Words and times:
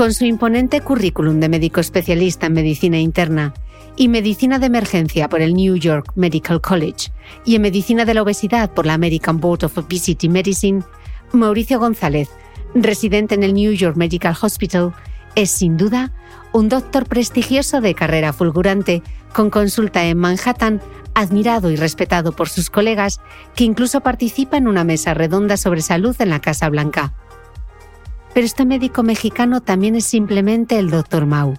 Con 0.00 0.14
su 0.14 0.24
imponente 0.24 0.80
currículum 0.80 1.40
de 1.40 1.50
médico 1.50 1.78
especialista 1.78 2.46
en 2.46 2.54
medicina 2.54 2.98
interna 2.98 3.52
y 3.96 4.08
medicina 4.08 4.58
de 4.58 4.64
emergencia 4.64 5.28
por 5.28 5.42
el 5.42 5.52
New 5.52 5.76
York 5.76 6.12
Medical 6.14 6.62
College 6.62 7.12
y 7.44 7.56
en 7.56 7.60
medicina 7.60 8.06
de 8.06 8.14
la 8.14 8.22
obesidad 8.22 8.70
por 8.72 8.86
la 8.86 8.94
American 8.94 9.40
Board 9.40 9.62
of 9.64 9.76
Obesity 9.76 10.30
Medicine, 10.30 10.82
Mauricio 11.32 11.78
González, 11.78 12.30
residente 12.74 13.34
en 13.34 13.42
el 13.42 13.52
New 13.52 13.72
York 13.72 13.94
Medical 13.98 14.34
Hospital, 14.40 14.94
es 15.34 15.50
sin 15.50 15.76
duda 15.76 16.14
un 16.54 16.70
doctor 16.70 17.04
prestigioso 17.04 17.82
de 17.82 17.94
carrera 17.94 18.32
fulgurante, 18.32 19.02
con 19.34 19.50
consulta 19.50 20.06
en 20.06 20.16
Manhattan, 20.16 20.80
admirado 21.12 21.70
y 21.70 21.76
respetado 21.76 22.32
por 22.32 22.48
sus 22.48 22.70
colegas, 22.70 23.20
que 23.54 23.64
incluso 23.64 24.00
participa 24.00 24.56
en 24.56 24.66
una 24.66 24.82
mesa 24.82 25.12
redonda 25.12 25.58
sobre 25.58 25.82
salud 25.82 26.16
en 26.20 26.30
la 26.30 26.40
Casa 26.40 26.70
Blanca. 26.70 27.12
Pero 28.34 28.46
este 28.46 28.64
médico 28.64 29.02
mexicano 29.02 29.60
también 29.60 29.96
es 29.96 30.04
simplemente 30.04 30.78
el 30.78 30.90
Dr. 30.90 31.26
Mau, 31.26 31.54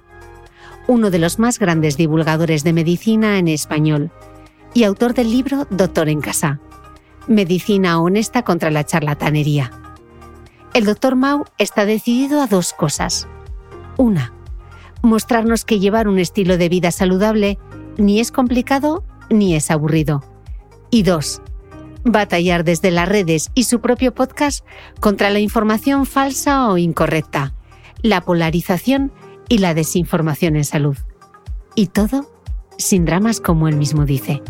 uno 0.88 1.12
de 1.12 1.20
los 1.20 1.40
más 1.40 1.60
grandes 1.60 1.98
divulgadores 1.98 2.64
de 2.64 2.74
medicina 2.74 3.38
en 3.38 3.48
español 3.48 4.12
y 4.74 4.84
autor 4.84 5.14
del 5.14 5.32
libro 5.32 5.68
Doctor 5.70 6.08
en 6.10 6.22
Casa, 6.22 6.60
Medicina 7.28 8.02
Honesta 8.02 8.44
contra 8.44 8.72
la 8.72 8.86
Charlatanería. 8.86 9.72
El 10.74 10.86
Dr. 10.86 11.16
Mau 11.16 11.44
está 11.58 11.86
decidido 11.86 12.42
a 12.42 12.48
dos 12.48 12.74
cosas. 12.74 13.28
Una, 13.98 14.34
mostrarnos 15.02 15.66
que 15.66 15.80
llevar 15.80 16.08
un 16.08 16.20
estilo 16.20 16.58
de 16.58 16.70
vida 16.70 16.92
saludable 16.92 17.60
ni 17.98 18.20
es 18.20 18.32
complicado 18.32 19.04
ni 19.30 19.56
es 19.56 19.72
aburrido. 19.72 20.24
Y 20.90 21.04
dos, 21.04 21.42
batallar 22.04 22.64
desde 22.64 22.92
las 22.92 23.08
redes 23.08 23.52
y 23.54 23.64
su 23.64 23.82
propio 23.82 24.14
podcast 24.14 24.66
contra 25.00 25.30
la 25.30 25.40
información 25.40 26.06
falsa 26.06 26.70
o 26.70 26.78
incorrecta, 26.78 27.54
la 28.02 28.22
polarización 28.22 29.12
y 29.50 29.60
la 29.60 29.74
desinformación 29.74 30.56
en 30.56 30.66
salud. 30.66 30.98
Y 31.76 31.88
todo 31.88 32.30
sin 32.78 33.06
dramas 33.06 33.40
como 33.40 33.68
él 33.68 33.76
mismo 33.76 34.06
dice. 34.06 34.42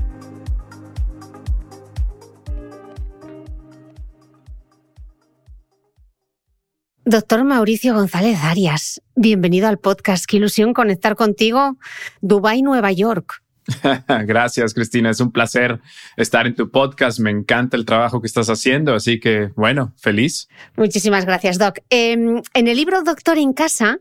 Doctor 7.03 7.43
Mauricio 7.43 7.93
González 7.93 8.39
Arias, 8.41 9.01
bienvenido 9.15 9.67
al 9.67 9.79
podcast. 9.79 10.25
Qué 10.25 10.37
ilusión 10.37 10.73
conectar 10.73 11.15
contigo. 11.15 11.77
Dubai, 12.21 12.61
Nueva 12.61 12.91
York. 12.93 13.43
Gracias, 14.25 14.73
Cristina. 14.73 15.09
Es 15.09 15.19
un 15.19 15.31
placer 15.31 15.79
estar 16.17 16.47
en 16.47 16.55
tu 16.55 16.69
podcast. 16.69 17.19
Me 17.19 17.29
encanta 17.29 17.77
el 17.77 17.85
trabajo 17.85 18.21
que 18.21 18.27
estás 18.27 18.49
haciendo, 18.49 18.93
así 18.93 19.19
que, 19.19 19.51
bueno, 19.55 19.93
feliz. 19.97 20.47
Muchísimas 20.75 21.25
gracias, 21.25 21.57
Doc. 21.57 21.79
Em, 21.89 22.41
en 22.53 22.67
el 22.67 22.75
libro 22.75 23.03
Doctor 23.03 23.37
en 23.37 23.53
Casa 23.53 23.99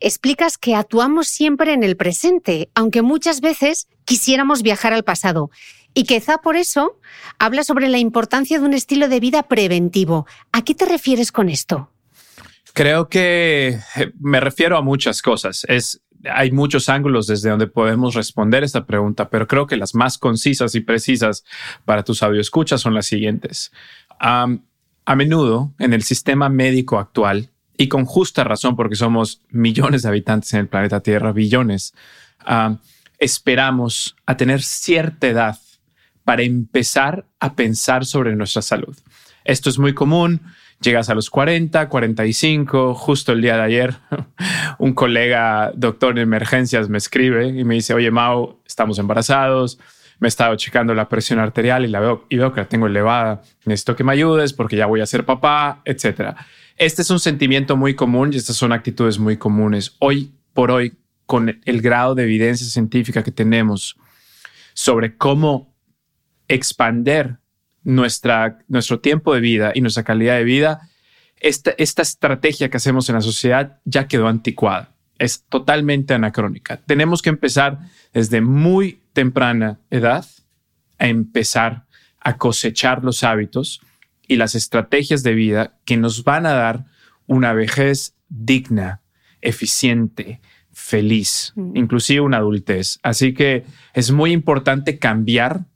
explicas 0.00 0.58
que 0.58 0.74
actuamos 0.74 1.28
siempre 1.28 1.72
en 1.72 1.82
el 1.84 1.96
presente, 1.96 2.70
aunque 2.74 3.02
muchas 3.02 3.40
veces 3.40 3.88
quisiéramos 4.04 4.62
viajar 4.62 4.92
al 4.92 5.04
pasado. 5.04 5.50
Y 5.94 6.04
quizá 6.04 6.38
por 6.38 6.56
eso 6.56 6.98
habla 7.38 7.64
sobre 7.64 7.88
la 7.88 7.98
importancia 7.98 8.58
de 8.58 8.64
un 8.64 8.74
estilo 8.74 9.08
de 9.08 9.20
vida 9.20 9.44
preventivo. 9.44 10.26
¿A 10.50 10.62
qué 10.64 10.74
te 10.74 10.86
refieres 10.86 11.30
con 11.30 11.48
esto? 11.48 11.90
Creo 12.72 13.08
que 13.08 13.78
eh, 13.96 14.12
me 14.18 14.40
refiero 14.40 14.78
a 14.78 14.82
muchas 14.82 15.20
cosas. 15.20 15.66
Es 15.68 16.00
hay 16.30 16.50
muchos 16.50 16.88
ángulos 16.88 17.26
desde 17.26 17.50
donde 17.50 17.66
podemos 17.66 18.14
responder 18.14 18.64
esta 18.64 18.86
pregunta, 18.86 19.28
pero 19.28 19.46
creo 19.46 19.66
que 19.66 19.76
las 19.76 19.94
más 19.94 20.18
concisas 20.18 20.74
y 20.74 20.80
precisas 20.80 21.44
para 21.84 22.02
tus 22.02 22.22
escucha 22.22 22.78
son 22.78 22.94
las 22.94 23.06
siguientes. 23.06 23.72
a 24.18 25.16
menudo 25.16 25.72
en 25.78 25.92
el 25.92 26.02
sistema 26.02 26.48
médico 26.48 26.98
actual, 26.98 27.50
y 27.76 27.88
con 27.88 28.04
justa 28.04 28.44
razón 28.44 28.76
porque 28.76 28.94
somos 28.94 29.40
millones 29.50 30.02
de 30.02 30.08
habitantes 30.08 30.52
en 30.54 30.60
el 30.60 30.68
planeta 30.68 31.00
Tierra, 31.00 31.32
billones, 31.32 31.94
esperamos 33.18 34.14
a 34.26 34.36
tener 34.36 34.62
cierta 34.62 35.26
edad 35.26 35.58
para 36.24 36.42
empezar 36.42 37.26
a 37.40 37.54
pensar 37.54 38.04
sobre 38.06 38.36
nuestra 38.36 38.62
salud. 38.62 38.96
Esto 39.44 39.70
es 39.70 39.78
muy 39.78 39.94
común 39.94 40.40
Llegas 40.82 41.08
a 41.08 41.14
los 41.14 41.30
40, 41.30 41.88
45, 41.88 42.94
justo 42.94 43.32
el 43.32 43.40
día 43.40 43.56
de 43.56 43.62
ayer, 43.62 43.94
un 44.78 44.94
colega 44.94 45.70
doctor 45.76 46.12
en 46.12 46.18
emergencias 46.18 46.88
me 46.88 46.98
escribe 46.98 47.46
y 47.46 47.62
me 47.64 47.74
dice, 47.74 47.94
oye, 47.94 48.10
Mau, 48.10 48.60
estamos 48.66 48.98
embarazados, 48.98 49.78
me 50.18 50.26
he 50.26 50.28
estado 50.28 50.56
checando 50.56 50.92
la 50.92 51.08
presión 51.08 51.38
arterial 51.38 51.84
y 51.84 51.88
la 51.88 52.00
veo, 52.00 52.26
y 52.28 52.36
veo 52.36 52.52
que 52.52 52.62
la 52.62 52.68
tengo 52.68 52.88
elevada, 52.88 53.42
necesito 53.64 53.94
que 53.94 54.02
me 54.02 54.12
ayudes 54.12 54.52
porque 54.52 54.74
ya 54.74 54.86
voy 54.86 55.00
a 55.00 55.06
ser 55.06 55.24
papá, 55.24 55.82
etc. 55.84 56.34
Este 56.76 57.02
es 57.02 57.10
un 57.10 57.20
sentimiento 57.20 57.76
muy 57.76 57.94
común 57.94 58.32
y 58.32 58.36
estas 58.36 58.56
son 58.56 58.72
actitudes 58.72 59.20
muy 59.20 59.36
comunes. 59.36 59.94
Hoy 60.00 60.32
por 60.52 60.72
hoy, 60.72 60.98
con 61.26 61.60
el 61.64 61.80
grado 61.80 62.16
de 62.16 62.24
evidencia 62.24 62.66
científica 62.66 63.22
que 63.22 63.30
tenemos 63.30 63.96
sobre 64.74 65.16
cómo 65.16 65.76
expander 66.48 67.38
nuestra, 67.84 68.58
nuestro 68.68 69.00
tiempo 69.00 69.34
de 69.34 69.40
vida 69.40 69.72
y 69.74 69.80
nuestra 69.80 70.04
calidad 70.04 70.36
de 70.36 70.44
vida, 70.44 70.88
esta, 71.40 71.72
esta 71.78 72.02
estrategia 72.02 72.70
que 72.70 72.76
hacemos 72.76 73.08
en 73.08 73.16
la 73.16 73.20
sociedad 73.20 73.80
ya 73.84 74.06
quedó 74.06 74.28
anticuada. 74.28 74.94
Es 75.18 75.44
totalmente 75.44 76.14
anacrónica. 76.14 76.78
Tenemos 76.78 77.22
que 77.22 77.30
empezar 77.30 77.78
desde 78.12 78.40
muy 78.40 79.00
temprana 79.12 79.80
edad 79.90 80.26
a 80.98 81.08
empezar 81.08 81.86
a 82.20 82.36
cosechar 82.38 83.02
los 83.04 83.24
hábitos 83.24 83.80
y 84.26 84.36
las 84.36 84.54
estrategias 84.54 85.22
de 85.22 85.34
vida 85.34 85.78
que 85.84 85.96
nos 85.96 86.24
van 86.24 86.46
a 86.46 86.52
dar 86.52 86.86
una 87.26 87.52
vejez 87.52 88.14
digna, 88.28 89.02
eficiente, 89.40 90.40
feliz, 90.72 91.52
mm. 91.56 91.76
inclusive 91.76 92.20
una 92.20 92.38
adultez. 92.38 92.98
Así 93.02 93.34
que 93.34 93.64
es 93.94 94.10
muy 94.10 94.32
importante 94.32 94.98
cambiar 94.98 95.66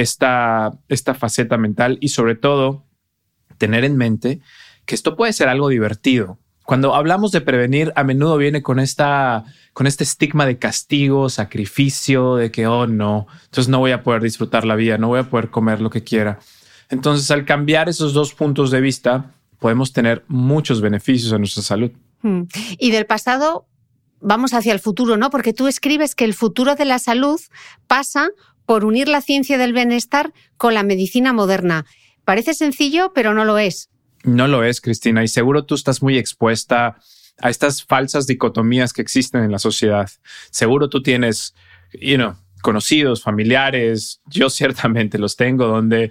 esta, 0.00 0.72
esta 0.88 1.14
faceta 1.14 1.56
mental 1.56 1.98
y 2.00 2.08
sobre 2.08 2.34
todo 2.34 2.84
tener 3.58 3.84
en 3.84 3.96
mente 3.96 4.40
que 4.86 4.94
esto 4.94 5.16
puede 5.16 5.32
ser 5.32 5.48
algo 5.48 5.68
divertido. 5.68 6.38
Cuando 6.64 6.94
hablamos 6.94 7.32
de 7.32 7.40
prevenir, 7.40 7.92
a 7.96 8.04
menudo 8.04 8.36
viene 8.36 8.62
con 8.62 8.78
esta, 8.78 9.44
con 9.72 9.86
este 9.86 10.04
estigma 10.04 10.44
de 10.44 10.58
castigo, 10.58 11.30
sacrificio, 11.30 12.36
de 12.36 12.50
que, 12.50 12.66
oh 12.66 12.86
no, 12.86 13.26
entonces 13.44 13.68
no 13.68 13.78
voy 13.78 13.92
a 13.92 14.02
poder 14.02 14.22
disfrutar 14.22 14.66
la 14.66 14.76
vida, 14.76 14.98
no 14.98 15.08
voy 15.08 15.20
a 15.20 15.30
poder 15.30 15.50
comer 15.50 15.80
lo 15.80 15.88
que 15.88 16.04
quiera. 16.04 16.40
Entonces, 16.90 17.30
al 17.30 17.44
cambiar 17.44 17.88
esos 17.88 18.12
dos 18.12 18.34
puntos 18.34 18.70
de 18.70 18.80
vista, 18.80 19.32
podemos 19.58 19.92
tener 19.92 20.24
muchos 20.28 20.80
beneficios 20.80 21.32
a 21.32 21.38
nuestra 21.38 21.62
salud. 21.62 21.90
Hmm. 22.22 22.42
Y 22.78 22.90
del 22.90 23.06
pasado, 23.06 23.66
vamos 24.20 24.54
hacia 24.54 24.72
el 24.72 24.80
futuro, 24.80 25.16
¿no? 25.16 25.30
Porque 25.30 25.52
tú 25.52 25.68
escribes 25.68 26.14
que 26.14 26.24
el 26.24 26.34
futuro 26.34 26.74
de 26.74 26.84
la 26.84 26.98
salud 26.98 27.40
pasa 27.86 28.28
por 28.68 28.84
unir 28.84 29.08
la 29.08 29.22
ciencia 29.22 29.56
del 29.56 29.72
bienestar 29.72 30.34
con 30.58 30.74
la 30.74 30.82
medicina 30.82 31.32
moderna. 31.32 31.86
Parece 32.26 32.52
sencillo, 32.52 33.12
pero 33.14 33.32
no 33.32 33.46
lo 33.46 33.56
es. 33.56 33.88
No 34.24 34.46
lo 34.46 34.62
es, 34.62 34.82
Cristina, 34.82 35.24
y 35.24 35.28
seguro 35.28 35.64
tú 35.64 35.74
estás 35.74 36.02
muy 36.02 36.18
expuesta 36.18 36.98
a 37.40 37.48
estas 37.48 37.82
falsas 37.82 38.26
dicotomías 38.26 38.92
que 38.92 39.00
existen 39.00 39.42
en 39.42 39.52
la 39.52 39.58
sociedad. 39.58 40.10
Seguro 40.50 40.90
tú 40.90 41.02
tienes, 41.02 41.54
conocidos, 42.60 43.22
familiares, 43.22 44.20
yo 44.26 44.50
ciertamente 44.50 45.16
los 45.16 45.36
tengo, 45.36 45.66
donde 45.66 46.10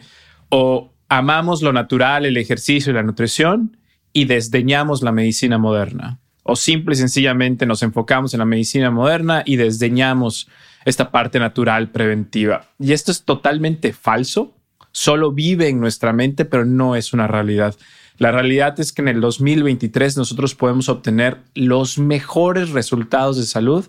o 0.50 0.92
amamos 1.09 1.62
lo 1.62 1.74
natural, 1.74 2.25
el 2.25 2.38
ejercicio 2.38 2.89
y 2.92 2.95
la 2.95 3.04
nutrición 3.04 3.77
y 4.13 4.25
desdeñamos 4.25 5.04
la 5.04 5.12
medicina 5.12 5.59
moderna. 5.59 6.18
O 6.42 6.56
simple 6.56 6.95
y 6.95 6.98
sencillamente 6.98 7.68
nos 7.68 7.83
enfocamos 7.83 8.33
en 8.33 8.39
la 8.39 8.45
medicina 8.45 8.89
moderna 8.89 9.44
y 9.45 9.57
desdeñamos 9.57 10.50
esta 10.88 11.12
parte 11.12 11.38
natural 11.38 11.89
preventiva. 11.89 12.66
Y 12.80 12.94
esto 12.94 13.12
es 13.12 13.24
totalmente 13.24 13.92
falso. 13.92 14.56
Solo 14.94 15.34
vive 15.34 15.68
en 15.68 15.81
nuestra 15.81 16.13
mente, 16.13 16.45
pero 16.45 16.63
no 16.63 16.95
es 16.95 17.12
una 17.12 17.28
realidad. 17.28 17.75
La 18.19 18.31
realidad 18.31 18.80
es 18.80 18.94
que 18.94 19.01
en 19.01 19.10
el 19.10 19.19
2023 19.19 20.16
nosotros 20.16 20.56
podemos 20.56 20.88
obtener 20.88 21.39
los 21.56 21.98
mejores 21.98 22.69
resultados 22.69 23.36
de 23.36 23.44
salud 23.44 23.86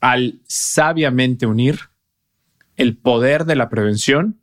al 0.00 0.40
sabiamente 0.46 1.44
unir 1.44 1.80
el 2.76 2.96
poder 2.96 3.44
de 3.44 3.54
la 3.54 3.68
prevención 3.68 4.40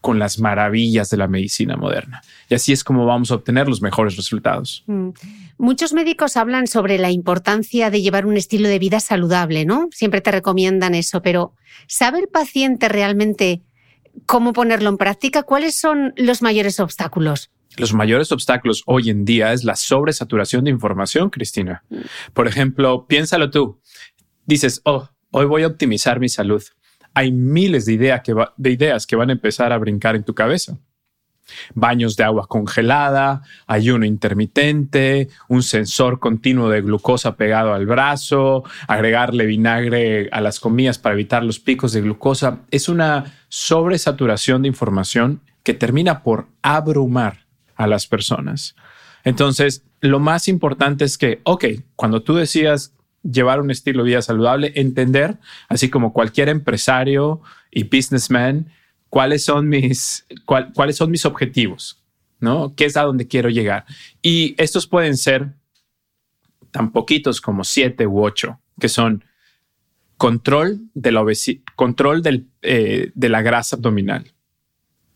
con 0.00 0.18
las 0.18 0.40
maravillas 0.40 1.08
de 1.08 1.18
la 1.18 1.28
medicina 1.28 1.76
moderna. 1.76 2.20
Y 2.50 2.56
así 2.56 2.72
es 2.72 2.82
como 2.82 3.06
vamos 3.06 3.30
a 3.30 3.36
obtener 3.36 3.68
los 3.68 3.80
mejores 3.80 4.16
resultados. 4.16 4.82
Mm. 4.88 5.10
Muchos 5.58 5.92
médicos 5.92 6.36
hablan 6.36 6.66
sobre 6.66 6.98
la 6.98 7.10
importancia 7.10 7.90
de 7.90 8.00
llevar 8.00 8.26
un 8.26 8.36
estilo 8.36 8.68
de 8.68 8.78
vida 8.78 9.00
saludable, 9.00 9.64
¿no? 9.64 9.88
Siempre 9.92 10.20
te 10.20 10.30
recomiendan 10.30 10.94
eso, 10.94 11.20
pero 11.20 11.54
¿sabe 11.86 12.20
el 12.20 12.28
paciente 12.28 12.88
realmente 12.88 13.62
cómo 14.26 14.52
ponerlo 14.52 14.88
en 14.88 14.96
práctica? 14.96 15.42
¿Cuáles 15.42 15.74
son 15.74 16.14
los 16.16 16.42
mayores 16.42 16.80
obstáculos? 16.80 17.50
Los 17.76 17.92
mayores 17.92 18.32
obstáculos 18.32 18.82
hoy 18.86 19.10
en 19.10 19.24
día 19.24 19.52
es 19.52 19.64
la 19.64 19.76
sobresaturación 19.76 20.64
de 20.64 20.70
información, 20.70 21.30
Cristina. 21.30 21.84
Mm. 21.90 21.96
Por 22.32 22.48
ejemplo, 22.48 23.06
piénsalo 23.06 23.50
tú. 23.50 23.80
Dices, 24.46 24.80
oh, 24.84 25.08
hoy 25.30 25.46
voy 25.46 25.64
a 25.64 25.66
optimizar 25.66 26.18
mi 26.20 26.28
salud 26.28 26.62
hay 27.18 27.32
miles 27.32 27.84
de, 27.84 27.96
de 28.56 28.70
ideas 28.70 29.06
que 29.06 29.16
van 29.16 29.30
a 29.30 29.32
empezar 29.32 29.72
a 29.72 29.78
brincar 29.78 30.14
en 30.14 30.22
tu 30.22 30.34
cabeza. 30.34 30.78
Baños 31.74 32.16
de 32.16 32.24
agua 32.24 32.46
congelada, 32.46 33.42
ayuno 33.66 34.04
intermitente, 34.04 35.28
un 35.48 35.62
sensor 35.62 36.20
continuo 36.20 36.68
de 36.68 36.82
glucosa 36.82 37.36
pegado 37.36 37.74
al 37.74 37.86
brazo, 37.86 38.64
agregarle 38.86 39.46
vinagre 39.46 40.28
a 40.32 40.40
las 40.40 40.60
comidas 40.60 40.98
para 40.98 41.14
evitar 41.14 41.42
los 41.42 41.58
picos 41.58 41.92
de 41.92 42.02
glucosa. 42.02 42.60
Es 42.70 42.88
una 42.88 43.38
sobresaturación 43.48 44.62
de 44.62 44.68
información 44.68 45.40
que 45.62 45.74
termina 45.74 46.22
por 46.22 46.48
abrumar 46.62 47.46
a 47.76 47.86
las 47.86 48.06
personas. 48.06 48.74
Entonces, 49.24 49.84
lo 50.00 50.20
más 50.20 50.48
importante 50.48 51.04
es 51.04 51.18
que, 51.18 51.40
ok, 51.44 51.64
cuando 51.96 52.22
tú 52.22 52.34
decías 52.34 52.94
llevar 53.22 53.60
un 53.60 53.70
estilo 53.70 54.02
de 54.02 54.10
vida 54.10 54.22
saludable, 54.22 54.72
entender, 54.76 55.38
así 55.68 55.90
como 55.90 56.12
cualquier 56.12 56.48
empresario 56.48 57.40
y 57.70 57.84
businessman, 57.84 58.70
cuáles 59.08 59.44
son 59.44 59.68
mis, 59.68 60.26
cuáles 60.44 60.96
son 60.96 61.10
mis 61.10 61.24
objetivos, 61.24 62.02
¿no? 62.40 62.74
¿Qué 62.74 62.84
es 62.84 62.96
a 62.96 63.02
donde 63.02 63.26
quiero 63.26 63.48
llegar? 63.48 63.84
Y 64.22 64.54
estos 64.58 64.86
pueden 64.86 65.16
ser 65.16 65.54
tan 66.70 66.92
poquitos 66.92 67.40
como 67.40 67.64
siete 67.64 68.06
u 68.06 68.22
ocho, 68.22 68.60
que 68.78 68.88
son 68.88 69.24
control 70.16 70.80
de 70.94 71.12
la 71.12 71.24
control 71.76 72.22
eh, 72.62 73.12
de 73.14 73.28
la 73.28 73.40
grasa 73.40 73.76
abdominal, 73.76 74.32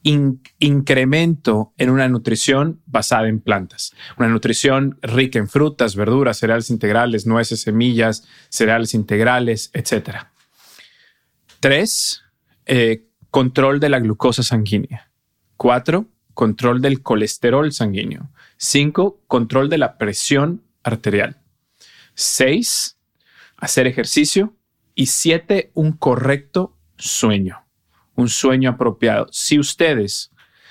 incremento 0.02 1.72
en 1.76 1.90
una 1.90 2.08
nutrición 2.08 2.80
basada 2.86 3.28
en 3.28 3.40
plantas, 3.40 3.92
una 4.16 4.28
nutrición 4.28 4.98
rica 5.02 5.38
en 5.38 5.48
frutas, 5.48 5.94
verduras, 5.96 6.38
cereales 6.38 6.70
integrales, 6.70 7.26
nueces, 7.26 7.62
semillas, 7.62 8.26
cereales 8.48 8.94
integrales, 8.94 9.70
etc. 9.74 10.26
Tres, 11.60 12.22
eh, 12.66 13.04
control 13.32 13.81
de 13.81 13.88
la 13.88 13.99
glucosa 13.99 14.44
sanguínea. 14.44 15.11
Cuatro, 15.56 16.06
control 16.34 16.81
del 16.81 17.02
colesterol 17.02 17.73
sanguíneo. 17.73 18.31
Cinco, 18.56 19.20
control 19.26 19.69
de 19.69 19.79
la 19.79 19.99
presión 19.99 20.62
arterial. 20.84 21.40
Seis, 22.14 22.96
hacer 23.56 23.88
ejercicio. 23.88 24.55
Y 24.94 25.06
siete, 25.06 25.73
un 25.75 25.93
correcto 25.93 26.76
sueño 26.96 27.62
un 28.14 28.29
sueño 28.29 28.70
apropiado. 28.70 29.29
Si 29.31 29.58
ustedes, 29.58 30.31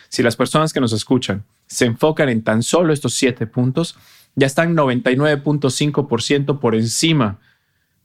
si 0.09 0.23
las 0.23 0.35
personas 0.35 0.73
que 0.73 0.79
nos 0.79 0.93
escuchan 0.93 1.45
se 1.67 1.85
enfocan 1.85 2.29
en 2.29 2.43
tan 2.43 2.63
solo 2.63 2.93
estos 2.93 3.13
siete 3.13 3.47
puntos, 3.47 3.95
ya 4.35 4.47
están 4.47 4.75
99.5% 4.75 6.59
por 6.59 6.75
encima 6.75 7.39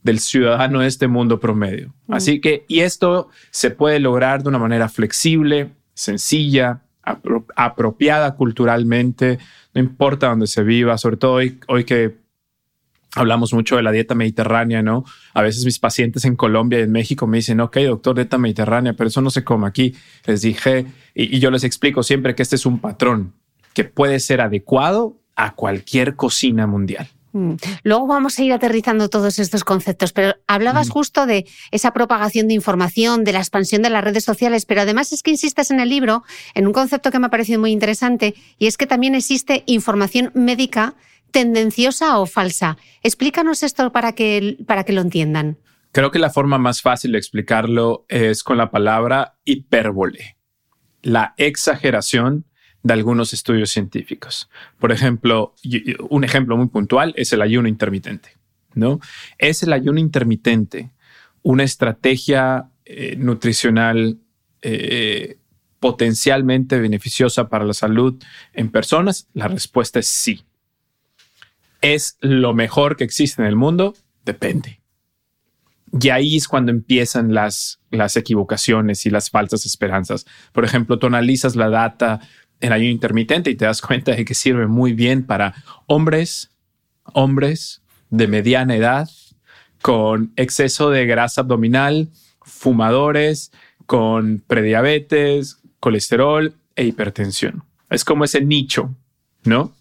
del 0.07 0.19
ciudadano 0.19 0.79
de 0.79 0.87
este 0.87 1.07
mundo 1.07 1.39
promedio. 1.39 1.93
Mm. 2.07 2.13
Así 2.13 2.39
que, 2.39 2.65
y 2.67 2.79
esto 2.79 3.29
se 3.51 3.69
puede 3.69 3.99
lograr 3.99 4.41
de 4.41 4.49
una 4.49 4.57
manera 4.57 4.89
flexible, 4.89 5.71
sencilla, 5.93 6.81
apropiada 7.55 8.35
culturalmente, 8.35 9.37
no 9.73 9.81
importa 9.81 10.29
dónde 10.29 10.47
se 10.47 10.63
viva, 10.63 10.97
sobre 10.97 11.17
todo 11.17 11.33
hoy, 11.33 11.59
hoy 11.67 11.83
que 11.83 12.17
hablamos 13.15 13.53
mucho 13.53 13.75
de 13.75 13.83
la 13.83 13.91
dieta 13.91 14.15
mediterránea, 14.15 14.81
¿no? 14.81 15.03
A 15.33 15.41
veces 15.41 15.65
mis 15.65 15.79
pacientes 15.79 16.25
en 16.25 16.35
Colombia 16.35 16.79
y 16.79 16.83
en 16.83 16.91
México 16.91 17.27
me 17.27 17.37
dicen, 17.37 17.59
ok, 17.59 17.77
doctor, 17.79 18.15
dieta 18.15 18.37
mediterránea, 18.37 18.93
pero 18.93 19.09
eso 19.09 19.21
no 19.21 19.29
se 19.29 19.43
come 19.43 19.67
aquí. 19.67 19.95
Les 20.25 20.41
dije, 20.41 20.85
y, 21.13 21.39
yo 21.39 21.51
les 21.51 21.63
explico 21.63 22.03
siempre 22.03 22.35
que 22.35 22.43
este 22.43 22.55
es 22.55 22.65
un 22.65 22.79
patrón 22.79 23.33
que 23.73 23.83
puede 23.83 24.19
ser 24.19 24.41
adecuado 24.41 25.17
a 25.35 25.53
cualquier 25.55 26.15
cocina 26.15 26.65
mundial. 26.67 27.07
Mm. 27.37 27.55
Luego 27.83 28.07
vamos 28.07 28.39
a 28.39 28.43
ir 28.43 28.51
aterrizando 28.51 29.09
todos 29.09 29.37
estos 29.37 29.63
conceptos, 29.63 30.11
pero 30.11 30.35
hablabas 30.47 30.89
mm. 30.89 30.91
justo 30.91 31.25
de 31.27 31.45
esa 31.71 31.93
propagación 31.93 32.47
de 32.47 32.55
información, 32.55 33.23
de 33.23 33.33
la 33.33 33.39
expansión 33.39 33.83
de 33.83 33.91
las 33.91 34.03
redes 34.03 34.23
sociales, 34.23 34.65
pero 34.65 34.81
además 34.81 35.13
es 35.13 35.21
que 35.21 35.31
insistes 35.31 35.69
en 35.69 35.79
el 35.79 35.89
libro 35.89 36.23
en 36.55 36.65
un 36.65 36.73
concepto 36.73 37.11
que 37.11 37.19
me 37.19 37.27
ha 37.27 37.29
parecido 37.29 37.59
muy 37.59 37.71
interesante 37.71 38.33
y 38.57 38.65
es 38.65 38.77
que 38.77 38.87
también 38.87 39.13
existe 39.13 39.63
información 39.67 40.31
médica 40.33 40.95
tendenciosa 41.31 42.17
o 42.17 42.25
falsa. 42.25 42.77
Explícanos 43.03 43.61
esto 43.61 43.91
para 43.91 44.13
que, 44.13 44.57
para 44.65 44.83
que 44.83 44.93
lo 44.93 45.01
entiendan. 45.01 45.59
Creo 45.91 46.09
que 46.09 46.19
la 46.19 46.31
forma 46.31 46.57
más 46.57 46.81
fácil 46.81 47.11
de 47.11 47.19
explicarlo 47.19 48.05
es 48.07 48.43
con 48.43 48.57
la 48.57 48.71
palabra 48.71 49.37
hipérbole, 49.45 50.37
la 51.03 51.35
exageración 51.37 52.45
de 52.87 52.93
algunos 52.93 53.33
estudios 53.33 53.69
científicos. 53.69 54.49
Por 54.79 54.91
ejemplo, 54.91 55.53
un 56.09 56.23
ejemplo 56.23 56.55
muy 56.57 56.67
puntual 56.67 57.13
es 57.17 57.33
el 57.33 57.41
ayuno 57.41 57.67
intermitente. 57.67 58.37
¿no? 58.73 58.99
Es 59.37 59.63
el 59.63 59.73
ayuno 59.73 59.99
intermitente 59.99 60.91
una 61.43 61.63
estrategia 61.63 62.69
eh, 62.85 63.15
nutricional 63.17 64.19
eh, 64.61 65.37
potencialmente 65.79 66.79
beneficiosa 66.79 67.49
para 67.49 67.65
la 67.65 67.73
salud 67.73 68.21
en 68.53 68.69
personas? 68.69 69.27
La 69.33 69.47
respuesta 69.47 69.99
es 69.99 70.07
sí. 70.07 70.43
¿Es 71.81 72.17
lo 72.21 72.53
mejor 72.53 72.97
que 72.97 73.03
existe 73.03 73.41
en 73.41 73.47
el 73.47 73.55
mundo? 73.55 73.95
Depende. 74.25 74.81
Y 76.01 76.09
ahí 76.09 76.35
es 76.35 76.47
cuando 76.47 76.71
empiezan 76.71 77.33
las, 77.33 77.79
las 77.91 78.17
equivocaciones 78.17 79.05
y 79.05 79.09
las 79.09 79.29
falsas 79.29 79.65
esperanzas. 79.65 80.25
Por 80.51 80.65
ejemplo, 80.65 80.99
tú 80.99 81.07
analizas 81.07 81.55
la 81.55 81.69
data 81.69 82.19
en 82.59 82.73
ayuno 82.73 82.91
intermitente 82.91 83.49
y 83.49 83.55
te 83.55 83.65
das 83.65 83.81
cuenta 83.81 84.15
de 84.15 84.25
que 84.25 84.33
sirve 84.33 84.67
muy 84.67 84.93
bien 84.93 85.25
para 85.25 85.53
hombres, 85.85 86.51
hombres 87.03 87.81
de 88.09 88.27
mediana 88.27 88.75
edad, 88.75 89.09
con 89.81 90.33
exceso 90.35 90.89
de 90.89 91.05
grasa 91.05 91.41
abdominal, 91.41 92.09
fumadores, 92.41 93.51
con 93.85 94.43
prediabetes, 94.45 95.59
colesterol 95.79 96.55
e 96.75 96.85
hipertensión. 96.85 97.63
Es 97.89 98.03
como 98.03 98.23
ese 98.23 98.41
nicho, 98.41 98.95
¿no? 99.43 99.77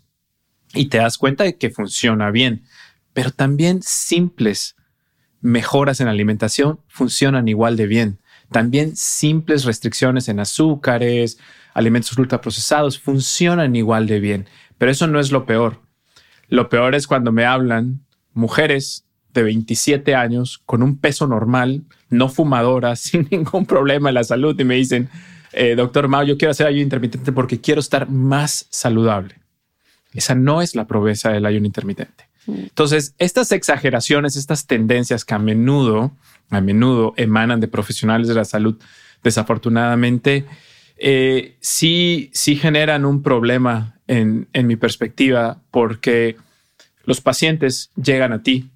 y 0.76 0.86
te 0.86 0.98
das 0.98 1.18
cuenta 1.18 1.44
de 1.44 1.56
que 1.56 1.70
funciona 1.70 2.30
bien. 2.30 2.64
Pero 3.12 3.30
también 3.30 3.80
simples 3.82 4.76
mejoras 5.40 6.00
en 6.00 6.06
la 6.06 6.12
alimentación 6.12 6.80
funcionan 6.88 7.48
igual 7.48 7.76
de 7.76 7.86
bien. 7.86 8.18
También 8.50 8.96
simples 8.96 9.64
restricciones 9.64 10.28
en 10.28 10.40
azúcares, 10.40 11.38
alimentos 11.74 12.16
ultraprocesados 12.16 12.98
funcionan 12.98 13.76
igual 13.76 14.06
de 14.06 14.20
bien. 14.20 14.46
Pero 14.78 14.90
eso 14.90 15.06
no 15.06 15.20
es 15.20 15.32
lo 15.32 15.46
peor. 15.46 15.80
Lo 16.48 16.68
peor 16.68 16.94
es 16.94 17.06
cuando 17.06 17.32
me 17.32 17.44
hablan 17.44 18.00
mujeres 18.32 19.04
de 19.34 19.42
27 19.42 20.14
años 20.14 20.62
con 20.64 20.82
un 20.82 20.98
peso 20.98 21.26
normal, 21.26 21.84
no 22.08 22.28
fumadoras, 22.28 23.00
sin 23.00 23.28
ningún 23.30 23.66
problema 23.66 24.10
en 24.10 24.14
la 24.14 24.24
salud 24.24 24.58
y 24.58 24.64
me 24.64 24.76
dicen, 24.76 25.08
eh, 25.52 25.74
doctor 25.74 26.08
Mao, 26.08 26.22
yo 26.22 26.36
quiero 26.36 26.52
hacer 26.52 26.66
ayuno 26.66 26.82
intermitente 26.82 27.32
porque 27.32 27.60
quiero 27.60 27.80
estar 27.80 28.08
más 28.08 28.66
saludable. 28.70 29.36
Esa 30.12 30.34
no 30.34 30.62
es 30.62 30.74
la 30.74 30.86
proveza 30.86 31.30
del 31.30 31.46
ayuno 31.46 31.66
intermitente. 31.66 32.28
Mm. 32.46 32.52
Entonces, 32.52 33.14
estas 33.18 33.52
exageraciones, 33.52 34.36
estas 34.36 34.66
tendencias 34.66 35.24
que 35.24 35.34
a 35.34 35.38
menudo, 35.38 36.12
a 36.50 36.60
menudo 36.60 37.14
emanan 37.16 37.60
de 37.60 37.68
profesionales 37.68 38.28
de 38.28 38.34
la 38.34 38.44
salud, 38.44 38.76
desafortunadamente, 39.22 40.46
eh, 40.96 41.56
sí, 41.60 42.30
sí 42.32 42.56
generan 42.56 43.04
un 43.04 43.22
problema 43.22 44.00
en, 44.06 44.48
en 44.52 44.66
mi 44.66 44.76
perspectiva 44.76 45.62
porque 45.70 46.36
los 47.04 47.20
pacientes 47.20 47.90
llegan 47.96 48.32
a 48.32 48.42
ti 48.42 48.70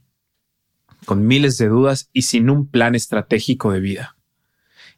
con 1.04 1.26
miles 1.26 1.58
de 1.58 1.68
dudas 1.68 2.10
y 2.12 2.22
sin 2.22 2.50
un 2.50 2.66
plan 2.66 2.94
estratégico 2.94 3.72
de 3.72 3.80
vida. 3.80 4.16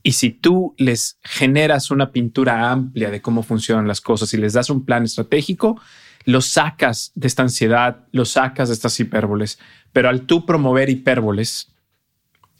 Y 0.02 0.12
si 0.12 0.30
tú 0.30 0.74
les 0.78 1.18
generas 1.22 1.90
una 1.90 2.10
pintura 2.10 2.70
amplia 2.70 3.10
de 3.10 3.22
cómo 3.22 3.42
funcionan 3.42 3.86
las 3.86 4.00
cosas 4.00 4.34
y 4.34 4.36
les 4.36 4.52
das 4.52 4.68
un 4.68 4.84
plan 4.84 5.04
estratégico, 5.04 5.80
los 6.24 6.46
sacas 6.46 7.12
de 7.14 7.28
esta 7.28 7.42
ansiedad, 7.42 8.06
los 8.10 8.30
sacas 8.30 8.68
de 8.68 8.74
estas 8.74 8.98
hipérboles. 8.98 9.58
Pero 9.92 10.08
al 10.08 10.22
tú 10.22 10.44
promover 10.44 10.90
hipérboles 10.90 11.71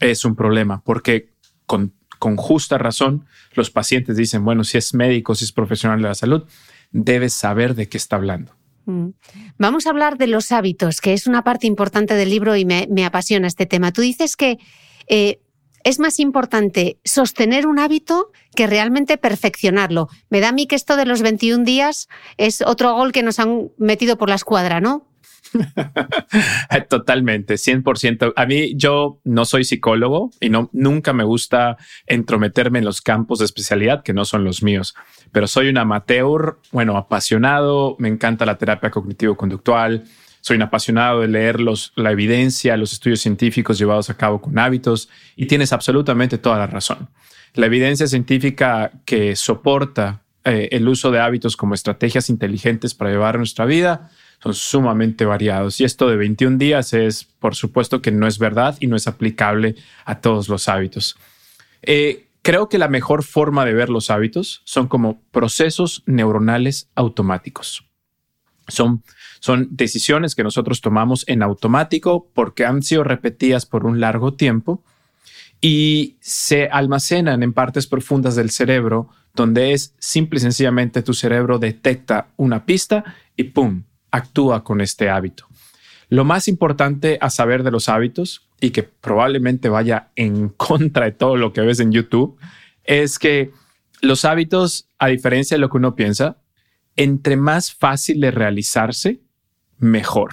es 0.03 0.25
un 0.25 0.37
problema 0.37 0.83
porque 0.85 1.33
con, 1.67 1.95
con 2.19 2.37
justa 2.37 2.79
razón 2.79 3.27
los 3.55 3.71
pacientes 3.71 4.17
dicen, 4.17 4.45
bueno, 4.45 4.65
si 4.65 4.79
es 4.79 4.95
médico, 4.95 5.35
si 5.35 5.45
es 5.45 5.53
profesional 5.53 6.01
de 6.03 6.09
la 6.09 6.15
salud, 6.15 6.45
debes 6.91 7.33
saber 7.33 7.75
de 7.75 7.89
qué 7.89 7.97
está 7.97 8.17
hablando. 8.17 8.55
Mm. 8.85 9.11
Vamos 9.59 9.87
a 9.87 9.91
hablar 9.91 10.19
de 10.19 10.27
los 10.27 10.53
hábitos, 10.53 11.01
que 11.01 11.13
es 11.13 11.27
una 11.27 11.45
parte 11.45 11.67
importante 11.67 12.15
del 12.15 12.31
libro 12.31 12.57
y 12.57 12.65
me, 12.65 13.05
apasiona 13.05 13.47
este 13.47 13.67
tema. 13.67 13.93
Tú 13.93 14.03
dices 14.03 14.37
que 14.37 14.59
eh, 15.09 15.41
es 15.85 15.99
más 15.99 16.21
importante 16.21 16.99
sostener 17.05 17.67
un 17.67 17.79
hábito 17.79 18.31
que 18.55 18.67
realmente 18.67 19.19
perfeccionarlo. 19.19 20.09
Me 20.31 20.41
da 20.41 20.51
a 20.51 20.53
mí 20.53 20.67
que 20.67 20.77
esto 20.77 20.97
de 20.97 21.07
los 21.07 21.23
21 21.23 21.65
días 21.65 22.09
es 22.37 22.63
otro 22.63 22.95
gol 22.95 23.13
que 23.13 23.23
nos 23.23 23.39
han 23.39 23.71
metido 23.79 24.17
por 24.17 24.29
la 24.29 24.37
escuadra, 24.37 24.81
¿no? 24.81 25.09
Totalmente, 26.89 27.55
100%. 27.55 28.33
A 28.37 28.47
mí 28.47 28.75
yo 28.77 29.21
no 29.25 29.45
soy 29.45 29.65
psicólogo 29.65 30.31
y 30.41 30.49
no, 30.49 30.71
nunca 30.73 31.13
me 31.13 31.25
gusta 31.25 31.77
entrometerme 32.07 32.79
en 32.79 32.85
los 32.85 33.01
campos 33.01 33.39
de 33.39 33.45
especialidad 33.45 34.03
que 34.03 34.13
no 34.13 34.25
son 34.25 34.45
los 34.45 34.63
míos, 34.63 34.95
pero 35.33 35.47
soy 35.47 35.69
un 35.69 35.79
amateur, 35.79 36.59
bueno, 36.71 36.97
apasionado, 36.97 37.97
me 37.99 38.09
encanta 38.09 38.47
la 38.47 38.59
terapia 38.59 38.91
cognitivo-conductual, 38.91 40.05
soy 40.41 40.57
un 40.57 40.63
apasionado 40.63 41.21
de 41.21 41.29
leer 41.29 41.61
los, 41.61 41.93
la 41.95 42.11
evidencia, 42.11 42.77
los 42.77 42.93
estudios 42.93 43.21
científicos 43.21 43.79
llevados 43.79 44.11
a 44.11 44.17
cabo 44.17 44.41
con 44.41 44.59
hábitos 44.59 45.09
y 45.37 45.47
tienes 45.47 45.73
absolutamente 45.73 46.37
toda 46.37 46.59
la 46.59 46.67
razón. 46.67 47.09
La 47.55 47.67
evidencia 47.67 48.07
científica 48.07 48.91
que 49.05 49.37
soporta 49.37 50.23
eh, 50.45 50.71
el 50.73 50.89
uso 50.89 51.13
de 51.13 51.21
hábitos 51.21 51.57
como 51.57 51.75
estrategias 51.75 52.29
inteligentes 52.29 52.95
para 52.95 53.11
llevar 53.11 53.39
nuestra 53.39 53.67
vida 53.67 54.11
son 54.43 54.55
sumamente 54.55 55.25
variados. 55.25 55.81
Y 55.81 55.85
esto 55.85 56.09
de 56.09 56.17
21 56.17 56.59
días 56.59 56.93
es, 56.93 57.25
por 57.25 57.55
supuesto, 57.55 58.03
que 58.03 58.11
no 58.11 58.27
es 58.27 58.39
verdad 58.39 58.77
y 58.81 58.89
no 58.89 58.97
es 58.97 59.07
aplicable 59.07 59.77
a 60.05 60.21
todos 60.21 60.49
los 60.49 60.69
hábitos. 60.69 61.17
Eh, 61.83 62.27
creo 62.43 62.69
que 62.69 62.79
la 62.79 62.89
mejor 62.89 63.23
forma 63.23 63.65
de 63.65 63.73
ver 63.73 63.89
los 63.89 64.11
hábitos 64.11 64.63
son 64.65 64.89
como 64.89 65.23
procesos 65.31 66.03
neuronales 66.07 66.89
automáticos. 66.97 67.85
Son, 68.67 69.03
son 69.41 69.69
decisiones 69.71 70.35
que 70.35 70.43
nosotros 70.43 70.81
tomamos 70.81 71.25
en 71.29 71.43
automático 71.43 72.29
porque 72.35 72.65
han 72.65 72.83
sido 72.83 73.05
repetidas 73.05 73.67
por 73.67 73.87
un 73.87 74.01
largo 74.01 74.35
tiempo 74.35 74.83
y 75.61 76.17
se 76.21 76.67
almacenan 76.67 77.43
en 77.43 77.53
partes 77.53 77.87
profundas 77.87 78.35
del 78.35 78.51
cerebro 78.51 79.09
donde 79.35 79.73
es 79.73 79.95
simple 79.99 80.39
y 80.39 80.41
sencillamente 80.41 81.03
tu 81.03 81.15
cerebro 81.15 81.59
detecta 81.59 82.29
una 82.37 82.67
pista 82.67 83.05
y 83.37 83.45
¡pum! 83.45 83.85
Actúa 84.13 84.63
con 84.63 84.81
este 84.81 85.11
hábito. 85.11 85.49
Lo 86.09 86.25
más 86.25 86.47
importante 86.47 87.19
a 87.21 87.31
saber 87.31 87.65
de 87.65 87.71
los 87.71 87.89
hábitos 87.89 88.49
y 88.61 88.71
que 88.71 88.85
probablemente 88.85 89.69
vaya 89.69 90.11
en 90.15 90.49
contra 90.57 91.07
de 91.07 91.13
todo 91.13 91.37
lo 91.37 91.53
que 91.53 91.63
ves 91.63 91.81
en 91.81 91.91
YouTube 91.91 92.39
es 92.85 93.19
que 93.19 93.51
los 94.01 94.25
hábitos, 94.25 94.89
a 94.99 95.09
diferencia 95.09 95.57
de 95.57 95.61
lo 95.61 95.71
que 95.71 95.79
uno 95.79 95.95
piensa, 95.95 96.37
entre 96.97 97.37
más 97.37 97.73
fácil 97.73 98.21
de 98.21 98.31
realizarse, 98.31 99.21
mejor. 99.79 100.33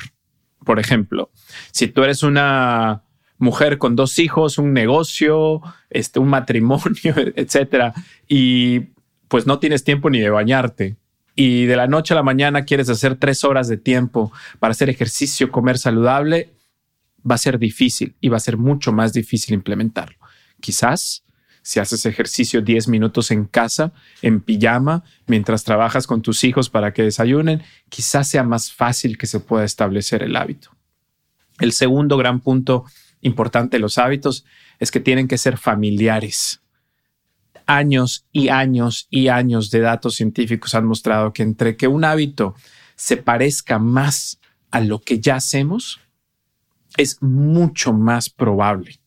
Por 0.65 0.79
ejemplo, 0.79 1.31
si 1.71 1.87
tú 1.87 2.03
eres 2.03 2.23
una 2.23 3.03
mujer 3.37 3.77
con 3.77 3.95
dos 3.95 4.19
hijos, 4.19 4.57
un 4.57 4.73
negocio, 4.73 5.61
este, 5.89 6.19
un 6.19 6.27
matrimonio, 6.27 7.15
etcétera, 7.35 7.93
y 8.27 8.91
pues 9.27 9.47
no 9.47 9.59
tienes 9.59 9.83
tiempo 9.83 10.09
ni 10.09 10.19
de 10.19 10.29
bañarte, 10.29 10.97
y 11.41 11.67
de 11.67 11.77
la 11.77 11.87
noche 11.87 12.13
a 12.13 12.15
la 12.15 12.23
mañana 12.23 12.65
quieres 12.65 12.89
hacer 12.89 13.15
tres 13.15 13.45
horas 13.45 13.69
de 13.69 13.77
tiempo 13.77 14.29
para 14.59 14.71
hacer 14.71 14.89
ejercicio, 14.89 15.53
comer 15.53 15.77
saludable, 15.77 16.53
va 17.19 17.35
a 17.35 17.37
ser 17.37 17.57
difícil 17.57 18.13
y 18.19 18.27
va 18.27 18.35
a 18.35 18.41
ser 18.41 18.57
mucho 18.57 18.91
más 18.91 19.13
difícil 19.13 19.53
implementarlo. 19.53 20.17
Quizás 20.59 21.23
si 21.61 21.79
haces 21.79 22.05
ejercicio 22.05 22.61
10 22.61 22.89
minutos 22.89 23.31
en 23.31 23.45
casa, 23.45 23.93
en 24.21 24.41
pijama, 24.41 25.05
mientras 25.27 25.63
trabajas 25.63 26.07
con 26.07 26.21
tus 26.21 26.43
hijos 26.43 26.69
para 26.69 26.91
que 26.91 27.03
desayunen, 27.03 27.63
quizás 27.87 28.27
sea 28.27 28.43
más 28.43 28.73
fácil 28.73 29.17
que 29.17 29.25
se 29.25 29.39
pueda 29.39 29.63
establecer 29.63 30.23
el 30.23 30.35
hábito. 30.35 30.71
El 31.57 31.71
segundo 31.71 32.17
gran 32.17 32.41
punto 32.41 32.83
importante 33.21 33.77
de 33.77 33.81
los 33.81 33.97
hábitos 33.97 34.43
es 34.77 34.91
que 34.91 34.99
tienen 34.99 35.29
que 35.29 35.37
ser 35.37 35.57
familiares 35.57 36.59
años 37.69 38.25
y 38.31 38.49
años 38.49 39.07
y 39.11 39.27
años 39.27 39.69
de 39.69 39.79
datos 39.81 40.15
científicos 40.15 40.73
han 40.73 40.85
mostrado 40.85 41.33
que 41.33 41.43
entre 41.43 41.77
que 41.77 41.87
un 41.87 42.03
hábito 42.03 42.55
se 42.95 43.15
parezca 43.15 43.77
más 43.77 44.39
a 44.71 44.79
lo 44.79 44.99
que 44.99 45.19
ya 45.19 45.35
hacemos, 45.35 45.99
es 46.97 47.21
mucho 47.21 47.93
más 47.93 48.31
probable 48.31 48.99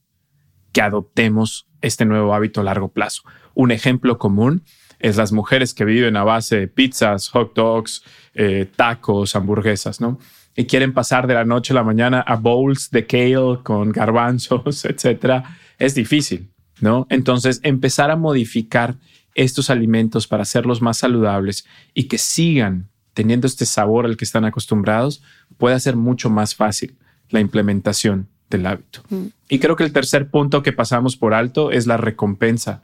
que 0.72 0.80
adoptemos 0.80 1.66
este 1.80 2.04
nuevo 2.04 2.34
hábito 2.34 2.60
a 2.60 2.64
largo 2.64 2.92
plazo. 2.92 3.22
Un 3.54 3.72
ejemplo 3.72 4.16
común 4.18 4.62
es 5.00 5.16
las 5.16 5.32
mujeres 5.32 5.74
que 5.74 5.84
viven 5.84 6.16
a 6.16 6.22
base 6.22 6.60
de 6.60 6.68
pizzas, 6.68 7.30
hot 7.30 7.56
dogs, 7.56 8.04
eh, 8.34 8.70
tacos, 8.76 9.34
hamburguesas, 9.34 10.00
¿no? 10.00 10.20
Y 10.54 10.66
quieren 10.66 10.94
pasar 10.94 11.26
de 11.26 11.34
la 11.34 11.44
noche 11.44 11.72
a 11.72 11.76
la 11.76 11.82
mañana 11.82 12.20
a 12.20 12.36
bowls 12.36 12.90
de 12.92 13.06
kale 13.08 13.58
con 13.64 13.90
garbanzos, 13.90 14.84
etcétera. 14.84 15.58
Es 15.78 15.96
difícil. 15.96 16.52
¿No? 16.82 17.06
Entonces, 17.10 17.60
empezar 17.62 18.10
a 18.10 18.16
modificar 18.16 18.96
estos 19.34 19.70
alimentos 19.70 20.26
para 20.26 20.42
hacerlos 20.42 20.82
más 20.82 20.98
saludables 20.98 21.64
y 21.94 22.04
que 22.04 22.18
sigan 22.18 22.90
teniendo 23.14 23.46
este 23.46 23.66
sabor 23.66 24.04
al 24.04 24.16
que 24.16 24.24
están 24.24 24.44
acostumbrados, 24.44 25.22
puede 25.58 25.78
ser 25.78 25.96
mucho 25.96 26.28
más 26.28 26.54
fácil 26.54 26.96
la 27.30 27.40
implementación 27.40 28.28
del 28.50 28.66
hábito. 28.66 29.02
Mm. 29.10 29.26
Y 29.48 29.58
creo 29.60 29.76
que 29.76 29.84
el 29.84 29.92
tercer 29.92 30.28
punto 30.28 30.62
que 30.62 30.72
pasamos 30.72 31.16
por 31.16 31.34
alto 31.34 31.70
es 31.70 31.86
la 31.86 31.96
recompensa. 31.96 32.82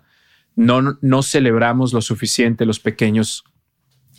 No, 0.55 0.97
no 1.01 1.23
celebramos 1.23 1.93
lo 1.93 2.01
suficiente 2.01 2.67
los 2.67 2.79
pequeños, 2.79 3.43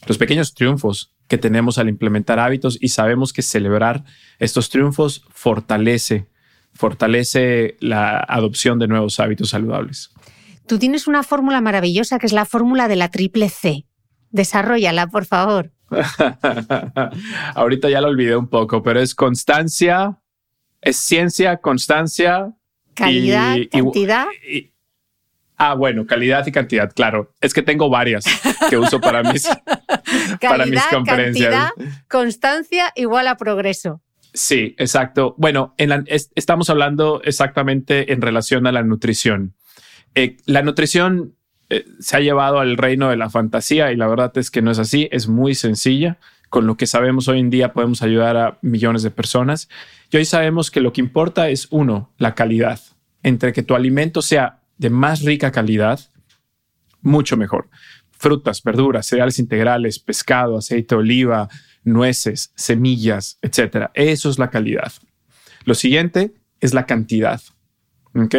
los 0.07 0.17
pequeños 0.17 0.53
triunfos 0.53 1.13
que 1.27 1.37
tenemos 1.37 1.77
al 1.77 1.87
implementar 1.87 2.39
hábitos 2.39 2.77
y 2.81 2.89
sabemos 2.89 3.31
que 3.31 3.43
celebrar 3.43 4.03
estos 4.39 4.69
triunfos 4.69 5.23
fortalece 5.29 6.27
fortalece 6.79 7.75
la 7.81 8.19
adopción 8.19 8.79
de 8.79 8.87
nuevos 8.87 9.19
hábitos 9.19 9.49
saludables. 9.49 10.11
Tú 10.65 10.79
tienes 10.79 11.07
una 11.07 11.23
fórmula 11.23 11.59
maravillosa 11.59 12.19
que 12.19 12.25
es 12.25 12.31
la 12.31 12.45
fórmula 12.45 12.87
de 12.87 12.95
la 12.95 13.11
triple 13.11 13.49
C. 13.49 13.85
Desarrollala, 14.29 15.07
por 15.07 15.25
favor. 15.25 15.73
Ahorita 17.55 17.89
ya 17.89 17.99
lo 17.99 18.07
olvidé 18.07 18.37
un 18.37 18.47
poco, 18.47 18.81
pero 18.81 19.01
es 19.01 19.13
constancia, 19.13 20.19
es 20.79 20.95
ciencia, 20.95 21.57
constancia. 21.57 22.53
Calidad, 22.93 23.57
cantidad. 23.69 24.27
ah, 25.57 25.73
bueno, 25.73 26.05
calidad 26.05 26.47
y 26.47 26.53
cantidad, 26.53 26.93
claro. 26.93 27.33
Es 27.41 27.53
que 27.53 27.61
tengo 27.61 27.89
varias 27.89 28.23
que 28.69 28.77
uso 28.77 29.01
para 29.01 29.21
mis, 29.21 29.49
para 30.41 30.65
mis 30.65 30.81
conferencias. 30.85 31.53
Cantidad, 31.53 32.03
constancia 32.07 32.93
igual 32.95 33.27
a 33.27 33.35
progreso. 33.35 34.01
Sí, 34.33 34.75
exacto. 34.77 35.35
Bueno, 35.37 35.73
estamos 35.77 36.69
hablando 36.69 37.21
exactamente 37.23 38.13
en 38.13 38.21
relación 38.21 38.67
a 38.67 38.71
la 38.71 38.83
nutrición. 38.83 39.55
Eh, 40.15 40.37
la 40.45 40.61
nutrición 40.61 41.35
eh, 41.69 41.85
se 41.99 42.17
ha 42.17 42.19
llevado 42.19 42.59
al 42.59 42.77
reino 42.77 43.09
de 43.09 43.17
la 43.17 43.29
fantasía 43.29 43.91
y 43.91 43.95
la 43.95 44.07
verdad 44.07 44.35
es 44.37 44.51
que 44.51 44.61
no 44.61 44.71
es 44.71 44.79
así, 44.79 45.07
es 45.11 45.27
muy 45.27 45.55
sencilla. 45.55 46.17
Con 46.49 46.65
lo 46.65 46.77
que 46.77 46.87
sabemos 46.87 47.27
hoy 47.27 47.39
en 47.39 47.49
día 47.49 47.73
podemos 47.73 48.01
ayudar 48.01 48.37
a 48.37 48.57
millones 48.61 49.03
de 49.03 49.11
personas. 49.11 49.69
Y 50.11 50.17
hoy 50.17 50.25
sabemos 50.25 50.71
que 50.71 50.81
lo 50.81 50.93
que 50.93 51.01
importa 51.01 51.49
es, 51.49 51.67
uno, 51.69 52.11
la 52.17 52.33
calidad. 52.33 52.79
Entre 53.21 53.53
que 53.53 53.63
tu 53.63 53.75
alimento 53.75 54.21
sea 54.21 54.59
de 54.77 54.89
más 54.89 55.21
rica 55.21 55.51
calidad, 55.51 55.99
mucho 57.01 57.37
mejor. 57.37 57.69
Frutas, 58.11 58.63
verduras, 58.63 59.05
cereales 59.05 59.39
integrales, 59.39 59.99
pescado, 59.99 60.57
aceite 60.57 60.95
de 60.95 60.99
oliva, 60.99 61.49
nueces, 61.83 62.51
semillas, 62.55 63.37
etcétera. 63.41 63.91
Eso 63.93 64.29
es 64.29 64.39
la 64.39 64.49
calidad. 64.49 64.91
Lo 65.65 65.75
siguiente 65.75 66.33
es 66.59 66.73
la 66.73 66.85
cantidad. 66.85 67.41
¿Ok? 68.15 68.35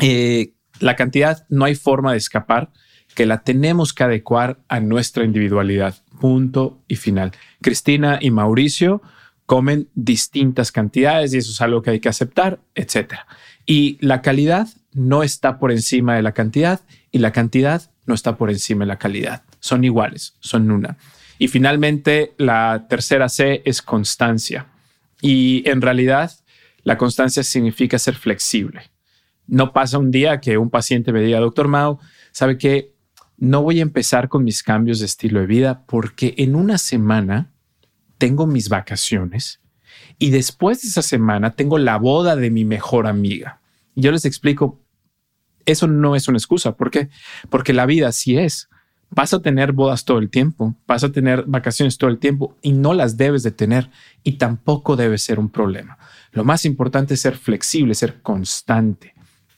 Eh, 0.00 0.54
la 0.80 0.96
cantidad 0.96 1.46
no 1.48 1.64
hay 1.64 1.74
forma 1.74 2.12
de 2.12 2.18
escapar, 2.18 2.70
que 3.14 3.26
la 3.26 3.42
tenemos 3.42 3.92
que 3.92 4.04
adecuar 4.04 4.60
a 4.68 4.80
nuestra 4.80 5.24
individualidad. 5.24 5.96
Punto 6.20 6.82
y 6.86 6.96
final. 6.96 7.32
Cristina 7.60 8.18
y 8.20 8.30
Mauricio 8.30 9.02
comen 9.46 9.88
distintas 9.94 10.70
cantidades 10.70 11.32
y 11.32 11.38
eso 11.38 11.50
es 11.50 11.60
algo 11.60 11.82
que 11.82 11.90
hay 11.90 12.00
que 12.00 12.08
aceptar, 12.08 12.60
etcétera. 12.74 13.26
Y 13.66 13.98
la 14.00 14.22
calidad 14.22 14.68
no 14.92 15.22
está 15.22 15.58
por 15.58 15.72
encima 15.72 16.14
de 16.14 16.22
la 16.22 16.32
cantidad 16.32 16.80
y 17.10 17.18
la 17.18 17.32
cantidad 17.32 17.90
no 18.06 18.14
está 18.14 18.36
por 18.36 18.50
encima 18.50 18.84
de 18.84 18.88
la 18.88 18.98
calidad. 18.98 19.42
Son 19.60 19.84
iguales, 19.84 20.34
son 20.40 20.70
una. 20.70 20.98
Y 21.38 21.48
finalmente, 21.48 22.34
la 22.38 22.86
tercera 22.88 23.28
C 23.28 23.62
es 23.64 23.82
constancia. 23.82 24.66
Y 25.20 25.68
en 25.68 25.80
realidad, 25.80 26.32
la 26.82 26.98
constancia 26.98 27.42
significa 27.42 27.98
ser 27.98 28.14
flexible. 28.14 28.90
No 29.46 29.72
pasa 29.72 29.98
un 29.98 30.10
día 30.10 30.40
que 30.40 30.58
un 30.58 30.70
paciente 30.70 31.12
me 31.12 31.20
diga, 31.20 31.40
doctor 31.40 31.68
Mao, 31.68 32.00
¿sabe 32.32 32.58
que 32.58 32.94
No 33.40 33.62
voy 33.62 33.78
a 33.78 33.82
empezar 33.82 34.28
con 34.28 34.42
mis 34.42 34.64
cambios 34.64 34.98
de 34.98 35.06
estilo 35.06 35.38
de 35.38 35.46
vida 35.46 35.84
porque 35.86 36.34
en 36.38 36.56
una 36.56 36.76
semana 36.76 37.52
tengo 38.18 38.48
mis 38.48 38.68
vacaciones 38.68 39.60
y 40.18 40.30
después 40.30 40.82
de 40.82 40.88
esa 40.88 41.02
semana 41.02 41.54
tengo 41.54 41.78
la 41.78 41.98
boda 41.98 42.34
de 42.34 42.50
mi 42.50 42.64
mejor 42.64 43.06
amiga. 43.06 43.60
Yo 43.94 44.10
les 44.10 44.24
explico, 44.24 44.80
eso 45.64 45.86
no 45.86 46.16
es 46.16 46.26
una 46.28 46.38
excusa. 46.38 46.76
¿Por 46.76 46.90
qué? 46.90 47.08
Porque 47.50 47.72
la 47.72 47.86
vida 47.86 48.10
sí 48.12 48.36
es. 48.36 48.67
Vas 49.10 49.32
a 49.32 49.40
tener 49.40 49.72
bodas 49.72 50.04
todo 50.04 50.18
el 50.18 50.28
tiempo, 50.28 50.74
vas 50.86 51.02
a 51.02 51.10
tener 51.10 51.44
vacaciones 51.46 51.96
todo 51.96 52.10
el 52.10 52.18
tiempo 52.18 52.56
y 52.62 52.72
no 52.72 52.94
las 52.94 53.16
debes 53.16 53.42
de 53.42 53.50
tener 53.50 53.90
y 54.22 54.32
tampoco 54.32 54.96
debe 54.96 55.18
ser 55.18 55.38
un 55.38 55.48
problema. 55.48 55.98
Lo 56.32 56.44
más 56.44 56.64
importante 56.64 57.14
es 57.14 57.20
ser 57.20 57.36
flexible, 57.36 57.94
ser 57.94 58.20
constante 58.20 59.14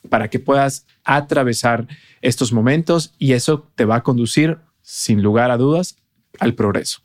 para 0.08 0.28
que 0.28 0.38
puedas 0.38 0.86
atravesar 1.04 1.86
estos 2.22 2.52
momentos 2.52 3.12
y 3.18 3.32
eso 3.32 3.68
te 3.74 3.84
va 3.84 3.96
a 3.96 4.02
conducir, 4.02 4.58
sin 4.82 5.22
lugar 5.22 5.50
a 5.50 5.56
dudas, 5.56 5.96
al 6.40 6.54
progreso. 6.54 7.00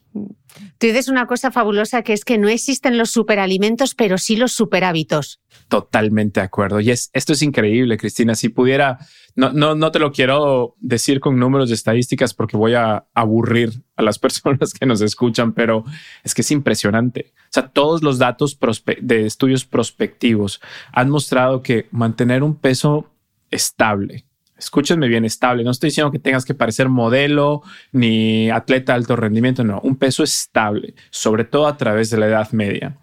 Tú 0.77 0.87
dices 0.87 1.09
una 1.09 1.27
cosa 1.27 1.51
fabulosa 1.51 2.01
que 2.01 2.13
es 2.13 2.23
que 2.23 2.37
no 2.37 2.47
existen 2.47 2.97
los 2.97 3.11
superalimentos, 3.11 3.93
pero 3.93 4.17
sí 4.17 4.37
los 4.37 4.53
superhábitos. 4.53 5.41
Totalmente 5.67 6.39
de 6.39 6.45
acuerdo. 6.45 6.79
Y 6.79 6.91
es, 6.91 7.09
esto 7.13 7.33
es 7.33 7.41
increíble, 7.41 7.97
Cristina. 7.97 8.33
Si 8.35 8.47
pudiera, 8.47 8.97
no, 9.35 9.51
no, 9.51 9.75
no 9.75 9.91
te 9.91 9.99
lo 9.99 10.13
quiero 10.13 10.75
decir 10.79 11.19
con 11.19 11.37
números 11.37 11.69
de 11.69 11.75
estadísticas 11.75 12.33
porque 12.33 12.55
voy 12.55 12.73
a 12.73 13.05
aburrir 13.13 13.83
a 13.97 14.03
las 14.03 14.17
personas 14.19 14.73
que 14.73 14.85
nos 14.85 15.01
escuchan, 15.01 15.53
pero 15.53 15.83
es 16.23 16.33
que 16.33 16.41
es 16.41 16.51
impresionante. 16.51 17.33
O 17.35 17.51
sea, 17.51 17.67
todos 17.67 18.01
los 18.01 18.17
datos 18.17 18.57
de 19.01 19.25
estudios 19.25 19.65
prospectivos 19.65 20.61
han 20.93 21.09
mostrado 21.09 21.61
que 21.61 21.87
mantener 21.91 22.41
un 22.41 22.55
peso 22.55 23.11
estable, 23.51 24.25
escúchenme 24.57 25.07
bien, 25.07 25.25
estable. 25.25 25.63
No 25.63 25.71
estoy 25.71 25.89
diciendo 25.89 26.11
que 26.11 26.19
tengas 26.19 26.45
que 26.45 26.53
parecer 26.53 26.89
modelo 26.89 27.61
ni 27.91 28.49
atleta 28.49 28.93
de 28.93 28.97
alto 28.97 29.15
rendimiento, 29.15 29.63
no, 29.63 29.79
un 29.81 29.95
peso 29.95 30.23
estable, 30.23 30.95
sobre 31.09 31.43
todo 31.43 31.67
a 31.67 31.77
través 31.77 32.09
de 32.09 32.17
la 32.17 32.27
edad 32.27 32.51
media. 32.51 32.97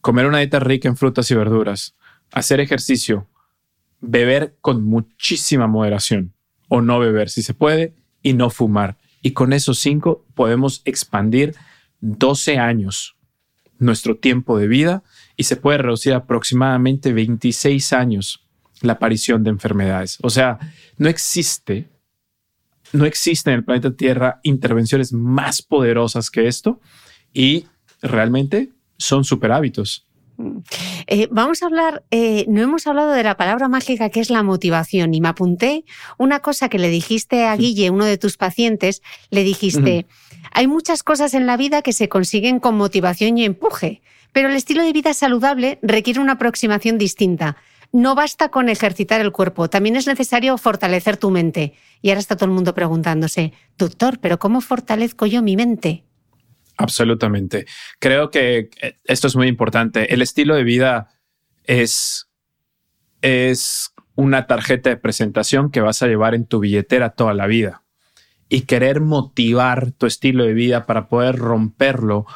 Comer 0.00 0.26
una 0.26 0.38
dieta 0.38 0.60
rica 0.60 0.88
en 0.88 0.96
frutas 0.96 1.30
y 1.30 1.34
verduras, 1.34 1.94
hacer 2.32 2.60
ejercicio, 2.60 3.28
beber 4.00 4.56
con 4.60 4.84
muchísima 4.84 5.66
moderación 5.66 6.32
o 6.68 6.80
no 6.80 6.98
beber 6.98 7.30
si 7.30 7.42
se 7.42 7.54
puede 7.54 7.94
y 8.22 8.32
no 8.32 8.50
fumar. 8.50 8.96
Y 9.20 9.32
con 9.32 9.52
esos 9.52 9.78
cinco 9.78 10.24
podemos 10.34 10.82
expandir 10.84 11.54
12 12.00 12.58
años 12.58 13.16
nuestro 13.78 14.16
tiempo 14.16 14.58
de 14.58 14.68
vida 14.68 15.02
y 15.36 15.44
se 15.44 15.56
puede 15.56 15.78
reducir 15.78 16.14
aproximadamente 16.14 17.12
26 17.12 17.92
años 17.92 18.44
la 18.82 18.94
aparición 18.94 19.42
de 19.42 19.50
enfermedades. 19.50 20.18
O 20.22 20.30
sea, 20.30 20.58
no 20.98 21.08
existe, 21.08 21.88
no 22.92 23.06
existe 23.06 23.50
en 23.50 23.56
el 23.56 23.64
planeta 23.64 23.96
Tierra 23.96 24.40
intervenciones 24.42 25.12
más 25.12 25.62
poderosas 25.62 26.30
que 26.30 26.46
esto 26.48 26.80
y 27.32 27.66
realmente 28.02 28.70
son 28.98 29.24
super 29.24 29.52
hábitos. 29.52 30.06
Eh, 31.06 31.28
vamos 31.30 31.62
a 31.62 31.66
hablar, 31.66 32.04
eh, 32.10 32.46
no 32.48 32.62
hemos 32.62 32.86
hablado 32.86 33.12
de 33.12 33.22
la 33.22 33.36
palabra 33.36 33.68
mágica 33.68 34.08
que 34.08 34.20
es 34.20 34.30
la 34.30 34.42
motivación 34.42 35.14
y 35.14 35.20
me 35.20 35.28
apunté 35.28 35.84
una 36.18 36.40
cosa 36.40 36.68
que 36.68 36.78
le 36.78 36.88
dijiste 36.88 37.44
a 37.44 37.54
Guille, 37.56 37.90
uno 37.90 38.04
de 38.04 38.18
tus 38.18 38.36
pacientes, 38.36 39.02
le 39.30 39.44
dijiste, 39.44 40.06
hay 40.52 40.66
muchas 40.66 41.02
cosas 41.02 41.34
en 41.34 41.46
la 41.46 41.56
vida 41.56 41.82
que 41.82 41.92
se 41.92 42.08
consiguen 42.08 42.60
con 42.60 42.76
motivación 42.76 43.38
y 43.38 43.44
empuje, 43.44 44.02
pero 44.32 44.48
el 44.48 44.56
estilo 44.56 44.82
de 44.82 44.92
vida 44.92 45.14
saludable 45.14 45.78
requiere 45.82 46.18
una 46.18 46.32
aproximación 46.32 46.98
distinta 46.98 47.56
no 47.92 48.14
basta 48.14 48.48
con 48.48 48.68
ejercitar 48.68 49.20
el 49.20 49.32
cuerpo, 49.32 49.68
también 49.68 49.96
es 49.96 50.06
necesario 50.06 50.56
fortalecer 50.56 51.18
tu 51.18 51.30
mente. 51.30 51.74
Y 52.00 52.08
ahora 52.08 52.20
está 52.20 52.36
todo 52.36 52.46
el 52.46 52.54
mundo 52.54 52.74
preguntándose, 52.74 53.52
doctor, 53.76 54.18
pero 54.18 54.38
¿cómo 54.38 54.60
fortalezco 54.60 55.26
yo 55.26 55.42
mi 55.42 55.56
mente? 55.56 56.04
Absolutamente. 56.78 57.66
Creo 57.98 58.30
que 58.30 58.70
eh, 58.80 58.98
esto 59.04 59.26
es 59.26 59.36
muy 59.36 59.46
importante. 59.46 60.12
El 60.12 60.22
estilo 60.22 60.54
de 60.54 60.64
vida 60.64 61.08
es, 61.64 62.28
es 63.20 63.92
una 64.14 64.46
tarjeta 64.46 64.90
de 64.90 64.96
presentación 64.96 65.70
que 65.70 65.80
vas 65.80 66.02
a 66.02 66.06
llevar 66.06 66.34
en 66.34 66.46
tu 66.46 66.60
billetera 66.60 67.10
toda 67.10 67.34
la 67.34 67.46
vida. 67.46 67.84
Y 68.48 68.62
querer 68.62 69.00
motivar 69.00 69.92
tu 69.92 70.06
estilo 70.06 70.44
de 70.44 70.54
vida 70.54 70.86
para 70.86 71.08
poder 71.08 71.36
romperlo 71.36 72.26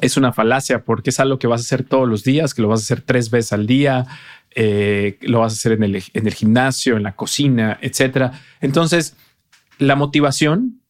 es 0.00 0.16
una 0.16 0.32
falacia 0.32 0.84
porque 0.84 1.10
es 1.10 1.20
algo 1.20 1.38
que 1.38 1.46
vas 1.46 1.60
a 1.60 1.64
hacer 1.64 1.84
todos 1.84 2.08
los 2.08 2.22
días, 2.22 2.54
que 2.54 2.62
lo 2.62 2.68
vas 2.68 2.80
a 2.80 2.84
hacer 2.84 3.00
tres 3.00 3.30
veces 3.30 3.52
al 3.52 3.66
día, 3.66 4.06
eh, 4.58 5.18
lo 5.20 5.40
vas 5.40 5.52
a 5.52 5.56
hacer 5.56 5.72
en 5.72 5.82
el, 5.82 6.02
en 6.14 6.26
el 6.26 6.32
gimnasio, 6.32 6.96
en 6.96 7.02
la 7.02 7.14
cocina, 7.14 7.78
etc. 7.82 8.32
Entonces, 8.62 9.14
la 9.78 9.96
motivación 9.96 10.80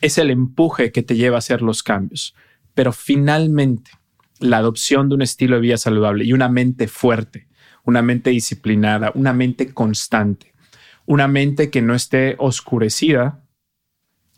es 0.00 0.16
el 0.16 0.30
empuje 0.30 0.90
que 0.90 1.02
te 1.02 1.14
lleva 1.14 1.36
a 1.36 1.38
hacer 1.40 1.60
los 1.60 1.82
cambios. 1.82 2.34
Pero 2.72 2.92
finalmente, 2.92 3.90
la 4.40 4.56
adopción 4.56 5.10
de 5.10 5.16
un 5.16 5.22
estilo 5.22 5.56
de 5.56 5.62
vida 5.62 5.76
saludable 5.76 6.24
y 6.24 6.32
una 6.32 6.48
mente 6.48 6.88
fuerte, 6.88 7.46
una 7.84 8.00
mente 8.00 8.30
disciplinada, 8.30 9.12
una 9.14 9.34
mente 9.34 9.74
constante, 9.74 10.54
una 11.04 11.28
mente 11.28 11.70
que 11.70 11.82
no 11.82 11.94
esté 11.94 12.36
oscurecida 12.38 13.44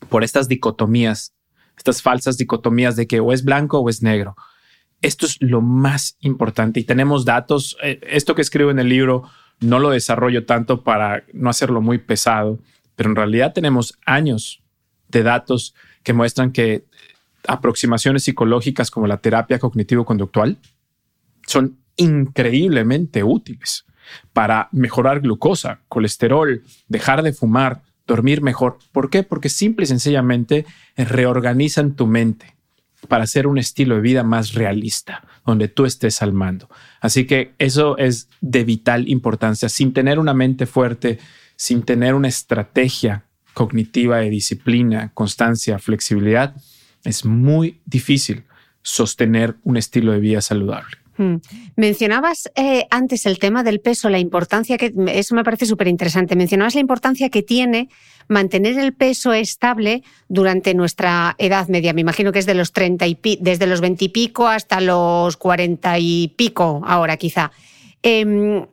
por 0.09 0.25
estas 0.25 0.49
dicotomías, 0.49 1.33
estas 1.77 2.01
falsas 2.01 2.37
dicotomías 2.37 2.97
de 2.97 3.07
que 3.07 3.21
o 3.21 3.31
es 3.31 3.45
blanco 3.45 3.79
o 3.79 3.89
es 3.89 4.03
negro, 4.03 4.35
esto 5.01 5.25
es 5.25 5.37
lo 5.41 5.61
más 5.61 6.17
importante 6.21 6.79
y 6.79 6.83
tenemos 6.83 7.25
datos. 7.25 7.77
Eh, 7.83 7.99
esto 8.07 8.35
que 8.35 8.41
escribo 8.41 8.71
en 8.71 8.79
el 8.79 8.89
libro 8.89 9.23
no 9.59 9.79
lo 9.79 9.89
desarrollo 9.89 10.45
tanto 10.45 10.83
para 10.83 11.23
no 11.33 11.49
hacerlo 11.49 11.81
muy 11.81 11.97
pesado, 11.97 12.59
pero 12.95 13.09
en 13.09 13.15
realidad 13.15 13.53
tenemos 13.53 13.97
años 14.05 14.61
de 15.07 15.23
datos 15.23 15.73
que 16.03 16.13
muestran 16.13 16.51
que 16.51 16.85
aproximaciones 17.47 18.23
psicológicas 18.23 18.91
como 18.91 19.07
la 19.07 19.17
terapia 19.17 19.59
cognitivo-conductual 19.59 20.57
son 21.45 21.77
increíblemente 21.95 23.23
útiles 23.23 23.85
para 24.33 24.69
mejorar 24.71 25.21
glucosa, 25.21 25.81
colesterol, 25.87 26.63
dejar 26.87 27.23
de 27.23 27.33
fumar, 27.33 27.81
dormir 28.05 28.41
mejor. 28.41 28.77
¿Por 28.91 29.09
qué? 29.09 29.23
Porque 29.23 29.49
simple 29.49 29.83
y 29.83 29.87
sencillamente 29.87 30.65
reorganizan 30.95 31.95
tu 31.95 32.07
mente 32.07 32.56
para 33.07 33.23
hacer 33.23 33.47
un 33.47 33.57
estilo 33.57 33.95
de 33.95 34.01
vida 34.01 34.23
más 34.23 34.53
realista, 34.53 35.23
donde 35.45 35.67
tú 35.67 35.85
estés 35.85 36.21
al 36.21 36.33
mando. 36.33 36.69
Así 37.01 37.25
que 37.25 37.53
eso 37.57 37.97
es 37.97 38.29
de 38.41 38.63
vital 38.63 39.07
importancia. 39.07 39.69
Sin 39.69 39.93
tener 39.93 40.19
una 40.19 40.33
mente 40.33 40.65
fuerte, 40.65 41.19
sin 41.55 41.83
tener 41.83 42.13
una 42.13 42.27
estrategia 42.27 43.25
cognitiva 43.53 44.17
de 44.17 44.29
disciplina, 44.29 45.11
constancia, 45.13 45.79
flexibilidad, 45.79 46.55
es 47.03 47.25
muy 47.25 47.79
difícil 47.85 48.43
sostener 48.81 49.55
un 49.63 49.77
estilo 49.77 50.11
de 50.11 50.19
vida 50.19 50.41
saludable. 50.41 50.97
Hmm. 51.17 51.37
Mencionabas 51.75 52.51
eh, 52.55 52.85
antes 52.91 53.25
el 53.25 53.39
tema 53.39 53.63
del 53.63 53.79
peso, 53.79 54.09
la 54.09 54.19
importancia 54.19 54.77
que, 54.77 54.93
eso 55.07 55.33
me 55.33 55.43
parece 55.43 55.65
súper 55.65 55.87
interesante, 55.87 56.35
mencionabas 56.35 56.75
la 56.75 56.81
importancia 56.81 57.29
que 57.29 57.41
tiene 57.41 57.89
mantener 58.27 58.77
el 58.77 58.93
peso 58.93 59.33
estable 59.33 60.03
durante 60.27 60.73
nuestra 60.73 61.35
edad 61.37 61.67
media. 61.67 61.93
Me 61.93 62.01
imagino 62.01 62.31
que 62.31 62.39
es 62.39 62.45
de 62.45 62.53
los 62.53 62.71
30 62.71 63.07
y 63.07 63.17
desde 63.41 63.67
los 63.67 63.81
20 63.81 64.05
y 64.05 64.09
pico 64.09 64.47
hasta 64.47 64.81
los 64.81 65.37
40 65.37 65.99
y 65.99 66.33
pico 66.35 66.81
ahora 66.85 67.17
quizá. 67.17 67.51
Em, 68.03 68.65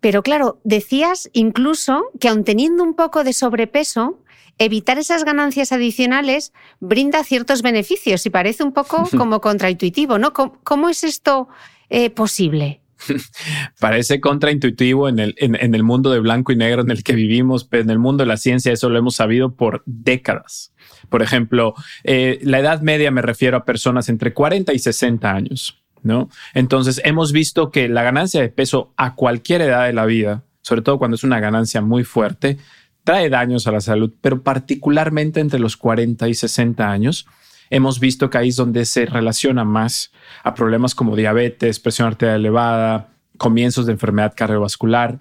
pero 0.00 0.22
claro, 0.22 0.60
decías 0.64 1.30
incluso 1.32 2.10
que 2.20 2.28
aun 2.28 2.44
teniendo 2.44 2.82
un 2.82 2.94
poco 2.94 3.24
de 3.24 3.32
sobrepeso, 3.32 4.20
evitar 4.58 4.98
esas 4.98 5.24
ganancias 5.24 5.72
adicionales 5.72 6.52
brinda 6.80 7.24
ciertos 7.24 7.62
beneficios 7.62 8.24
y 8.26 8.30
parece 8.30 8.62
un 8.64 8.72
poco 8.72 9.08
como 9.16 9.40
contraintuitivo, 9.40 10.18
¿no? 10.18 10.32
¿Cómo, 10.32 10.88
es 10.88 11.04
esto 11.04 11.48
eh, 11.88 12.10
posible? 12.10 12.80
Parece 13.80 14.20
contraintuitivo 14.20 15.08
en 15.08 15.18
el, 15.18 15.34
en, 15.38 15.74
el 15.74 15.82
mundo 15.82 16.10
de 16.10 16.20
blanco 16.20 16.52
y 16.52 16.56
negro 16.56 16.82
en 16.82 16.90
el 16.90 17.02
que 17.02 17.14
vivimos, 17.14 17.64
pero 17.64 17.82
en 17.82 17.90
el 17.90 17.98
mundo 17.98 18.24
de 18.24 18.28
la 18.28 18.36
ciencia 18.36 18.72
eso 18.72 18.88
lo 18.90 18.98
hemos 18.98 19.16
sabido 19.16 19.54
por 19.54 19.82
décadas. 19.86 20.72
Por 21.08 21.22
ejemplo, 21.22 21.74
eh, 22.04 22.38
la 22.42 22.58
edad 22.58 22.80
media 22.80 23.10
me 23.10 23.22
refiero 23.22 23.56
a 23.56 23.64
personas 23.64 24.08
entre 24.08 24.32
40 24.32 24.72
y 24.72 24.78
60 24.78 25.30
años, 25.30 25.82
¿no? 26.02 26.28
Entonces 26.54 27.00
hemos 27.04 27.32
visto 27.32 27.70
que 27.70 27.88
la 27.88 28.02
ganancia 28.02 28.40
de 28.40 28.48
peso 28.48 28.92
a 28.96 29.14
cualquier 29.14 29.62
edad 29.62 29.86
de 29.86 29.92
la 29.92 30.06
vida, 30.06 30.44
sobre 30.62 30.82
todo 30.82 30.98
cuando 30.98 31.14
es 31.14 31.24
una 31.24 31.40
ganancia 31.40 31.80
muy 31.80 32.04
fuerte, 32.04 32.58
trae 33.04 33.28
daños 33.28 33.66
a 33.68 33.72
la 33.72 33.80
salud, 33.80 34.12
pero 34.20 34.42
particularmente 34.42 35.40
entre 35.40 35.60
los 35.60 35.76
40 35.76 36.28
y 36.28 36.34
60 36.34 36.90
años, 36.90 37.26
hemos 37.70 38.00
visto 38.00 38.30
que 38.30 38.38
donde 38.56 38.84
se 38.84 39.06
relaciona 39.06 39.64
más 39.64 40.12
a 40.42 40.54
problemas 40.54 40.94
como 40.94 41.16
diabetes, 41.16 41.80
presión 41.80 42.08
arterial 42.08 42.40
elevada, 42.40 43.08
comienzos 43.36 43.86
de 43.86 43.92
enfermedad 43.92 44.34
cardiovascular, 44.36 45.18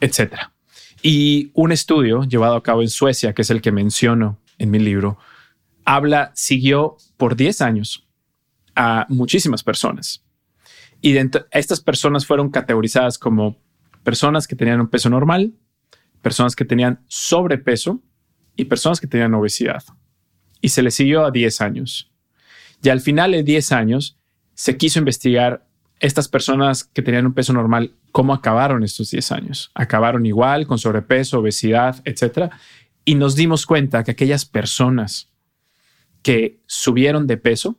etc. 0.00 0.34
Y 1.02 1.50
un 1.54 1.72
estudio 1.72 2.24
llevado 2.24 2.56
a 2.56 2.62
cabo 2.62 2.82
en 2.82 2.88
Suecia, 2.88 3.32
que 3.32 3.42
es 3.42 3.50
el 3.50 3.60
que 3.60 3.72
menciono 3.72 4.38
en 4.58 4.70
mi 4.70 4.78
libro, 4.78 5.18
habla, 5.84 6.32
siguió 6.34 6.96
por 7.16 7.36
10 7.36 7.60
años 7.62 8.06
a 8.74 9.06
muchísimas 9.08 9.62
personas. 9.62 10.22
Y 11.00 11.16
estas 11.50 11.80
personas 11.80 12.26
fueron 12.26 12.50
categorizadas 12.50 13.18
como 13.18 13.56
personas 14.02 14.46
que 14.46 14.56
tenían 14.56 14.80
un 14.80 14.88
peso 14.88 15.08
normal, 15.10 15.52
personas 16.22 16.56
que 16.56 16.64
tenían 16.64 17.04
sobrepeso 17.06 18.02
y 18.56 18.64
personas 18.64 19.00
que 19.00 19.06
tenían 19.06 19.34
obesidad. 19.34 19.82
Y 20.60 20.70
se 20.70 20.82
le 20.82 20.90
siguió 20.90 21.24
a 21.24 21.30
10 21.30 21.60
años. 21.60 22.10
Y 22.82 22.88
al 22.88 23.00
final 23.00 23.32
de 23.32 23.42
10 23.42 23.72
años 23.72 24.18
se 24.54 24.76
quiso 24.76 24.98
investigar 24.98 25.66
estas 26.00 26.28
personas 26.28 26.84
que 26.84 27.02
tenían 27.02 27.26
un 27.26 27.34
peso 27.34 27.52
normal, 27.52 27.94
cómo 28.12 28.34
acabaron 28.34 28.82
estos 28.84 29.10
10 29.10 29.32
años. 29.32 29.70
Acabaron 29.74 30.26
igual, 30.26 30.66
con 30.66 30.78
sobrepeso, 30.78 31.38
obesidad, 31.38 32.02
etc. 32.04 32.52
Y 33.04 33.14
nos 33.14 33.34
dimos 33.34 33.66
cuenta 33.66 34.04
que 34.04 34.10
aquellas 34.10 34.44
personas 34.44 35.30
que 36.22 36.60
subieron 36.66 37.26
de 37.26 37.36
peso, 37.36 37.78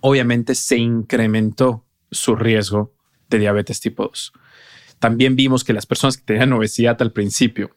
obviamente 0.00 0.54
se 0.54 0.78
incrementó 0.78 1.84
su 2.10 2.34
riesgo 2.34 2.94
de 3.28 3.38
diabetes 3.38 3.80
tipo 3.80 4.04
2. 4.04 4.32
También 4.98 5.36
vimos 5.36 5.64
que 5.64 5.72
las 5.72 5.86
personas 5.86 6.16
que 6.16 6.24
tenían 6.24 6.52
obesidad 6.52 7.00
al 7.02 7.12
principio 7.12 7.76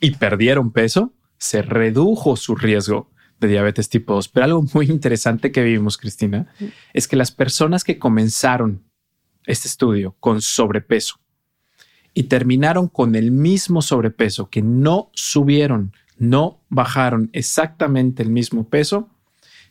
y 0.00 0.12
perdieron 0.12 0.72
peso, 0.72 1.14
se 1.38 1.62
redujo 1.62 2.36
su 2.36 2.54
riesgo 2.56 3.10
de 3.40 3.48
diabetes 3.48 3.88
tipo 3.88 4.14
2. 4.14 4.28
Pero 4.28 4.44
algo 4.44 4.64
muy 4.74 4.86
interesante 4.86 5.52
que 5.52 5.62
vimos, 5.62 5.96
Cristina, 5.96 6.52
es 6.92 7.08
que 7.08 7.16
las 7.16 7.30
personas 7.30 7.84
que 7.84 7.98
comenzaron 7.98 8.82
este 9.44 9.68
estudio 9.68 10.14
con 10.20 10.42
sobrepeso 10.42 11.20
y 12.14 12.24
terminaron 12.24 12.88
con 12.88 13.14
el 13.14 13.30
mismo 13.30 13.82
sobrepeso, 13.82 14.50
que 14.50 14.62
no 14.62 15.10
subieron, 15.14 15.92
no 16.18 16.60
bajaron 16.68 17.30
exactamente 17.32 18.22
el 18.22 18.30
mismo 18.30 18.68
peso, 18.68 19.08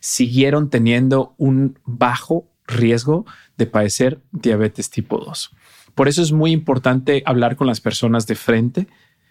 siguieron 0.00 0.70
teniendo 0.70 1.34
un 1.36 1.78
bajo 1.84 2.48
riesgo 2.66 3.26
de 3.56 3.66
padecer 3.66 4.20
diabetes 4.32 4.90
tipo 4.90 5.18
2. 5.18 5.50
Por 5.94 6.08
eso 6.08 6.22
es 6.22 6.32
muy 6.32 6.52
importante 6.52 7.22
hablar 7.26 7.56
con 7.56 7.66
las 7.66 7.80
personas 7.80 8.26
de 8.26 8.34
frente, 8.34 8.86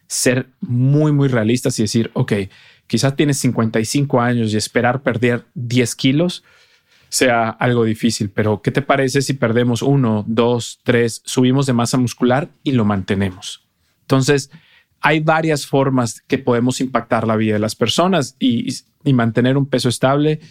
ser 0.07 0.49
muy, 0.59 1.11
muy 1.11 1.27
realistas 1.27 1.79
y 1.79 1.83
decir, 1.83 2.11
ok, 2.13 2.33
quizás 2.87 3.15
tienes 3.15 3.37
55 3.39 4.21
años 4.21 4.53
y 4.53 4.57
esperar 4.57 5.01
perder 5.03 5.45
10 5.53 5.95
kilos 5.95 6.43
sea 7.09 7.49
algo 7.49 7.85
difícil, 7.85 8.29
pero 8.29 8.61
¿qué 8.61 8.71
te 8.71 8.81
parece 8.81 9.21
si 9.21 9.33
perdemos 9.33 9.81
uno, 9.81 10.25
dos, 10.27 10.79
tres, 10.83 11.21
subimos 11.25 11.65
de 11.65 11.73
masa 11.73 11.97
muscular 11.97 12.49
y 12.63 12.73
lo 12.73 12.83
mantenemos? 12.83 13.65
Entonces, 14.01 14.51
hay 14.99 15.21
varias 15.21 15.65
formas 15.65 16.21
que 16.27 16.37
podemos 16.37 16.81
impactar 16.81 17.25
la 17.27 17.35
vida 17.35 17.53
de 17.53 17.59
las 17.59 17.75
personas 17.75 18.35
y, 18.39 18.67
y 19.03 19.13
mantener 19.13 19.57
un 19.57 19.67
peso 19.67 19.89
estable 19.89 20.41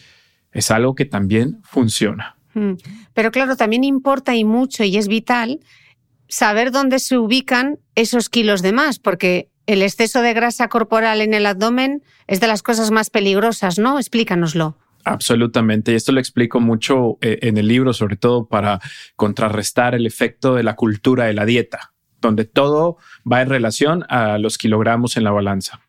es 0.51 0.71
algo 0.71 0.95
que 0.95 1.05
también 1.05 1.59
funciona. 1.63 2.35
Mm. 2.53 2.73
Pero 3.13 3.31
claro, 3.31 3.55
también 3.55 3.83
importa 3.83 4.35
y 4.35 4.43
mucho 4.43 4.83
y 4.83 4.97
es 4.97 5.07
vital 5.07 5.59
saber 6.27 6.71
dónde 6.71 6.99
se 6.99 7.17
ubican 7.17 7.79
esos 7.95 8.29
kilos 8.29 8.61
de 8.61 8.73
más, 8.73 8.99
porque 8.99 9.49
el 9.67 9.81
exceso 9.83 10.21
de 10.21 10.33
grasa 10.33 10.69
corporal 10.69 11.21
en 11.21 11.33
el 11.33 11.45
abdomen 11.45 12.01
es 12.25 12.39
de 12.39 12.47
las 12.47 12.63
cosas 12.63 12.89
más 12.89 13.09
peligrosas, 13.09 13.77
¿no? 13.77 13.99
Explícanoslo. 13.99 14.77
Absolutamente. 15.03 15.91
Y 15.91 15.95
esto 15.95 16.11
lo 16.11 16.19
explico 16.19 16.59
mucho 16.59 17.17
eh, 17.21 17.39
en 17.43 17.57
el 17.57 17.67
libro, 17.67 17.93
sobre 17.93 18.15
todo 18.15 18.47
para 18.47 18.79
contrarrestar 19.15 19.93
el 19.93 20.05
efecto 20.05 20.55
de 20.55 20.63
la 20.63 20.75
cultura 20.75 21.25
de 21.25 21.33
la 21.33 21.45
dieta, 21.45 21.93
donde 22.19 22.45
todo 22.45 22.97
va 23.29 23.41
en 23.41 23.49
relación 23.49 24.05
a 24.09 24.37
los 24.37 24.57
kilogramos 24.57 25.15
en 25.17 25.23
la 25.23 25.31
balanza. 25.31 25.81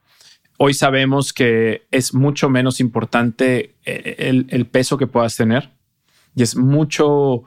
Hoy 0.56 0.74
sabemos 0.74 1.32
que 1.32 1.86
es 1.92 2.14
mucho 2.14 2.48
menos 2.50 2.80
importante 2.80 3.76
eh, 3.84 4.44
el, 4.48 4.66
peso 4.66 4.98
que 4.98 5.06
puedas 5.06 5.36
tener 5.36 5.70
y 6.34 6.42
es 6.42 6.56
mucho 6.56 7.44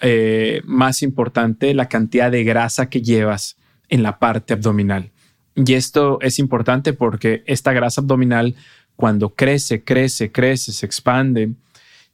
eh, 0.00 0.62
más 0.64 1.02
importante 1.02 1.74
la 1.74 1.88
cantidad 1.88 2.30
de 2.30 2.44
grasa 2.44 2.88
que 2.88 3.02
llevas 3.02 3.56
en 3.90 4.02
la 4.02 4.18
parte 4.18 4.54
abdominal. 4.54 5.12
Y 5.56 5.72
esto 5.74 6.18
es 6.20 6.38
importante 6.38 6.92
porque 6.92 7.42
esta 7.46 7.72
grasa 7.72 8.02
abdominal, 8.02 8.54
cuando 8.94 9.34
crece, 9.34 9.82
crece, 9.82 10.30
crece, 10.30 10.72
se 10.72 10.84
expande, 10.86 11.52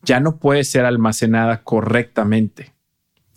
ya 0.03 0.21
no 0.21 0.37
puede 0.39 0.65
ser 0.65 0.85
almacenada 0.85 1.63
correctamente 1.63 2.73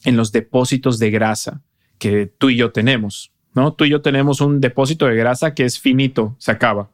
en 0.04 0.16
los 0.16 0.32
depósitos 0.32 1.00
de 1.00 1.12
grasa 1.12 1.62
que 1.98 2.28
tú 2.28 2.50
y 2.50 2.58
yo 2.58 2.72
tenemos. 2.72 3.32
¿no? 3.56 3.74
Tú 3.74 3.86
y 3.86 3.90
yo 3.90 4.02
tenemos 4.02 4.42
un 4.42 4.62
depósito 4.62 5.08
de 5.08 5.16
grasa 5.16 5.54
que 5.54 5.66
es 5.66 5.80
finito, 5.80 6.36
se 6.38 6.52
acaba. 6.52 6.90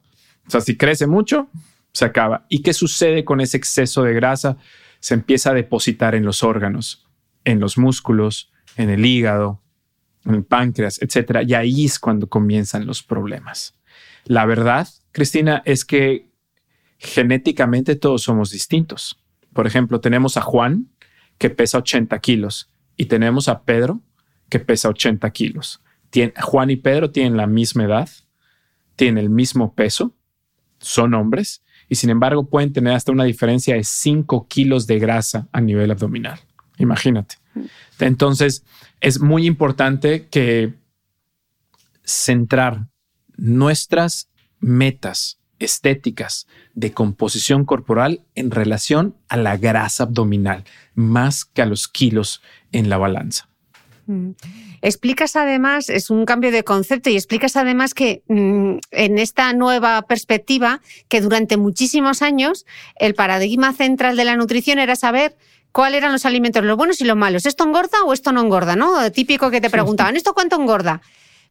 O 0.47 0.49
sea, 0.49 0.61
si 0.61 0.77
crece 0.77 1.07
mucho, 1.07 1.49
se 1.91 2.05
acaba. 2.05 2.45
¿Y 2.49 2.61
qué 2.61 2.73
sucede 2.73 3.25
con 3.25 3.41
ese 3.41 3.57
exceso 3.57 4.03
de 4.03 4.13
grasa? 4.13 4.57
Se 4.99 5.13
empieza 5.13 5.51
a 5.51 5.53
depositar 5.53 6.15
en 6.15 6.23
los 6.23 6.43
órganos, 6.43 7.05
en 7.43 7.59
los 7.59 7.77
músculos, 7.77 8.51
en 8.77 8.89
el 8.89 9.05
hígado, 9.05 9.60
en 10.25 10.35
el 10.35 10.43
páncreas, 10.43 11.01
etcétera. 11.01 11.43
Y 11.43 11.53
ahí 11.53 11.85
es 11.85 11.99
cuando 11.99 12.27
comienzan 12.27 12.85
los 12.85 13.03
problemas. 13.03 13.75
La 14.25 14.45
verdad, 14.45 14.87
Cristina, 15.11 15.61
es 15.65 15.85
que 15.85 16.29
genéticamente 16.97 17.95
todos 17.95 18.23
somos 18.23 18.51
distintos. 18.51 19.21
Por 19.53 19.67
ejemplo, 19.67 19.99
tenemos 19.99 20.37
a 20.37 20.41
Juan, 20.41 20.87
que 21.37 21.49
pesa 21.49 21.79
80 21.79 22.19
kilos, 22.19 22.71
y 22.95 23.05
tenemos 23.05 23.47
a 23.47 23.63
Pedro, 23.63 24.01
que 24.49 24.59
pesa 24.59 24.89
80 24.89 25.29
kilos. 25.31 25.81
Juan 26.41 26.69
y 26.69 26.75
Pedro 26.75 27.09
tienen 27.09 27.37
la 27.37 27.47
misma 27.47 27.85
edad, 27.85 28.09
tienen 28.95 29.17
el 29.17 29.29
mismo 29.29 29.73
peso, 29.73 30.15
son 30.79 31.13
hombres, 31.13 31.63
y 31.89 31.95
sin 31.95 32.09
embargo 32.09 32.49
pueden 32.49 32.71
tener 32.71 32.93
hasta 32.93 33.11
una 33.11 33.23
diferencia 33.23 33.75
de 33.75 33.83
5 33.83 34.47
kilos 34.47 34.87
de 34.87 34.99
grasa 34.99 35.47
a 35.51 35.61
nivel 35.61 35.89
abdominal. 35.89 36.39
Imagínate. 36.77 37.40
Entonces, 37.99 38.63
es 38.99 39.19
muy 39.19 39.45
importante 39.45 40.27
que 40.27 40.73
centrar 42.03 42.87
nuestras 43.37 44.29
metas 44.59 45.39
estéticas 45.59 46.47
de 46.73 46.91
composición 46.91 47.65
corporal 47.65 48.21
en 48.35 48.51
relación 48.51 49.15
a 49.29 49.37
la 49.37 49.57
grasa 49.57 50.03
abdominal, 50.03 50.63
más 50.95 51.45
que 51.45 51.61
a 51.61 51.65
los 51.65 51.87
kilos 51.87 52.41
en 52.71 52.89
la 52.89 52.97
balanza. 52.97 53.47
Mm. 54.07 54.31
Explicas 54.81 55.35
además, 55.35 55.89
es 55.89 56.09
un 56.09 56.25
cambio 56.25 56.51
de 56.51 56.63
concepto, 56.63 57.09
y 57.09 57.15
explicas 57.15 57.55
además 57.55 57.93
que 57.93 58.23
mm, 58.27 58.77
en 58.91 59.19
esta 59.19 59.53
nueva 59.53 60.01
perspectiva, 60.03 60.81
que 61.07 61.21
durante 61.21 61.57
muchísimos 61.57 62.21
años 62.21 62.65
el 62.99 63.13
paradigma 63.13 63.73
central 63.73 64.17
de 64.17 64.25
la 64.25 64.35
nutrición 64.35 64.79
era 64.79 64.95
saber 64.95 65.37
cuáles 65.71 65.99
eran 65.99 66.11
los 66.11 66.25
alimentos, 66.25 66.63
los 66.63 66.77
buenos 66.77 67.01
y 67.01 67.05
los 67.05 67.17
malos. 67.17 67.45
¿Esto 67.45 67.63
engorda 67.63 68.03
o 68.05 68.13
esto 68.13 68.31
no 68.31 68.41
engorda? 68.41 68.75
¿no? 68.75 69.11
Típico 69.11 69.51
que 69.51 69.61
te 69.61 69.69
preguntaban, 69.69 70.15
¿esto 70.15 70.33
cuánto 70.33 70.55
engorda? 70.55 71.01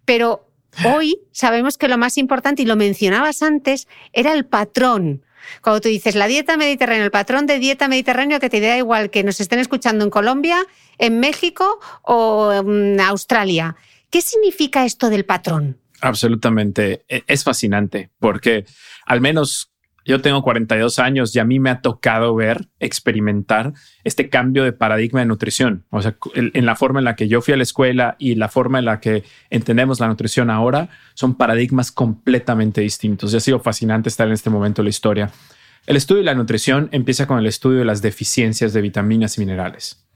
Pero 0.05 0.49
hoy 0.85 1.21
sabemos 1.33 1.79
que 1.79 1.89
lo 1.89 1.99
más 1.99 2.19
importante, 2.19 2.63
y 2.63 2.67
lo 2.67 2.77
mencionabas 2.77 3.43
antes, 3.43 3.89
era 4.13 4.33
el 4.33 4.47
patrón. 4.47 5.25
Cuando 5.63 5.81
tú 5.81 5.89
dices 5.89 6.15
la 6.15 6.27
dieta 6.27 6.57
mediterránea, 6.57 7.05
el 7.05 7.11
patrón 7.11 7.47
de 7.47 7.59
dieta 7.59 7.89
mediterránea 7.89 8.41
que 8.41 8.51
te 8.51 8.61
da 8.61 8.77
igual 8.77 9.11
que 9.11 9.25
nos 9.25 9.41
estén 9.41 9.59
escuchando 9.59 10.05
en 10.05 10.11
Colombia, 10.11 10.65
en 10.99 11.19
México 11.19 11.81
o 12.03 12.53
en 12.53 13.01
Australia. 13.01 13.77
¿Qué 14.11 14.21
significa 14.21 14.85
esto 14.85 15.09
del 15.09 15.25
patrón? 15.25 15.79
Absolutamente. 16.01 17.05
E, 17.09 17.25
es 17.27 17.45
fascinante 17.45 18.11
porque 18.19 18.65
al 19.07 19.21
menos 19.21 19.70
yo 20.05 20.21
tengo 20.21 20.43
42 20.43 20.99
años 20.99 21.35
y 21.35 21.39
a 21.39 21.45
mí 21.45 21.61
me 21.61 21.71
ha 21.71 21.81
tocado 21.81 22.35
ver, 22.35 22.69
experimentar 22.79 23.73
este 24.05 24.29
cambio 24.29 24.65
de 24.65 24.73
paradigma 24.73 25.21
de 25.21 25.27
nutrición. 25.27 25.85
O 25.91 26.03
sea, 26.03 26.17
en 26.35 26.67
la 26.67 26.77
forma 26.77 27.01
en 27.01 27.05
la 27.05 27.17
que 27.17 27.29
yo 27.29 27.41
fui 27.43 27.55
a 27.55 27.57
la 27.57 27.63
escuela 27.63 28.17
y 28.19 28.35
la 28.35 28.49
forma 28.49 28.79
en 28.79 28.87
la 28.87 29.01
que 29.01 29.25
entendemos 29.51 30.01
la 30.01 30.09
nutrición 30.09 30.51
ahora 30.51 30.89
son 31.15 31.35
paradigmas 31.35 31.93
completamente 31.93 32.81
distintos. 32.81 33.33
Y 33.33 33.37
ha 33.37 33.41
sido 33.41 33.61
fascinante 33.61 34.09
estar 34.09 34.27
en 34.27 34.33
este 34.33 34.51
momento 34.51 34.83
en 34.83 34.87
la 34.87 34.91
historia. 34.91 35.31
El 35.87 35.97
estudio 35.97 36.21
de 36.21 36.27
la 36.27 36.35
nutrición 36.35 36.89
empieza 36.93 37.27
con 37.27 37.39
el 37.39 37.47
estudio 37.47 37.79
de 37.79 37.85
las 37.85 38.03
deficiencias 38.03 38.73
de 38.73 38.81
vitaminas 38.81 39.37
y 39.37 39.41
minerales. 39.41 40.07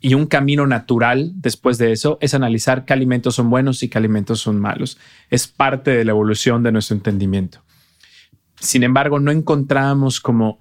Y 0.00 0.14
un 0.14 0.26
camino 0.26 0.66
natural 0.66 1.32
después 1.34 1.78
de 1.78 1.92
eso 1.92 2.18
es 2.20 2.34
analizar 2.34 2.84
qué 2.84 2.92
alimentos 2.92 3.36
son 3.36 3.48
buenos 3.48 3.82
y 3.82 3.88
qué 3.88 3.96
alimentos 3.96 4.40
son 4.40 4.60
malos. 4.60 4.98
Es 5.30 5.48
parte 5.48 5.92
de 5.92 6.04
la 6.04 6.10
evolución 6.10 6.62
de 6.62 6.72
nuestro 6.72 6.96
entendimiento. 6.96 7.62
Sin 8.64 8.82
embargo, 8.82 9.20
no 9.20 9.30
encontrábamos 9.30 10.20
como 10.20 10.58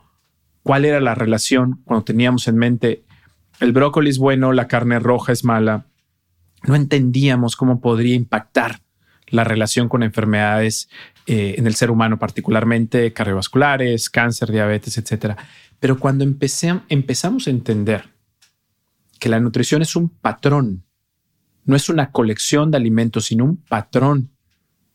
cuál 0.61 0.85
era 0.85 0.99
la 0.99 1.15
relación 1.15 1.81
cuando 1.85 2.03
teníamos 2.03 2.47
en 2.47 2.57
mente 2.57 3.05
el 3.59 3.71
brócoli 3.71 4.09
es 4.09 4.17
bueno, 4.17 4.51
la 4.51 4.67
carne 4.67 4.99
roja 4.99 5.31
es 5.31 5.43
mala. 5.43 5.85
No 6.63 6.75
entendíamos 6.75 7.55
cómo 7.55 7.79
podría 7.79 8.15
impactar 8.15 8.81
la 9.27 9.43
relación 9.43 9.89
con 9.89 10.03
enfermedades 10.03 10.89
eh, 11.27 11.55
en 11.57 11.67
el 11.67 11.75
ser 11.75 11.91
humano, 11.91 12.19
particularmente 12.19 13.13
cardiovasculares, 13.13 14.09
cáncer, 14.09 14.51
diabetes, 14.51 14.97
etc. 14.97 15.37
Pero 15.79 15.97
cuando 15.97 16.25
empezamos 16.25 17.47
a 17.47 17.49
entender 17.49 18.09
que 19.19 19.29
la 19.29 19.39
nutrición 19.39 19.81
es 19.81 19.95
un 19.95 20.09
patrón, 20.09 20.83
no 21.65 21.75
es 21.75 21.87
una 21.87 22.11
colección 22.11 22.71
de 22.71 22.77
alimentos, 22.77 23.25
sino 23.25 23.45
un 23.45 23.57
patrón 23.57 24.31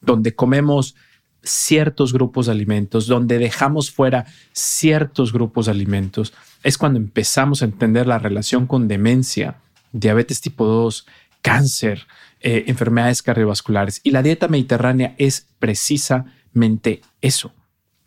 donde 0.01 0.35
comemos 0.35 0.95
ciertos 1.43 2.13
grupos 2.13 2.47
de 2.47 2.53
alimentos, 2.53 3.07
donde 3.07 3.39
dejamos 3.39 3.91
fuera 3.91 4.27
ciertos 4.53 5.33
grupos 5.33 5.67
de 5.67 5.73
alimentos, 5.73 6.35
es 6.63 6.79
cuando 6.79 6.99
empezamos 6.99 7.63
a 7.63 7.67
entender 7.67 8.07
la 8.07 8.19
relación 8.19 8.67
con 8.67 8.89
demencia, 8.89 9.57
diabetes 9.93 10.41
tipo 10.41 10.67
2, 10.67 11.07
cáncer, 11.43 12.07
eh, 12.41 12.65
enfermedades 12.67 13.23
cardiovasculares. 13.23 14.01
Y 14.05 14.11
la 14.11 14.23
dieta 14.23 14.49
mediterránea 14.49 15.15
es 15.19 15.47
precisamente 15.59 17.01
eso, 17.21 17.53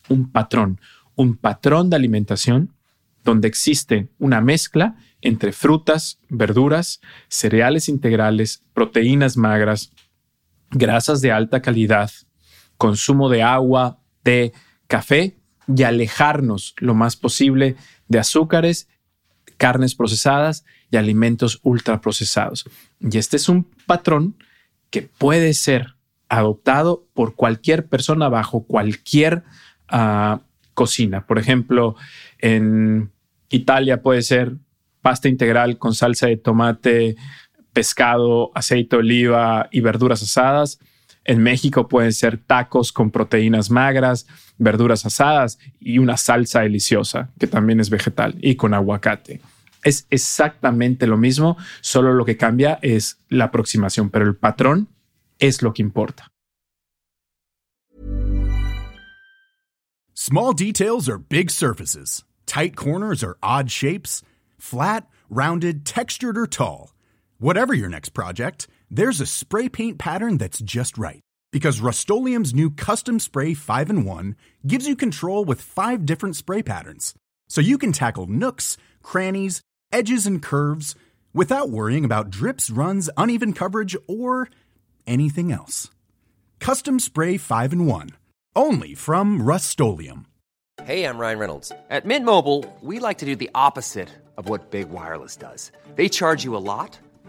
un 0.09 0.31
patrón, 0.31 0.79
un 1.15 1.37
patrón 1.37 1.89
de 1.89 1.95
alimentación 1.95 2.73
donde 3.23 3.47
existe 3.47 4.09
una 4.19 4.41
mezcla 4.41 4.95
entre 5.21 5.51
frutas, 5.51 6.19
verduras, 6.29 6.99
cereales 7.27 7.87
integrales, 7.87 8.63
proteínas 8.73 9.37
magras, 9.37 9.91
grasas 10.71 11.21
de 11.21 11.31
alta 11.31 11.61
calidad, 11.61 12.11
consumo 12.81 13.29
de 13.29 13.43
agua, 13.43 13.99
té, 14.23 14.53
café 14.87 15.37
y 15.67 15.83
alejarnos 15.83 16.73
lo 16.79 16.95
más 16.95 17.15
posible 17.15 17.75
de 18.07 18.17
azúcares, 18.17 18.89
carnes 19.57 19.93
procesadas 19.93 20.65
y 20.89 20.97
alimentos 20.97 21.59
ultraprocesados. 21.61 22.65
Y 22.99 23.19
este 23.19 23.37
es 23.37 23.49
un 23.49 23.65
patrón 23.85 24.35
que 24.89 25.03
puede 25.03 25.53
ser 25.53 25.93
adoptado 26.27 27.05
por 27.13 27.35
cualquier 27.35 27.85
persona 27.85 28.29
bajo 28.29 28.63
cualquier 28.63 29.43
ah, 29.87 30.41
cocina. 30.73 31.27
Por 31.27 31.37
ejemplo, 31.37 31.95
en 32.39 33.11
Italia 33.49 34.01
puede 34.01 34.23
ser 34.23 34.55
pasta 35.03 35.29
integral 35.29 35.77
con 35.77 35.93
salsa 35.93 36.25
de 36.25 36.37
tomate, 36.37 37.15
pescado, 37.73 38.49
aceite 38.55 38.95
de 38.95 39.01
oliva 39.01 39.69
y 39.71 39.81
verduras 39.81 40.23
asadas. 40.23 40.79
En 41.23 41.43
México 41.43 41.87
pueden 41.87 42.13
ser 42.13 42.37
tacos 42.37 42.91
con 42.91 43.11
proteínas 43.11 43.69
magras, 43.69 44.25
verduras 44.57 45.05
asadas 45.05 45.59
y 45.79 45.99
una 45.99 46.17
salsa 46.17 46.61
deliciosa 46.61 47.29
que 47.39 47.47
también 47.47 47.79
es 47.79 47.89
vegetal 47.89 48.35
y 48.41 48.55
con 48.55 48.73
aguacate. 48.73 49.41
Es 49.83 50.07
exactamente 50.09 51.07
lo 51.07 51.17
mismo, 51.17 51.57
solo 51.81 52.13
lo 52.13 52.25
que 52.25 52.37
cambia 52.37 52.79
es 52.81 53.17
la 53.29 53.45
aproximación, 53.45 54.09
pero 54.09 54.25
el 54.25 54.35
patrón 54.35 54.89
es 55.39 55.61
lo 55.61 55.73
que 55.73 55.81
importa. 55.81 56.27
Small 60.13 60.53
details 60.53 61.09
are 61.09 61.17
big 61.17 61.49
surfaces. 61.49 62.23
Tight 62.45 62.75
corners 62.75 63.23
are 63.23 63.37
odd 63.41 63.69
shapes. 63.69 64.21
Flat, 64.59 65.07
rounded, 65.29 65.83
textured 65.83 66.37
or 66.37 66.45
tall. 66.45 66.93
Whatever 67.39 67.73
your 67.73 67.89
next 67.89 68.09
project, 68.09 68.67
there's 68.91 69.21
a 69.21 69.25
spray 69.25 69.69
paint 69.69 69.97
pattern 69.97 70.37
that's 70.37 70.59
just 70.59 70.97
right. 70.97 71.21
Because 71.51 71.79
Rust 71.79 72.09
new 72.09 72.69
Custom 72.69 73.19
Spray 73.19 73.53
5 73.53 73.89
and 73.89 74.05
1 74.05 74.35
gives 74.67 74.87
you 74.87 74.95
control 74.95 75.45
with 75.45 75.61
five 75.61 76.05
different 76.05 76.35
spray 76.35 76.61
patterns. 76.61 77.13
So 77.47 77.61
you 77.61 77.77
can 77.77 77.93
tackle 77.93 78.27
nooks, 78.27 78.77
crannies, 79.01 79.61
edges, 79.91 80.25
and 80.25 80.41
curves 80.41 80.95
without 81.33 81.69
worrying 81.69 82.05
about 82.05 82.29
drips, 82.29 82.69
runs, 82.69 83.09
uneven 83.17 83.53
coverage, 83.53 83.95
or 84.07 84.49
anything 85.07 85.51
else. 85.51 85.89
Custom 86.59 86.99
Spray 86.99 87.37
5 87.37 87.73
and 87.73 87.87
1. 87.87 88.09
Only 88.55 88.93
from 88.93 89.41
Rust 89.41 89.69
Hey, 90.83 91.05
I'm 91.05 91.17
Ryan 91.17 91.39
Reynolds. 91.39 91.71
At 91.89 92.05
Mint 92.05 92.25
Mobile, 92.25 92.65
we 92.81 92.99
like 92.99 93.19
to 93.19 93.25
do 93.25 93.35
the 93.35 93.49
opposite 93.55 94.09
of 94.35 94.49
what 94.49 94.71
Big 94.71 94.89
Wireless 94.89 95.37
does. 95.37 95.71
They 95.95 96.09
charge 96.09 96.43
you 96.43 96.55
a 96.55 96.65
lot, 96.73 96.99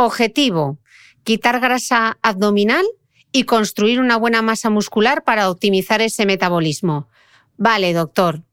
Objetivo. 0.00 0.78
Quitar 1.24 1.58
grasa 1.58 2.18
abdominal 2.22 2.86
y 3.32 3.42
construir 3.42 4.00
una 4.00 4.16
buena 4.16 4.42
masa 4.42 4.70
muscular 4.70 5.24
para 5.24 5.50
optimizar 5.50 6.00
ese 6.00 6.24
metabolismo. 6.24 7.08
Vale, 7.56 7.92
doctor. 7.92 8.44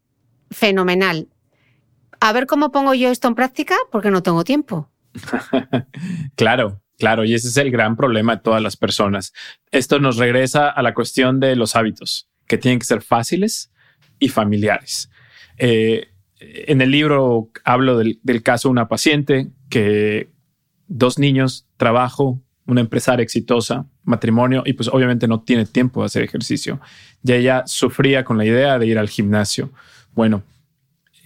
fenomenal. 0.49 1.27
A 2.19 2.33
ver 2.33 2.47
cómo 2.47 2.71
pongo 2.71 2.95
yo 2.95 3.09
esto 3.11 3.27
en 3.27 3.35
práctica 3.35 3.75
porque 3.91 4.09
no 4.09 4.23
tengo 4.23 4.43
tiempo. 4.43 4.89
claro, 6.35 6.81
claro, 6.97 7.25
y 7.25 7.35
ese 7.35 7.49
es 7.49 7.57
el 7.57 7.69
gran 7.69 7.95
problema 7.95 8.37
de 8.37 8.41
todas 8.41 8.61
las 8.61 8.75
personas. 8.75 9.31
Esto 9.69 9.99
nos 9.99 10.17
regresa 10.17 10.69
a 10.69 10.81
la 10.81 10.95
cuestión 10.95 11.39
de 11.39 11.55
los 11.55 11.75
hábitos, 11.75 12.27
que 12.47 12.57
tienen 12.57 12.79
que 12.79 12.85
ser 12.85 13.01
fáciles 13.01 13.71
y 14.17 14.29
familiares. 14.29 15.11
Eh, 15.57 16.09
en 16.39 16.81
el 16.81 16.89
libro 16.89 17.49
hablo 17.63 17.97
del, 17.99 18.19
del, 18.23 18.41
caso 18.41 18.69
de 18.69 18.73
una 18.73 18.87
paciente 18.87 19.49
que 19.69 20.34
dos 20.87 21.19
niños, 21.19 21.67
trabajo, 21.77 22.41
una 22.65 22.81
empresaria 22.81 23.23
exitosa, 23.23 23.85
matrimonio, 24.03 24.63
y 24.65 24.73
pues 24.73 24.89
obviamente 24.89 25.27
no 25.27 25.41
tiene 25.41 25.65
tiempo 25.65 26.01
de 26.01 26.07
hacer 26.07 26.23
ejercicio. 26.23 26.79
Y 27.23 27.33
ella 27.33 27.63
sufría 27.65 28.23
con 28.23 28.37
la 28.37 28.45
idea 28.45 28.79
de 28.79 28.87
ir 28.87 28.97
al 28.97 29.09
gimnasio. 29.09 29.71
Bueno, 30.13 30.43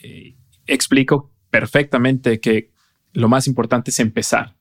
eh, 0.04 0.36
explico 0.67 1.32
perfectamente 1.50 2.39
que 2.39 2.72
lo 3.13 3.30
más 3.30 3.48
importante 3.48 3.91
es 3.91 4.00
empezar. 4.00 4.56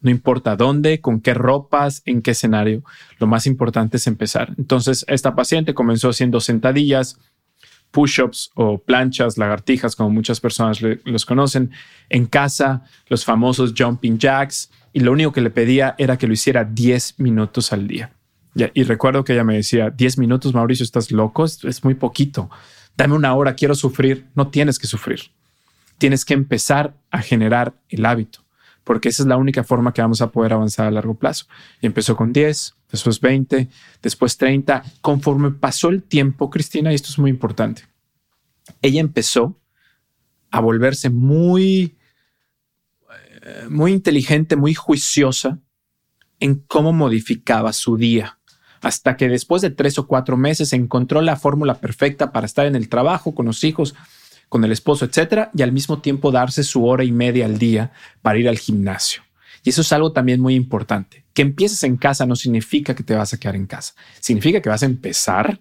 No 0.00 0.10
importa 0.10 0.56
dónde, 0.56 1.00
con 1.00 1.20
qué 1.20 1.32
ropas, 1.34 2.02
en 2.04 2.22
qué 2.22 2.32
escenario, 2.32 2.84
lo 3.18 3.26
más 3.26 3.46
importante 3.46 3.96
es 3.96 4.06
empezar. 4.06 4.54
Entonces, 4.58 5.04
esta 5.08 5.34
paciente 5.34 5.74
comenzó 5.74 6.10
haciendo 6.10 6.40
sentadillas, 6.40 7.18
push-ups 7.90 8.50
o 8.54 8.78
planchas, 8.78 9.38
lagartijas, 9.38 9.96
como 9.96 10.10
muchas 10.10 10.40
personas 10.40 10.80
los 10.80 11.24
conocen, 11.24 11.70
en 12.08 12.26
casa, 12.26 12.84
los 13.08 13.24
famosos 13.24 13.74
jumping 13.76 14.18
jacks, 14.18 14.70
y 14.92 15.00
lo 15.00 15.12
único 15.12 15.32
que 15.32 15.40
le 15.40 15.50
pedía 15.50 15.94
era 15.98 16.16
que 16.16 16.26
lo 16.26 16.32
hiciera 16.32 16.64
10 16.64 17.20
minutos 17.20 17.72
al 17.72 17.86
día. 17.86 18.12
Y 18.72 18.84
recuerdo 18.84 19.22
que 19.22 19.34
ella 19.34 19.44
me 19.44 19.56
decía, 19.56 19.90
10 19.90 20.18
minutos, 20.18 20.54
Mauricio, 20.54 20.84
estás 20.84 21.10
loco, 21.10 21.44
es 21.44 21.84
muy 21.84 21.94
poquito 21.94 22.48
dame 22.96 23.14
una 23.14 23.34
hora, 23.34 23.54
quiero 23.54 23.74
sufrir. 23.74 24.26
No 24.34 24.48
tienes 24.48 24.78
que 24.78 24.86
sufrir. 24.86 25.20
Tienes 25.98 26.24
que 26.24 26.34
empezar 26.34 26.94
a 27.10 27.22
generar 27.22 27.74
el 27.88 28.04
hábito, 28.04 28.40
porque 28.86 29.08
esa 29.08 29.24
es 29.24 29.26
la 29.26 29.36
única 29.36 29.64
forma 29.64 29.92
que 29.92 30.00
vamos 30.00 30.22
a 30.22 30.30
poder 30.30 30.52
avanzar 30.52 30.86
a 30.86 30.92
largo 30.92 31.14
plazo. 31.14 31.46
Y 31.80 31.86
empezó 31.86 32.14
con 32.14 32.32
10, 32.32 32.76
después 32.88 33.20
20, 33.20 33.68
después 34.00 34.36
30. 34.36 34.84
Conforme 35.00 35.50
pasó 35.50 35.88
el 35.88 36.04
tiempo, 36.04 36.48
Cristina, 36.50 36.92
y 36.92 36.94
esto 36.94 37.08
es 37.08 37.18
muy 37.18 37.30
importante, 37.30 37.82
ella 38.80 39.00
empezó 39.00 39.60
a 40.52 40.60
volverse 40.60 41.10
muy, 41.10 41.98
muy 43.68 43.92
inteligente, 43.92 44.54
muy 44.54 44.74
juiciosa 44.74 45.58
en 46.38 46.54
cómo 46.54 46.92
modificaba 46.92 47.72
su 47.72 47.96
día 47.96 48.38
hasta 48.82 49.16
que 49.16 49.28
después 49.28 49.62
de 49.62 49.70
tres 49.70 49.98
o 49.98 50.06
cuatro 50.06 50.36
meses 50.36 50.72
encontró 50.72 51.20
la 51.20 51.34
fórmula 51.34 51.80
perfecta 51.80 52.30
para 52.30 52.46
estar 52.46 52.66
en 52.66 52.76
el 52.76 52.88
trabajo, 52.88 53.34
con 53.34 53.46
los 53.46 53.64
hijos, 53.64 53.96
con 54.48 54.64
el 54.64 54.72
esposo, 54.72 55.04
etcétera, 55.04 55.50
y 55.54 55.62
al 55.62 55.72
mismo 55.72 56.00
tiempo 56.00 56.30
darse 56.30 56.62
su 56.62 56.86
hora 56.86 57.04
y 57.04 57.12
media 57.12 57.46
al 57.46 57.58
día 57.58 57.92
para 58.22 58.38
ir 58.38 58.48
al 58.48 58.58
gimnasio. 58.58 59.22
Y 59.64 59.70
eso 59.70 59.80
es 59.80 59.92
algo 59.92 60.12
también 60.12 60.40
muy 60.40 60.54
importante. 60.54 61.24
Que 61.34 61.42
empieces 61.42 61.82
en 61.82 61.96
casa 61.96 62.24
no 62.24 62.36
significa 62.36 62.94
que 62.94 63.02
te 63.02 63.14
vas 63.14 63.34
a 63.34 63.38
quedar 63.38 63.56
en 63.56 63.66
casa. 63.66 63.94
Significa 64.20 64.60
que 64.60 64.68
vas 64.68 64.82
a 64.84 64.86
empezar 64.86 65.60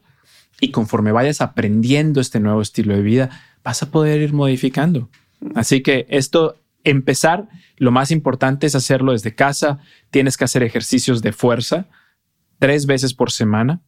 y 0.62 0.72
conforme 0.72 1.12
vayas 1.12 1.42
aprendiendo 1.42 2.22
este 2.22 2.40
nuevo 2.40 2.62
estilo 2.62 2.96
de 2.96 3.02
vida, 3.02 3.30
vas 3.64 3.82
a 3.82 3.90
poder 3.90 4.22
ir 4.22 4.34
modificando. 4.34 5.10
Así 5.56 5.82
que 5.82 6.06
esto, 6.10 6.62
empezar, 6.84 7.50
lo 7.78 7.92
más 7.92 8.12
importante 8.12 8.68
es 8.68 8.76
hacerlo 8.76 9.12
desde 9.12 9.36
casa. 9.36 9.80
Tienes 10.12 10.38
que 10.38 10.46
hacer 10.46 10.64
ejercicios 10.64 11.22
de 11.22 11.34
fuerza 11.34 11.88
tres 12.60 12.86
veces 12.86 13.14
por 13.14 13.32
semana 13.32 13.82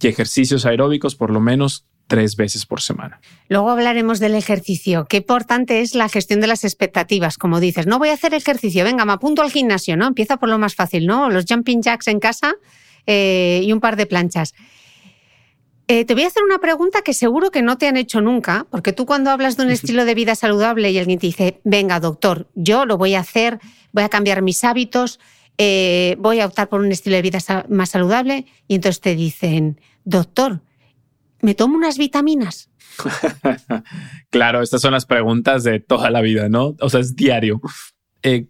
y 0.00 0.08
ejercicios 0.08 0.66
aeróbicos 0.66 1.14
por 1.14 1.30
lo 1.30 1.40
menos 1.40 1.86
tres 2.08 2.34
veces 2.36 2.66
por 2.66 2.80
semana. 2.80 3.20
Luego 3.48 3.70
hablaremos 3.70 4.18
del 4.18 4.34
ejercicio. 4.34 5.06
Qué 5.08 5.18
importante 5.18 5.82
es 5.82 5.94
la 5.94 6.08
gestión 6.08 6.40
de 6.40 6.48
las 6.48 6.64
expectativas, 6.64 7.38
como 7.38 7.60
dices. 7.60 7.86
No 7.86 7.98
voy 7.98 8.08
a 8.08 8.14
hacer 8.14 8.34
ejercicio, 8.34 8.82
venga, 8.82 9.04
me 9.04 9.12
apunto 9.12 9.42
al 9.42 9.52
gimnasio, 9.52 9.96
¿no? 9.96 10.08
Empieza 10.08 10.38
por 10.38 10.48
lo 10.48 10.58
más 10.58 10.74
fácil, 10.74 11.06
¿no? 11.06 11.30
Los 11.30 11.44
jumping 11.48 11.82
jacks 11.82 12.08
en 12.08 12.18
casa 12.18 12.54
eh, 13.06 13.60
y 13.62 13.72
un 13.72 13.80
par 13.80 13.96
de 13.96 14.06
planchas. 14.06 14.54
Eh, 15.86 16.04
te 16.04 16.14
voy 16.14 16.24
a 16.24 16.26
hacer 16.26 16.42
una 16.42 16.58
pregunta 16.58 17.00
que 17.02 17.14
seguro 17.14 17.50
que 17.50 17.62
no 17.62 17.78
te 17.78 17.86
han 17.86 17.96
hecho 17.96 18.20
nunca, 18.20 18.66
porque 18.70 18.92
tú 18.92 19.06
cuando 19.06 19.30
hablas 19.30 19.56
de 19.56 19.64
un 19.64 19.70
estilo 19.78 20.04
de 20.04 20.14
vida 20.14 20.34
saludable 20.34 20.90
y 20.90 20.98
alguien 20.98 21.18
te 21.18 21.28
dice, 21.28 21.60
venga, 21.64 22.00
doctor, 22.00 22.48
yo 22.54 22.86
lo 22.86 22.98
voy 22.98 23.14
a 23.14 23.20
hacer, 23.20 23.60
voy 23.92 24.02
a 24.02 24.08
cambiar 24.08 24.42
mis 24.42 24.64
hábitos, 24.64 25.20
eh, 25.58 26.16
voy 26.18 26.40
a 26.40 26.46
optar 26.46 26.68
por 26.68 26.80
un 26.80 26.92
estilo 26.92 27.16
de 27.16 27.22
vida 27.22 27.38
más 27.68 27.90
saludable 27.90 28.46
y 28.66 28.76
entonces 28.76 29.00
te 29.00 29.14
dicen, 29.14 29.80
doctor, 30.04 30.60
¿Me 31.40 31.54
tomo 31.54 31.76
unas 31.76 31.98
vitaminas? 31.98 32.70
claro, 34.30 34.62
estas 34.62 34.80
son 34.80 34.92
las 34.92 35.06
preguntas 35.06 35.64
de 35.64 35.80
toda 35.80 36.10
la 36.10 36.20
vida, 36.20 36.48
¿no? 36.48 36.74
O 36.80 36.90
sea, 36.90 37.00
es 37.00 37.14
diario. 37.14 37.60
Eh, 38.22 38.48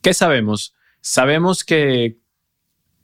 ¿Qué 0.00 0.14
sabemos? 0.14 0.74
Sabemos 1.00 1.64
que 1.64 2.18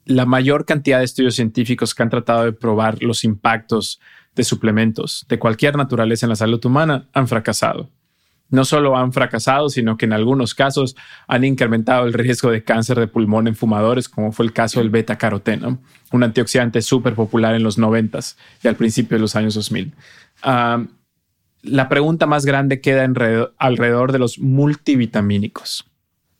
la 0.04 0.26
mayor 0.26 0.64
cantidad 0.64 0.98
de 0.98 1.04
estudios 1.04 1.34
científicos 1.34 1.94
que 1.94 2.02
han 2.02 2.10
tratado 2.10 2.44
de 2.44 2.52
probar 2.52 3.02
los 3.02 3.24
impactos 3.24 4.00
de 4.34 4.44
suplementos 4.44 5.26
de 5.28 5.38
cualquier 5.38 5.76
naturaleza 5.76 6.26
en 6.26 6.30
la 6.30 6.36
salud 6.36 6.64
humana 6.64 7.08
han 7.12 7.28
fracasado. 7.28 7.90
No 8.50 8.64
solo 8.64 8.96
han 8.96 9.12
fracasado, 9.12 9.68
sino 9.68 9.96
que 9.96 10.06
en 10.06 10.12
algunos 10.12 10.54
casos 10.54 10.96
han 11.28 11.44
incrementado 11.44 12.06
el 12.06 12.12
riesgo 12.12 12.50
de 12.50 12.64
cáncer 12.64 12.98
de 12.98 13.06
pulmón 13.06 13.46
en 13.46 13.54
fumadores, 13.54 14.08
como 14.08 14.32
fue 14.32 14.44
el 14.44 14.52
caso 14.52 14.80
del 14.80 14.90
beta 14.90 15.16
caroteno, 15.16 15.78
un 16.10 16.22
antioxidante 16.22 16.82
súper 16.82 17.14
popular 17.14 17.54
en 17.54 17.62
los 17.62 17.78
90 17.78 18.18
y 18.62 18.68
al 18.68 18.76
principio 18.76 19.16
de 19.16 19.22
los 19.22 19.36
años 19.36 19.54
2000. 19.54 19.94
la 21.62 21.88
pregunta 21.88 22.26
más 22.26 22.44
grande 22.44 22.80
queda 22.80 23.04
alrededor 23.58 24.12
de 24.12 24.18
los 24.18 24.38
multivitamínicos. 24.38 25.86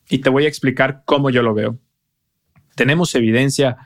Y 0.09 0.19
te 0.19 0.29
voy 0.29 0.45
a 0.45 0.49
explicar 0.49 1.03
cómo 1.05 1.29
yo 1.29 1.41
lo 1.41 1.53
veo. 1.53 1.77
Tenemos 2.75 3.15
evidencia 3.15 3.77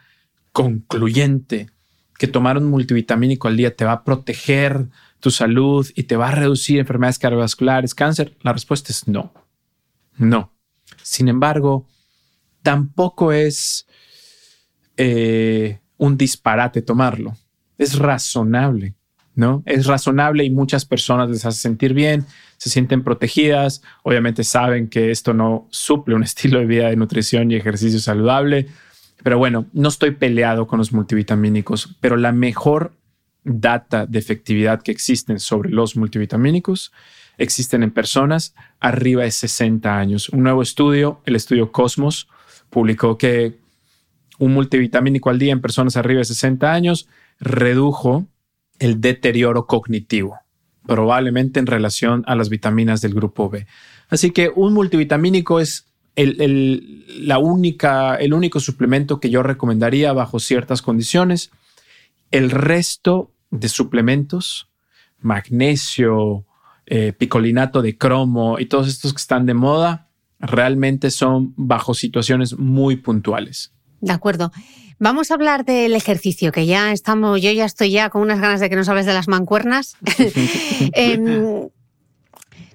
concluyente 0.51 1.69
que 2.17 2.27
tomar 2.27 2.57
un 2.57 2.65
multivitamínico 2.65 3.47
al 3.47 3.57
día 3.57 3.75
te 3.75 3.85
va 3.85 3.91
a 3.91 4.03
proteger 4.03 4.87
tu 5.25 5.31
salud 5.31 5.89
y 5.95 6.03
te 6.03 6.17
va 6.17 6.27
a 6.27 6.31
reducir 6.31 6.77
enfermedades 6.77 7.17
cardiovasculares, 7.17 7.95
cáncer? 7.95 8.37
La 8.43 8.53
respuesta 8.53 8.91
es 8.91 9.07
no. 9.07 9.33
No. 10.19 10.53
Sin 11.01 11.29
embargo, 11.29 11.87
tampoco 12.61 13.31
es 13.31 13.87
eh, 14.97 15.79
un 15.97 16.15
disparate 16.15 16.83
tomarlo. 16.83 17.35
Es 17.79 17.97
razonable, 17.97 18.93
¿no? 19.33 19.63
Es 19.65 19.87
razonable 19.87 20.43
y 20.43 20.51
muchas 20.51 20.85
personas 20.85 21.27
les 21.31 21.43
hace 21.43 21.59
sentir 21.59 21.95
bien, 21.95 22.27
se 22.57 22.69
sienten 22.69 23.03
protegidas, 23.03 23.81
obviamente 24.03 24.43
saben 24.43 24.89
que 24.89 25.09
esto 25.09 25.33
no 25.33 25.67
suple 25.71 26.13
un 26.13 26.21
estilo 26.29 26.59
de 26.59 26.67
vida 26.67 26.89
de 26.89 26.97
nutrición 26.97 27.49
y 27.49 27.55
ejercicio 27.55 27.97
saludable, 27.97 28.67
pero 29.23 29.39
bueno, 29.39 29.65
no 29.73 29.89
estoy 29.89 30.11
peleado 30.11 30.67
con 30.67 30.77
los 30.77 30.93
multivitamínicos, 30.93 31.97
pero 31.99 32.15
la 32.15 32.31
mejor 32.31 32.93
data 33.45 34.05
de 34.05 34.19
efectividad 34.19 34.81
que 34.81 34.91
existen 34.91 35.39
sobre 35.39 35.69
los 35.69 35.95
multivitamínicos 35.95 36.91
existen 37.37 37.83
en 37.83 37.91
personas 37.91 38.53
arriba 38.79 39.23
de 39.23 39.31
60 39.31 39.97
años. 39.97 40.29
Un 40.29 40.43
nuevo 40.43 40.61
estudio, 40.61 41.21
el 41.25 41.35
estudio 41.35 41.71
Cosmos, 41.71 42.27
publicó 42.69 43.17
que 43.17 43.57
un 44.39 44.53
multivitamínico 44.53 45.29
al 45.29 45.39
día 45.39 45.53
en 45.53 45.61
personas 45.61 45.95
arriba 45.97 46.19
de 46.19 46.25
60 46.25 46.71
años 46.71 47.07
redujo 47.39 48.25
el 48.79 48.99
deterioro 48.99 49.65
cognitivo, 49.65 50.39
probablemente 50.85 51.59
en 51.59 51.67
relación 51.67 52.23
a 52.27 52.35
las 52.35 52.49
vitaminas 52.49 53.01
del 53.01 53.13
grupo 53.13 53.49
B. 53.49 53.65
Así 54.09 54.31
que 54.31 54.51
un 54.53 54.73
multivitamínico 54.73 55.59
es 55.59 55.85
el, 56.15 57.05
la 57.27 57.39
única, 57.39 58.15
el 58.15 58.33
único 58.33 58.59
suplemento 58.59 59.19
que 59.19 59.29
yo 59.29 59.43
recomendaría 59.43 60.13
bajo 60.13 60.39
ciertas 60.39 60.81
condiciones. 60.81 61.51
El 62.31 62.51
resto 62.51 63.31
de 63.59 63.69
suplementos, 63.69 64.69
magnesio, 65.19 66.45
eh, 66.85 67.13
picolinato 67.13 67.81
de 67.81 67.97
cromo 67.97 68.59
y 68.59 68.67
todos 68.67 68.87
estos 68.87 69.13
que 69.13 69.17
están 69.17 69.45
de 69.45 69.53
moda, 69.53 70.09
realmente 70.39 71.09
son 71.11 71.53
bajo 71.55 71.93
situaciones 71.93 72.57
muy 72.57 72.97
puntuales. 72.97 73.73
De 74.01 74.13
acuerdo. 74.13 74.51
Vamos 74.97 75.29
a 75.29 75.33
hablar 75.33 75.65
del 75.65 75.93
ejercicio, 75.93 76.51
que 76.51 76.65
ya 76.65 76.91
estamos, 76.93 77.41
yo 77.41 77.51
ya 77.51 77.65
estoy 77.65 77.91
ya 77.91 78.09
con 78.09 78.21
unas 78.21 78.39
ganas 78.39 78.61
de 78.61 78.69
que 78.69 78.77
nos 78.77 78.87
hables 78.87 79.05
de 79.05 79.13
las 79.13 79.27
mancuernas. 79.27 79.97
Em, 80.93 81.69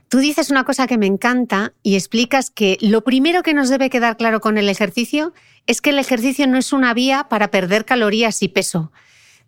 tú 0.08 0.18
dices 0.18 0.50
una 0.50 0.64
cosa 0.64 0.86
que 0.86 0.98
me 0.98 1.06
encanta 1.06 1.72
y 1.82 1.94
explicas 1.94 2.50
que 2.50 2.76
lo 2.80 3.04
primero 3.04 3.42
que 3.42 3.54
nos 3.54 3.70
debe 3.70 3.88
quedar 3.88 4.18
claro 4.18 4.40
con 4.40 4.58
el 4.58 4.68
ejercicio 4.68 5.32
es 5.66 5.80
que 5.80 5.90
el 5.90 5.98
ejercicio 5.98 6.46
no 6.46 6.58
es 6.58 6.72
una 6.72 6.92
vía 6.92 7.28
para 7.30 7.50
perder 7.50 7.86
calorías 7.86 8.42
y 8.42 8.48
peso, 8.48 8.92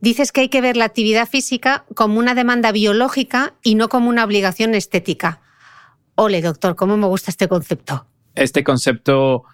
dices 0.02 0.32
que 0.32 0.42
hay 0.42 0.48
que 0.50 0.60
ver 0.60 0.76
la 0.76 0.84
actividad 0.84 1.26
física 1.26 1.86
como 1.94 2.18
una 2.18 2.34
demanda 2.34 2.72
biológica 2.72 3.54
y 3.62 3.76
no 3.76 3.88
como 3.88 4.10
una 4.10 4.24
obligación 4.24 4.74
estética. 4.74 5.40
Ole, 6.16 6.42
doctor, 6.42 6.74
¿cómo 6.76 6.98
me 6.98 7.06
gusta 7.06 7.30
este 7.30 7.48
concepto? 7.48 8.06
Este 8.34 8.64
concepto 8.64 9.44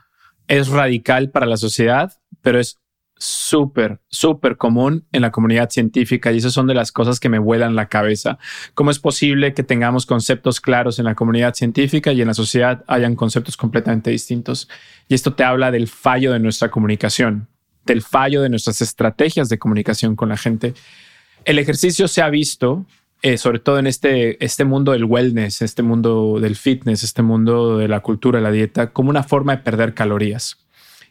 es 0.48 0.68
radical 0.68 1.30
para 1.30 1.46
la 1.46 1.58
sociedad, 1.58 2.14
pero 2.40 2.58
es 2.58 2.80
súper, 3.18 4.00
súper 4.08 4.56
común 4.56 5.06
en 5.12 5.22
la 5.22 5.30
comunidad 5.30 5.68
científica 5.70 6.32
y 6.32 6.38
esas 6.38 6.54
son 6.54 6.66
de 6.66 6.74
las 6.74 6.92
cosas 6.92 7.20
que 7.20 7.28
me 7.28 7.38
vuelan 7.38 7.76
la 7.76 7.88
cabeza. 7.88 8.38
¿Cómo 8.74 8.90
es 8.90 8.98
posible 8.98 9.52
que 9.52 9.64
tengamos 9.64 10.06
conceptos 10.06 10.60
claros 10.60 10.98
en 10.98 11.04
la 11.04 11.14
comunidad 11.14 11.54
científica 11.54 12.12
y 12.12 12.22
en 12.22 12.28
la 12.28 12.34
sociedad 12.34 12.84
hayan 12.86 13.16
conceptos 13.16 13.56
completamente 13.56 14.10
distintos? 14.10 14.68
Y 15.08 15.14
esto 15.14 15.34
te 15.34 15.44
habla 15.44 15.70
del 15.70 15.88
fallo 15.88 16.32
de 16.32 16.38
nuestra 16.38 16.70
comunicación 16.70 17.48
del 17.88 18.02
fallo 18.02 18.42
de 18.42 18.48
nuestras 18.48 18.80
estrategias 18.80 19.48
de 19.48 19.58
comunicación 19.58 20.14
con 20.14 20.28
la 20.28 20.36
gente. 20.36 20.74
El 21.44 21.58
ejercicio 21.58 22.06
se 22.06 22.22
ha 22.22 22.28
visto, 22.28 22.86
eh, 23.22 23.38
sobre 23.38 23.58
todo 23.58 23.78
en 23.78 23.86
este, 23.86 24.42
este 24.44 24.64
mundo 24.64 24.92
del 24.92 25.04
wellness, 25.04 25.62
este 25.62 25.82
mundo 25.82 26.38
del 26.40 26.54
fitness, 26.54 27.02
este 27.02 27.22
mundo 27.22 27.78
de 27.78 27.88
la 27.88 28.00
cultura, 28.00 28.40
la 28.40 28.52
dieta, 28.52 28.92
como 28.92 29.10
una 29.10 29.24
forma 29.24 29.56
de 29.56 29.62
perder 29.62 29.94
calorías. 29.94 30.58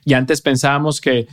Y 0.05 0.13
antes 0.13 0.41
pensábamos 0.41 1.01
que, 1.01 1.27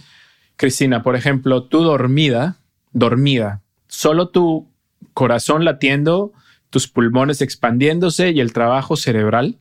Cristina, 0.57 1.03
por 1.03 1.15
ejemplo, 1.15 1.65
tú 1.65 1.83
dormida, 1.83 2.57
dormida, 2.93 3.63
solo 3.87 4.29
tu 4.31 4.69
corazón 5.13 5.65
latiendo, 5.65 6.33
tus 6.71 6.89
pulmones 6.89 7.41
expandiéndose 7.41 8.31
y 8.31 8.41
el 8.41 8.53
trabajo 8.53 8.97
cerebral, 8.97 9.59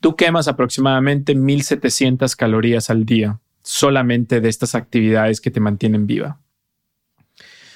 tú 0.00 0.16
quemas 0.16 0.48
aproximadamente 0.48 1.34
1700 1.34 2.36
calorías 2.36 2.88
al 2.88 3.04
día 3.04 3.40
solamente 3.62 4.40
de 4.40 4.48
estas 4.48 4.74
actividades 4.74 5.40
que 5.40 5.50
te 5.50 5.60
mantienen 5.60 6.06
viva. 6.06 6.40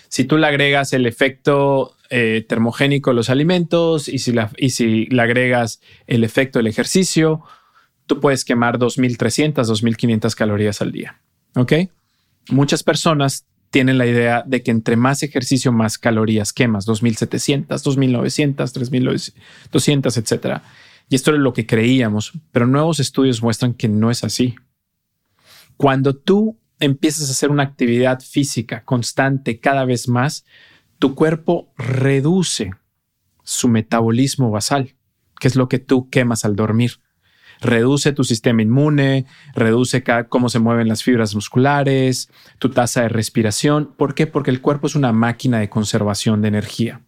Si 0.08 0.24
tú 0.24 0.38
le 0.38 0.46
agregas 0.46 0.92
el 0.92 1.06
efecto 1.06 1.96
eh, 2.10 2.44
termogénico 2.48 3.10
de 3.10 3.16
los 3.16 3.30
alimentos 3.30 4.08
y 4.08 4.18
si, 4.18 4.34
y 4.56 4.70
si 4.70 5.06
le 5.06 5.22
agregas 5.22 5.80
el 6.06 6.24
efecto 6.24 6.58
del 6.58 6.68
ejercicio, 6.68 7.42
tú 8.06 8.20
puedes 8.20 8.44
quemar 8.44 8.78
2.300, 8.78 9.54
2.500 9.54 10.34
calorías 10.34 10.80
al 10.80 10.92
día. 10.92 11.20
¿Ok? 11.54 11.72
Muchas 12.50 12.82
personas 12.82 13.46
tienen 13.70 13.98
la 13.98 14.06
idea 14.06 14.44
de 14.46 14.62
que 14.62 14.70
entre 14.70 14.96
más 14.96 15.22
ejercicio, 15.22 15.72
más 15.72 15.98
calorías 15.98 16.52
quemas, 16.52 16.86
2.700, 16.86 17.66
2.900, 17.66 19.32
3.200, 19.70 20.16
etc. 20.16 20.62
Y 21.08 21.16
esto 21.16 21.32
es 21.32 21.38
lo 21.38 21.52
que 21.52 21.66
creíamos, 21.66 22.32
pero 22.52 22.66
nuevos 22.66 23.00
estudios 23.00 23.42
muestran 23.42 23.74
que 23.74 23.88
no 23.88 24.10
es 24.10 24.24
así. 24.24 24.54
Cuando 25.76 26.16
tú 26.16 26.58
empiezas 26.78 27.28
a 27.28 27.32
hacer 27.32 27.50
una 27.50 27.62
actividad 27.62 28.20
física 28.20 28.84
constante 28.84 29.60
cada 29.60 29.84
vez 29.84 30.08
más, 30.08 30.44
tu 30.98 31.14
cuerpo 31.14 31.72
reduce 31.76 32.70
su 33.42 33.68
metabolismo 33.68 34.50
basal, 34.50 34.96
que 35.38 35.48
es 35.48 35.56
lo 35.56 35.68
que 35.68 35.78
tú 35.78 36.08
quemas 36.10 36.44
al 36.44 36.56
dormir. 36.56 37.00
Reduce 37.60 38.12
tu 38.12 38.24
sistema 38.24 38.62
inmune, 38.62 39.26
reduce 39.54 40.04
cómo 40.28 40.48
se 40.48 40.58
mueven 40.58 40.88
las 40.88 41.02
fibras 41.02 41.34
musculares, 41.34 42.30
tu 42.58 42.70
tasa 42.70 43.02
de 43.02 43.08
respiración. 43.08 43.94
¿Por 43.96 44.14
qué? 44.14 44.26
Porque 44.26 44.50
el 44.50 44.60
cuerpo 44.60 44.86
es 44.86 44.94
una 44.94 45.12
máquina 45.12 45.58
de 45.58 45.70
conservación 45.70 46.42
de 46.42 46.48
energía. 46.48 47.02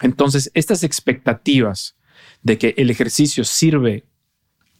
Entonces, 0.00 0.50
estas 0.54 0.82
expectativas 0.82 1.96
de 2.42 2.58
que 2.58 2.74
el 2.76 2.90
ejercicio 2.90 3.44
sirve 3.44 4.06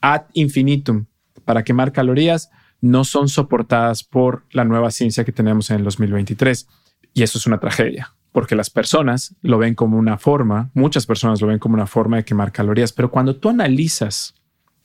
ad 0.01 0.23
infinitum 0.33 1.07
para 1.45 1.65
quemar 1.65 1.93
calorías 1.93 2.51
no 2.81 3.05
son 3.05 3.29
soportadas 3.29 4.05
por 4.05 4.45
la 4.51 4.65
nueva 4.65 4.91
ciencia 4.91 5.25
que 5.25 5.33
tenemos 5.33 5.71
en 5.71 5.79
el 5.79 5.85
2023. 5.85 6.69
Y 7.15 7.23
eso 7.23 7.39
es 7.39 7.47
una 7.47 7.59
tragedia, 7.59 8.15
porque 8.33 8.55
las 8.55 8.71
personas 8.71 9.35
lo 9.43 9.59
ven 9.59 9.75
como 9.75 9.99
una 9.99 10.19
forma, 10.19 10.71
muchas 10.75 11.07
personas 11.07 11.41
lo 11.41 11.49
ven 11.49 11.59
como 11.59 11.75
una 11.75 11.87
forma 11.87 12.19
de 12.19 12.25
quemar 12.25 12.53
calorías, 12.53 12.93
pero 12.93 13.11
cuando 13.11 13.37
tú 13.37 13.49
analizas 13.49 14.35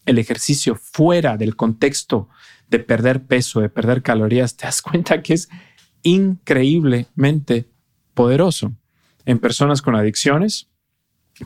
el 0.06 0.18
ejercicio 0.18 0.76
fuera 0.76 1.38
del 1.38 1.56
contexto 1.56 2.30
de 2.70 2.80
perder 2.80 3.24
peso, 3.24 3.62
de 3.62 3.70
perder 3.70 4.02
calorías, 4.02 4.58
te 4.58 4.66
das 4.66 4.82
cuenta 4.82 5.22
que 5.22 5.34
es 5.34 5.50
increíblemente 6.02 7.70
poderoso. 8.14 8.74
En 9.26 9.40
personas 9.40 9.82
con 9.82 9.96
adicciones, 9.96 10.70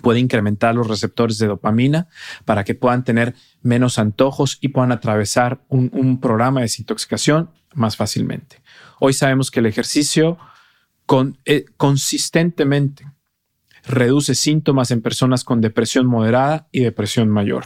puede 0.02 0.20
incrementar 0.20 0.76
los 0.76 0.88
receptores 0.88 1.38
de 1.38 1.48
dopamina 1.48 2.08
para 2.46 2.64
que 2.64 2.76
puedan 2.76 3.04
tener 3.04 3.36
menos 3.62 4.00
antojos 4.00 4.58
y 4.62 4.70
puedan 4.70 4.92
atravesar 4.92 5.62
un, 5.70 6.20
programa 6.20 6.60
de 6.60 6.66
desintoxicación 6.66 7.50
más 7.74 7.96
fácilmente. 7.96 8.62
Hoy 9.00 9.14
sabemos 9.14 9.52
que 9.52 9.60
el 9.60 9.66
ejercicio 9.66 10.38
eh, 11.46 11.66
consistentemente 11.78 13.06
reduce 13.86 14.36
síntomas 14.36 14.92
en 14.92 15.02
personas 15.02 15.44
con 15.44 15.62
depresión 15.62 16.06
moderada 16.06 16.68
y 16.72 16.82
depresión 16.82 17.30
mayor. 17.30 17.66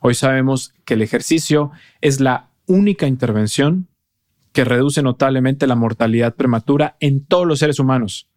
Hoy 0.00 0.14
sabemos 0.14 0.72
que 0.84 0.94
el 0.94 1.02
ejercicio 1.02 1.72
es 2.00 2.20
la 2.20 2.50
única 2.66 3.06
intervención 3.06 3.88
que 4.52 4.64
reduce 4.64 5.02
notablemente 5.02 5.66
la 5.66 5.74
mortalidad 5.74 6.34
prematura 6.34 6.96
en 7.00 7.24
todos 7.24 7.46
los 7.46 7.58
seres 7.58 7.78
humanos 7.78 8.28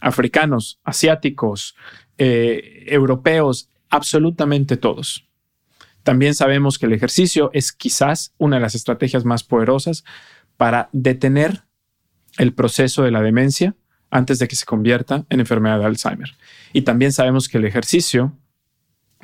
africanos, 0.00 0.80
asiáticos, 0.82 1.76
eh, 2.22 2.84
europeos, 2.88 3.70
absolutamente 3.88 4.76
todos. 4.76 5.26
También 6.02 6.34
sabemos 6.34 6.78
que 6.78 6.84
el 6.84 6.92
ejercicio 6.92 7.50
es 7.54 7.72
quizás 7.72 8.34
una 8.36 8.56
de 8.56 8.60
las 8.60 8.74
estrategias 8.74 9.24
más 9.24 9.42
poderosas 9.42 10.04
para 10.58 10.90
detener 10.92 11.62
el 12.36 12.52
proceso 12.52 13.04
de 13.04 13.10
la 13.10 13.22
demencia 13.22 13.74
antes 14.10 14.38
de 14.38 14.48
que 14.48 14.56
se 14.56 14.66
convierta 14.66 15.24
en 15.30 15.40
enfermedad 15.40 15.78
de 15.78 15.86
Alzheimer. 15.86 16.36
Y 16.74 16.82
también 16.82 17.12
sabemos 17.12 17.48
que 17.48 17.56
el 17.56 17.64
ejercicio, 17.64 18.36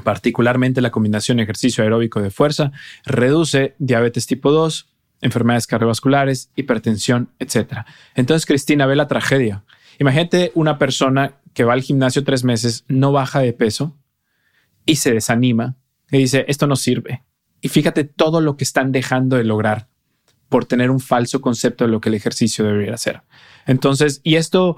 particularmente 0.02 0.80
la 0.80 0.90
combinación 0.90 1.38
ejercicio 1.38 1.84
aeróbico 1.84 2.22
de 2.22 2.30
fuerza, 2.30 2.72
reduce 3.04 3.74
diabetes 3.78 4.26
tipo 4.26 4.52
2, 4.52 4.88
enfermedades 5.20 5.66
cardiovasculares, 5.66 6.50
hipertensión, 6.56 7.28
etc. 7.40 7.84
Entonces, 8.14 8.46
Cristina, 8.46 8.86
ve 8.86 8.96
la 8.96 9.06
tragedia. 9.06 9.64
Imagínate 9.98 10.50
una 10.54 10.78
persona 10.78 11.34
que 11.56 11.64
va 11.64 11.72
al 11.72 11.80
gimnasio 11.80 12.22
tres 12.22 12.44
meses, 12.44 12.84
no 12.86 13.12
baja 13.12 13.40
de 13.40 13.54
peso 13.54 13.96
y 14.84 14.96
se 14.96 15.10
desanima 15.10 15.74
y 16.10 16.18
dice, 16.18 16.44
esto 16.48 16.66
no 16.66 16.76
sirve. 16.76 17.24
Y 17.62 17.68
fíjate 17.68 18.04
todo 18.04 18.42
lo 18.42 18.58
que 18.58 18.64
están 18.64 18.92
dejando 18.92 19.36
de 19.36 19.44
lograr 19.44 19.88
por 20.50 20.66
tener 20.66 20.90
un 20.90 21.00
falso 21.00 21.40
concepto 21.40 21.84
de 21.84 21.90
lo 21.90 22.02
que 22.02 22.10
el 22.10 22.14
ejercicio 22.14 22.62
debería 22.62 22.98
ser. 22.98 23.22
Entonces, 23.66 24.20
y 24.22 24.34
esto 24.34 24.76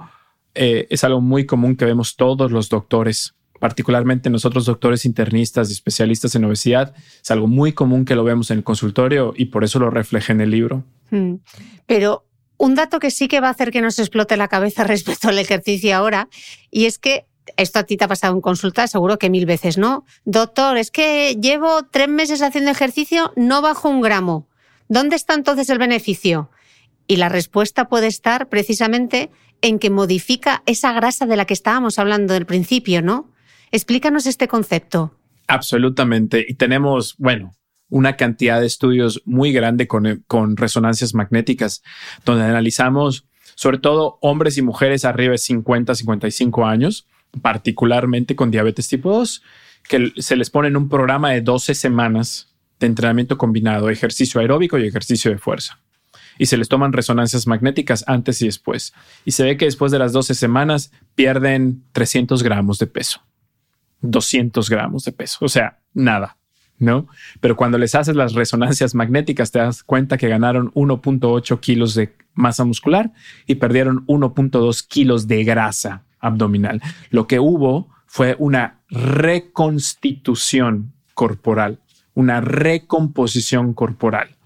eh, 0.55 0.87
es 0.89 1.03
algo 1.03 1.20
muy 1.20 1.47
común 1.47 1.74
que 1.74 1.85
vemos 1.85 2.14
todos 2.14 2.53
los 2.53 2.68
doctores, 2.68 3.35
particularmente 3.59 4.31
nosotros 4.31 4.64
doctores 4.64 5.05
internistas 5.05 5.70
y 5.70 5.72
especialistas 5.72 6.37
en 6.37 6.45
obesidad, 6.45 6.95
es 7.20 7.31
algo 7.33 7.49
muy 7.49 7.72
común 7.72 8.05
que 8.05 8.14
lo 8.14 8.22
vemos 8.22 8.53
en 8.53 8.59
el 8.59 8.64
consultorio 8.64 9.35
y 9.37 9.47
por 9.47 9.64
eso 9.64 9.81
lo 9.81 9.91
refleja 9.91 10.33
en 10.33 10.43
el 10.43 10.53
libro. 10.53 10.85
Hmm. 11.11 11.39
Pero 11.87 12.28
un 12.59 12.75
dato 12.75 12.99
que 13.01 13.11
sí 13.11 13.29
que 13.29 13.41
va 13.41 13.49
a 13.49 13.53
hacer 13.53 13.71
que 13.71 13.81
nos 13.81 13.99
explote 13.99 14.37
la 14.37 14.49
cabeza 14.49 14.85
respecto 14.85 15.29
al 15.29 15.39
ejercicio 15.39 15.97
ahora, 15.97 16.29
y 16.71 16.85
es 16.85 16.99
que 16.99 17.27
esto 17.57 17.79
a 17.79 17.85
ti 17.85 17.97
te 17.97 18.05
ha 18.05 18.09
pasado 18.09 18.35
en 18.35 18.41
consulta, 18.41 18.87
seguro 18.87 19.19
que 19.19 19.31
mil 19.31 19.47
veces, 19.47 19.79
¿no? 19.79 20.05
Doctor, 20.25 20.77
es 20.77 20.91
que 20.91 21.37
llevo 21.41 21.85
tres 21.85 22.09
meses 22.09 22.43
haciendo 22.43 22.71
ejercicio, 22.71 23.33
no 23.37 23.63
bajo 23.63 23.89
un 23.89 24.03
gramo. 24.03 24.47
¿Dónde 24.89 25.17
está 25.17 25.35
entonces 25.35 25.71
el 25.71 25.79
beneficio? 25.79 26.51
Y 27.07 27.17
la 27.17 27.31
respuesta 27.31 27.89
puede 27.89 28.07
estar 28.07 28.49
precisamente 28.49 29.31
en 29.63 29.79
que 29.79 29.91
modifica 29.91 30.63
esa 30.67 30.93
grasa 30.93 31.27
de 31.27 31.37
la 31.37 31.47
que 31.47 31.55
estábamos 31.55 31.99
hablando 31.99 32.35
del 32.35 32.47
principio, 32.47 33.03
¿no? 33.03 33.31
Explícanos 33.71 34.27
este 34.27 34.47
concepto. 34.47 35.15
Absolutamente. 35.47 36.45
Y 36.47 36.55
tenemos, 36.55 37.17
bueno, 37.19 37.55
una 37.91 38.16
cantidad 38.16 38.61
de 38.61 38.66
estudios 38.66 39.22
muy 39.24 39.53
grande 39.53 39.86
con, 39.86 40.57
resonancias 40.57 41.14
magnéticas, 41.14 41.82
donde 42.24 42.45
analizamos 42.45 43.24
sobre 43.55 43.78
todo 43.78 44.18
hombres 44.20 44.57
y 44.57 44.62
mujeres 44.62 45.05
arriba 45.05 45.32
de 45.32 45.39
50, 45.39 45.95
55 45.95 46.66
años, 46.66 47.09
particularmente 47.43 48.36
con 48.36 48.53
diabetes 48.53 48.89
tipo 48.89 49.11
2, 49.11 49.43
que 49.89 50.12
se 50.18 50.36
les 50.36 50.51
pone 50.51 50.68
en 50.68 50.76
un 50.76 50.89
programa 50.89 51.32
de 51.32 51.41
12 51.41 51.74
semanas 51.74 52.55
de 52.78 52.86
entrenamiento 52.86 53.36
combinado, 53.36 53.91
ejercicio 53.91 54.41
aeróbico 54.41 54.78
y 54.78 54.86
ejercicio 54.86 55.30
de 55.30 55.39
fuerza. 55.39 55.80
Y 56.39 56.47
se 56.47 56.57
les 56.57 56.68
toman 56.68 56.93
resonancias 56.93 57.49
magnéticas 57.49 58.05
antes 58.07 58.41
y 58.43 58.47
después. 58.47 58.95
Y 59.24 59.32
se 59.32 59.43
ve 59.43 59.57
que 59.57 59.64
después 59.64 59.91
de 59.91 59.99
las 59.99 60.12
12 60.12 60.34
semanas 60.34 60.93
pierden 61.16 61.82
300 61.91 62.45
gramos 62.45 62.78
de 62.78 62.86
peso. 62.86 63.22
200 64.03 64.70
gramos 64.70 65.05
de 65.05 65.11
peso. 65.11 65.39
O 65.41 65.49
sea, 65.49 65.80
nada, 65.95 66.38
¿no? 66.79 67.09
Pero 67.41 67.57
cuando 67.57 67.79
les 67.79 67.95
haces 67.95 68.16
las 68.16 68.35
resonancias 68.35 68.95
magnéticas, 68.95 69.51
te 69.51 69.59
das 69.59 69.83
cuenta 69.83 70.16
que 70.16 70.29
ganaron 70.29 70.72
1.8 70.74 71.61
kilos 71.61 71.95
de 71.95 72.14
masa 72.35 72.64
muscular 72.64 73.12
y 73.47 73.57
perdieron 73.57 74.07
1.2 74.07 74.87
kilos 74.87 75.26
de 75.26 75.45
grasa 75.45 76.05
abdominal. 76.20 76.81
Lo 77.11 77.26
que 77.26 77.41
hubo 77.41 77.89
fue 78.07 78.37
una 78.39 78.81
reconstitución 78.89 80.93
corporal, 81.14 81.81
una 82.14 82.41
recomposición 82.41 83.74
corporal. 83.74 84.37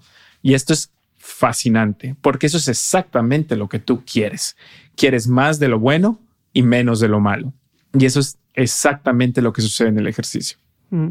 Y 0.41 0.55
esto 0.55 0.73
es 0.73 0.91
fascinante, 1.17 2.15
porque 2.21 2.47
eso 2.47 2.57
es 2.57 2.67
exactamente 2.67 3.55
lo 3.55 3.69
que 3.69 3.79
tú 3.79 4.03
quieres. 4.05 4.57
Quieres 4.95 5.27
más 5.27 5.59
de 5.59 5.69
lo 5.69 5.79
bueno 5.79 6.19
y 6.51 6.63
menos 6.63 6.99
de 6.99 7.07
lo 7.07 7.19
malo. 7.19 7.53
Y 7.97 8.05
eso 8.05 8.19
es 8.19 8.37
exactamente 8.53 9.41
lo 9.41 9.53
que 9.53 9.61
sucede 9.61 9.89
en 9.89 9.99
el 9.99 10.07
ejercicio. 10.07 10.57
Mm. 10.89 11.09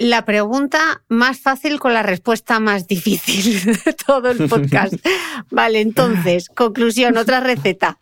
La 0.00 0.24
pregunta 0.24 1.02
más 1.08 1.40
fácil 1.40 1.78
con 1.78 1.92
la 1.92 2.02
respuesta 2.02 2.58
más 2.58 2.86
difícil 2.86 3.74
de 3.84 3.92
todo 3.92 4.30
el 4.30 4.48
podcast. 4.48 4.94
vale, 5.50 5.82
entonces, 5.82 6.48
conclusión, 6.48 7.18
otra 7.18 7.40
receta. 7.40 7.98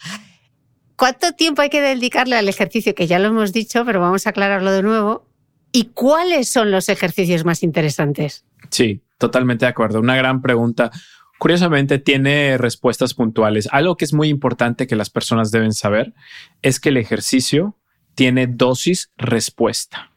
¿Cuánto 0.94 1.32
tiempo 1.32 1.60
hay 1.60 1.70
que 1.70 1.80
dedicarle 1.80 2.36
al 2.36 2.48
ejercicio? 2.48 2.94
Que 2.94 3.08
ya 3.08 3.18
lo 3.18 3.26
hemos 3.26 3.52
dicho, 3.52 3.84
pero 3.84 3.98
vamos 4.00 4.28
a 4.28 4.30
aclararlo 4.30 4.70
de 4.70 4.84
nuevo. 4.84 5.26
¿Y 5.72 5.86
cuáles 5.86 6.48
son 6.48 6.70
los 6.70 6.88
ejercicios 6.88 7.44
más 7.44 7.64
interesantes? 7.64 8.44
Sí, 8.70 9.02
totalmente 9.18 9.64
de 9.64 9.70
acuerdo. 9.70 9.98
Una 9.98 10.14
gran 10.14 10.40
pregunta. 10.40 10.92
Curiosamente 11.40 11.98
tiene 11.98 12.58
respuestas 12.58 13.12
puntuales. 13.12 13.68
Algo 13.72 13.96
que 13.96 14.04
es 14.04 14.12
muy 14.12 14.28
importante 14.28 14.86
que 14.86 14.94
las 14.94 15.10
personas 15.10 15.50
deben 15.50 15.72
saber 15.72 16.14
es 16.62 16.78
que 16.78 16.90
el 16.90 16.96
ejercicio 16.98 17.76
tiene 18.14 18.46
dosis 18.46 19.10
respuesta. 19.16 20.12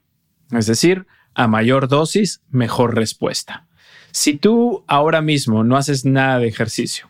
Es 0.51 0.67
decir, 0.67 1.07
a 1.41 1.47
mayor 1.47 1.87
dosis, 1.87 2.41
mejor 2.51 2.95
respuesta. 2.95 3.67
Si 4.11 4.35
tú 4.35 4.83
ahora 4.87 5.21
mismo 5.21 5.63
no 5.63 5.75
haces 5.75 6.05
nada 6.05 6.39
de 6.39 6.47
ejercicio 6.47 7.09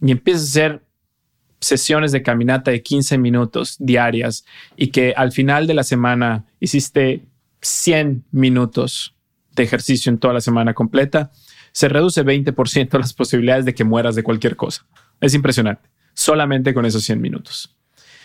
y 0.00 0.12
empiezas 0.12 0.42
a 0.42 0.46
hacer 0.46 0.82
sesiones 1.60 2.12
de 2.12 2.22
caminata 2.22 2.70
de 2.70 2.82
15 2.82 3.18
minutos 3.18 3.76
diarias 3.80 4.44
y 4.76 4.88
que 4.88 5.12
al 5.16 5.32
final 5.32 5.66
de 5.66 5.74
la 5.74 5.82
semana 5.82 6.44
hiciste 6.60 7.26
100 7.62 8.24
minutos 8.30 9.16
de 9.56 9.64
ejercicio 9.64 10.10
en 10.10 10.18
toda 10.18 10.34
la 10.34 10.40
semana 10.40 10.72
completa, 10.72 11.32
se 11.72 11.88
reduce 11.88 12.24
20% 12.24 12.96
las 12.98 13.12
posibilidades 13.12 13.64
de 13.64 13.74
que 13.74 13.82
mueras 13.82 14.14
de 14.14 14.22
cualquier 14.22 14.54
cosa. 14.54 14.86
Es 15.20 15.34
impresionante, 15.34 15.88
solamente 16.14 16.72
con 16.74 16.86
esos 16.86 17.02
100 17.02 17.20
minutos. 17.20 17.74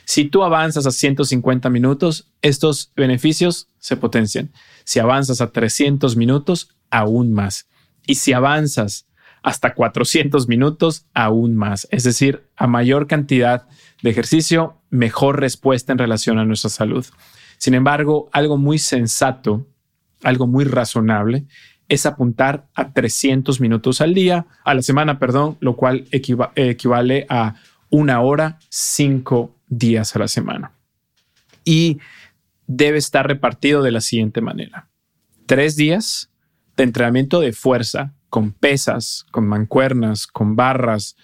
Si 0.05 0.25
tú 0.25 0.43
avanzas 0.43 0.85
a 0.85 0.91
150 0.91 1.69
minutos, 1.69 2.27
estos 2.41 2.91
beneficios 2.95 3.67
se 3.79 3.97
potencian. 3.97 4.51
Si 4.83 4.99
avanzas 4.99 5.41
a 5.41 5.51
300 5.51 6.15
minutos, 6.15 6.69
aún 6.89 7.33
más. 7.33 7.67
Y 8.05 8.15
si 8.15 8.33
avanzas 8.33 9.07
hasta 9.41 9.73
400 9.73 10.47
minutos, 10.47 11.05
aún 11.13 11.55
más. 11.55 11.87
Es 11.91 12.03
decir, 12.03 12.47
a 12.55 12.67
mayor 12.67 13.07
cantidad 13.07 13.67
de 14.01 14.09
ejercicio, 14.09 14.77
mejor 14.89 15.39
respuesta 15.39 15.91
en 15.91 15.97
relación 15.97 16.39
a 16.39 16.45
nuestra 16.45 16.69
salud. 16.69 17.05
Sin 17.57 17.73
embargo, 17.73 18.29
algo 18.31 18.57
muy 18.57 18.77
sensato, 18.77 19.67
algo 20.23 20.47
muy 20.47 20.65
razonable, 20.65 21.45
es 21.89 22.05
apuntar 22.05 22.67
a 22.73 22.93
300 22.93 23.59
minutos 23.59 24.01
al 24.01 24.13
día, 24.13 24.45
a 24.63 24.73
la 24.73 24.81
semana, 24.81 25.19
perdón, 25.19 25.57
lo 25.59 25.75
cual 25.75 26.05
equivale 26.11 27.25
a 27.29 27.55
una 27.89 28.21
hora, 28.21 28.59
cinco 28.69 29.55
días 29.67 30.15
a 30.15 30.19
la 30.19 30.27
semana. 30.27 30.71
Y 31.65 31.99
debe 32.67 32.97
estar 32.97 33.27
repartido 33.27 33.81
de 33.81 33.91
la 33.91 34.01
siguiente 34.01 34.41
manera. 34.41 34.89
Tres 35.45 35.75
días 35.75 36.29
de 36.77 36.83
entrenamiento 36.83 37.39
de 37.39 37.53
fuerza 37.53 38.13
con 38.29 38.51
pesas, 38.51 39.25
con 39.31 39.47
mancuernas, 39.47 40.27
con 40.27 40.55
barras 40.55 41.15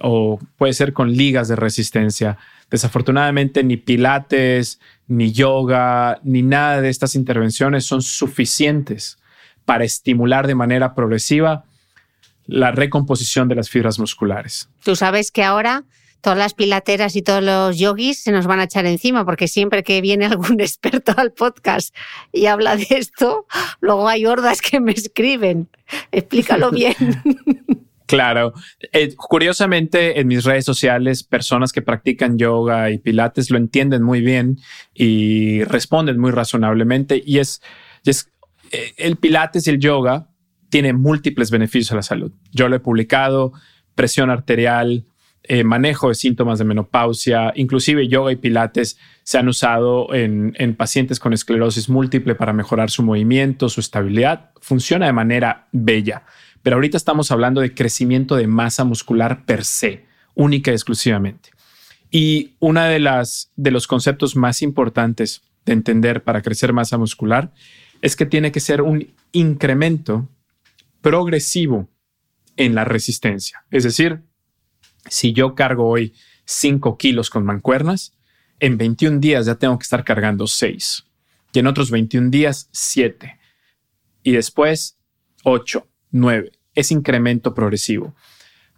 o 0.00 0.38
puede 0.56 0.72
ser 0.72 0.92
con 0.92 1.12
ligas 1.12 1.48
de 1.48 1.56
resistencia. 1.56 2.38
Desafortunadamente 2.70 3.64
ni 3.64 3.76
pilates, 3.76 4.80
ni 5.06 5.32
yoga, 5.32 6.20
ni 6.22 6.42
nada 6.42 6.80
de 6.80 6.88
estas 6.88 7.14
intervenciones 7.14 7.84
son 7.84 8.00
suficientes 8.00 9.18
para 9.64 9.84
estimular 9.84 10.46
de 10.46 10.54
manera 10.54 10.94
progresiva 10.94 11.64
la 12.46 12.72
recomposición 12.72 13.48
de 13.48 13.54
las 13.54 13.70
fibras 13.70 13.98
musculares. 13.98 14.68
Tú 14.82 14.96
sabes 14.96 15.30
que 15.30 15.44
ahora 15.44 15.84
todas 16.22 16.38
las 16.38 16.54
pilateras 16.54 17.16
y 17.16 17.22
todos 17.22 17.42
los 17.42 17.78
yogis 17.78 18.22
se 18.22 18.32
nos 18.32 18.46
van 18.46 18.60
a 18.60 18.64
echar 18.64 18.86
encima, 18.86 19.26
porque 19.26 19.48
siempre 19.48 19.82
que 19.82 20.00
viene 20.00 20.24
algún 20.24 20.60
experto 20.60 21.12
al 21.16 21.32
podcast 21.32 21.94
y 22.32 22.46
habla 22.46 22.76
de 22.76 22.86
esto, 22.90 23.46
luego 23.80 24.08
hay 24.08 24.24
hordas 24.24 24.62
que 24.62 24.80
me 24.80 24.92
escriben. 24.92 25.68
Explícalo 26.12 26.70
bien. 26.72 26.94
Claro. 28.06 28.52
Eh, 28.92 29.14
curiosamente, 29.16 30.20
en 30.20 30.28
mis 30.28 30.44
redes 30.44 30.64
sociales, 30.64 31.24
personas 31.24 31.72
que 31.72 31.82
practican 31.82 32.38
yoga 32.38 32.90
y 32.90 32.98
pilates 32.98 33.50
lo 33.50 33.58
entienden 33.58 34.02
muy 34.02 34.20
bien 34.20 34.58
y 34.94 35.64
responden 35.64 36.18
muy 36.18 36.30
razonablemente. 36.30 37.20
Y 37.24 37.38
es, 37.38 37.62
es 38.04 38.30
eh, 38.70 38.92
el 38.96 39.16
pilates 39.16 39.66
y 39.66 39.70
el 39.70 39.78
yoga 39.78 40.28
tienen 40.68 41.00
múltiples 41.00 41.50
beneficios 41.50 41.92
a 41.92 41.96
la 41.96 42.02
salud. 42.02 42.32
Yo 42.52 42.68
lo 42.68 42.76
he 42.76 42.80
publicado, 42.80 43.52
presión 43.94 44.30
arterial, 44.30 45.06
eh, 45.44 45.64
manejo 45.64 46.08
de 46.08 46.14
síntomas 46.14 46.58
de 46.58 46.64
menopausia, 46.64 47.52
inclusive 47.56 48.06
yoga 48.06 48.30
y 48.30 48.36
pilates 48.36 48.98
se 49.24 49.38
han 49.38 49.48
usado 49.48 50.14
en, 50.14 50.54
en, 50.56 50.74
pacientes 50.76 51.18
con 51.18 51.32
esclerosis 51.32 51.88
múltiple 51.88 52.34
para 52.34 52.52
mejorar 52.52 52.90
su 52.90 53.02
movimiento, 53.02 53.68
su 53.68 53.80
estabilidad. 53.80 54.50
Funciona 54.60 55.06
de 55.06 55.12
manera 55.12 55.66
bella, 55.72 56.24
pero 56.62 56.76
ahorita 56.76 56.96
estamos 56.96 57.30
hablando 57.32 57.60
de 57.60 57.74
crecimiento 57.74 58.36
de 58.36 58.46
masa 58.46 58.84
muscular 58.84 59.44
per 59.44 59.64
se, 59.64 60.04
única 60.34 60.70
y 60.70 60.74
exclusivamente. 60.74 61.50
Y 62.10 62.52
una 62.60 62.86
de 62.86 63.00
las 63.00 63.50
de 63.56 63.70
los 63.70 63.86
conceptos 63.86 64.36
más 64.36 64.62
importantes 64.62 65.42
de 65.64 65.72
entender 65.72 66.22
para 66.22 66.42
crecer 66.42 66.72
masa 66.72 66.98
muscular 66.98 67.52
es 68.00 68.16
que 68.16 68.26
tiene 68.26 68.52
que 68.52 68.60
ser 68.60 68.82
un 68.82 69.12
incremento 69.32 70.28
progresivo 71.00 71.88
en 72.56 72.74
la 72.74 72.84
resistencia. 72.84 73.64
Es 73.70 73.84
decir, 73.84 74.22
si 75.08 75.32
yo 75.32 75.54
cargo 75.54 75.88
hoy 75.88 76.14
5 76.44 76.96
kilos 76.98 77.30
con 77.30 77.44
mancuernas, 77.44 78.14
en 78.60 78.78
21 78.78 79.18
días 79.18 79.46
ya 79.46 79.56
tengo 79.56 79.78
que 79.78 79.84
estar 79.84 80.04
cargando 80.04 80.46
6. 80.46 81.04
Y 81.52 81.58
en 81.58 81.66
otros 81.66 81.90
21 81.90 82.30
días, 82.30 82.68
7. 82.72 83.38
Y 84.22 84.32
después, 84.32 84.96
8, 85.44 85.86
9. 86.12 86.52
Es 86.74 86.90
incremento 86.90 87.54
progresivo. 87.54 88.14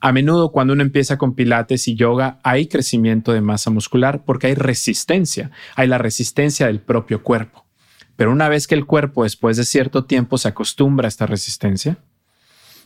A 0.01 0.13
menudo 0.13 0.53
cuando 0.53 0.75
uno 0.75 0.83
empieza 0.83 1.17
con 1.17 1.35
pilates 1.35 1.89
y 1.89 1.95
yoga 1.95 2.39
hay 2.43 2.67
crecimiento 2.67 3.33
de 3.33 3.41
masa 3.41 3.71
muscular 3.71 4.25
porque 4.25 4.49
hay 4.49 4.55
resistencia, 4.55 5.51
hay 5.77 5.89
la 5.89 5.97
resistencia 5.97 6.67
del 6.67 6.81
propio 6.81 7.23
cuerpo. 7.23 7.65
Pero 8.17 8.31
una 8.31 8.49
vez 8.49 8.67
que 8.67 8.75
el 8.75 8.85
cuerpo 8.85 9.25
después 9.25 9.57
de 9.57 9.65
cierto 9.65 10.05
tiempo 10.05 10.37
se 10.37 10.49
acostumbra 10.49 11.07
a 11.07 11.09
esta 11.09 11.27
resistencia, 11.27 11.99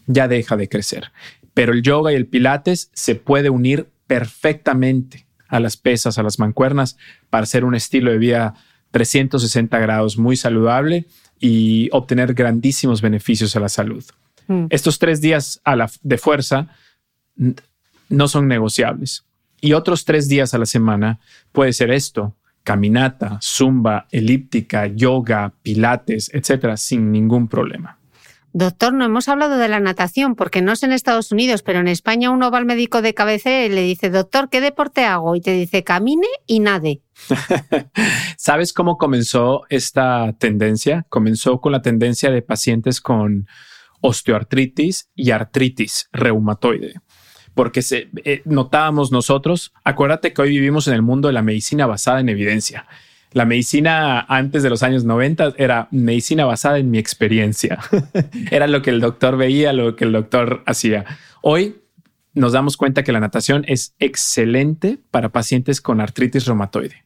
ya 0.09 0.27
deja 0.27 0.57
de 0.57 0.69
crecer. 0.69 1.13
Pero 1.55 1.73
el 1.73 1.83
yoga 1.83 2.13
y 2.13 2.17
el 2.17 2.27
pilates 2.27 2.91
se 2.93 3.15
puede 3.15 3.51
unir 3.51 3.89
perfectamente 4.09 5.27
a 5.47 5.61
las 5.61 5.77
pesas, 5.77 6.19
a 6.19 6.25
las 6.25 6.39
mancuernas, 6.39 6.97
para 7.31 7.45
hacer 7.45 7.65
un 7.65 7.77
estilo 7.77 8.11
de 8.11 8.19
vida 8.19 8.55
360 8.91 9.79
grados 9.79 10.19
muy 10.19 10.37
saludable 10.37 11.07
y 11.39 11.89
obtener 11.93 12.35
grandísimos 12.35 13.01
beneficios 13.01 13.55
a 13.55 13.61
la 13.61 13.69
salud. 13.69 14.05
Mm. 14.49 14.67
Estos 14.71 14.99
tres 14.99 15.21
días 15.21 15.61
a 15.65 15.77
la, 15.77 15.91
de 16.03 16.19
fuerza 16.19 16.69
no 18.09 18.29
son 18.29 18.49
negociables. 18.49 19.25
Y 19.61 19.73
otros 19.73 20.05
tres 20.05 20.29
días 20.29 20.55
a 20.55 20.59
la 20.59 20.67
semana 20.67 21.21
puede 21.53 21.73
ser 21.73 21.91
esto, 21.91 22.37
caminata, 22.63 23.39
zumba, 23.43 24.07
elíptica, 24.11 24.87
yoga, 24.87 25.53
pilates, 25.63 26.31
etcétera, 26.33 26.77
sin 26.77 27.11
ningún 27.13 27.49
problema. 27.49 27.98
Doctor, 28.53 28.95
no 28.95 29.05
hemos 29.05 29.29
hablado 29.29 29.59
de 29.59 29.69
la 29.69 29.81
natación 29.81 30.35
porque 30.35 30.63
no 30.63 30.73
es 30.73 30.83
en 30.83 30.93
Estados 30.93 31.33
Unidos, 31.33 31.63
pero 31.63 31.81
en 31.81 31.89
España 31.89 32.31
uno 32.31 32.51
va 32.51 32.59
al 32.59 32.65
médico 32.65 33.03
de 33.03 33.15
cabecera 33.15 33.67
y 33.67 33.69
le 33.69 33.83
dice, 33.83 34.11
doctor, 34.11 34.49
¿qué 34.49 34.61
deporte 34.61 35.05
hago? 35.05 35.37
Y 35.37 35.41
te 35.41 35.53
dice, 35.53 35.85
camine 35.85 36.27
y 36.47 36.61
nade. 36.61 37.03
¿Sabes 38.37 38.73
cómo 38.73 38.97
comenzó 38.97 39.63
esta 39.69 40.35
tendencia? 40.39 41.07
Comenzó 41.09 41.61
con 41.61 41.73
la 41.73 41.83
tendencia 41.83 42.31
de 42.31 42.43
pacientes 42.43 43.01
con 43.01 43.47
osteoartritis 44.01 45.11
y 45.15 45.31
artritis 45.31 46.09
reumatoide 46.13 46.95
porque 47.59 47.83
se, 47.83 48.09
eh, 48.25 48.41
notábamos 48.45 49.11
nosotros, 49.11 49.73
acuérdate 49.83 50.33
que 50.33 50.43
hoy 50.43 50.51
vivimos 50.51 50.87
en 50.87 50.95
el 50.95 51.03
mundo 51.03 51.27
de 51.27 51.35
la 51.35 51.43
medicina 51.43 51.87
basada 51.87 52.21
en 52.21 52.29
evidencia. 52.29 52.87
La 53.33 53.45
medicina 53.45 54.21
antes 54.21 54.63
de 54.63 54.71
los 54.71 54.83
años 54.83 55.05
90 55.05 55.55
era 55.59 55.89
medicina 55.91 56.47
basada 56.47 56.79
en 56.79 56.91
mi 56.91 56.99
experiencia. 56.99 57.79
era 58.51 58.67
lo 58.67 58.81
que 58.83 58.91
el 58.91 59.01
doctor 59.01 59.37
veía, 59.37 59.73
lo 59.73 59.97
que 59.97 60.05
el 60.05 60.13
doctor 60.13 60.63
hacía. 60.67 61.05
Hoy 61.43 61.77
nos 62.33 62.53
damos 62.53 62.77
cuenta 62.77 63.03
que 63.03 63.13
la 63.13 63.21
natación 63.21 63.65
es 63.69 63.95
excelente 63.99 64.99
para 65.11 65.29
pacientes 65.31 65.81
con 65.81 66.01
artritis 66.01 66.47
reumatoide. 66.47 67.05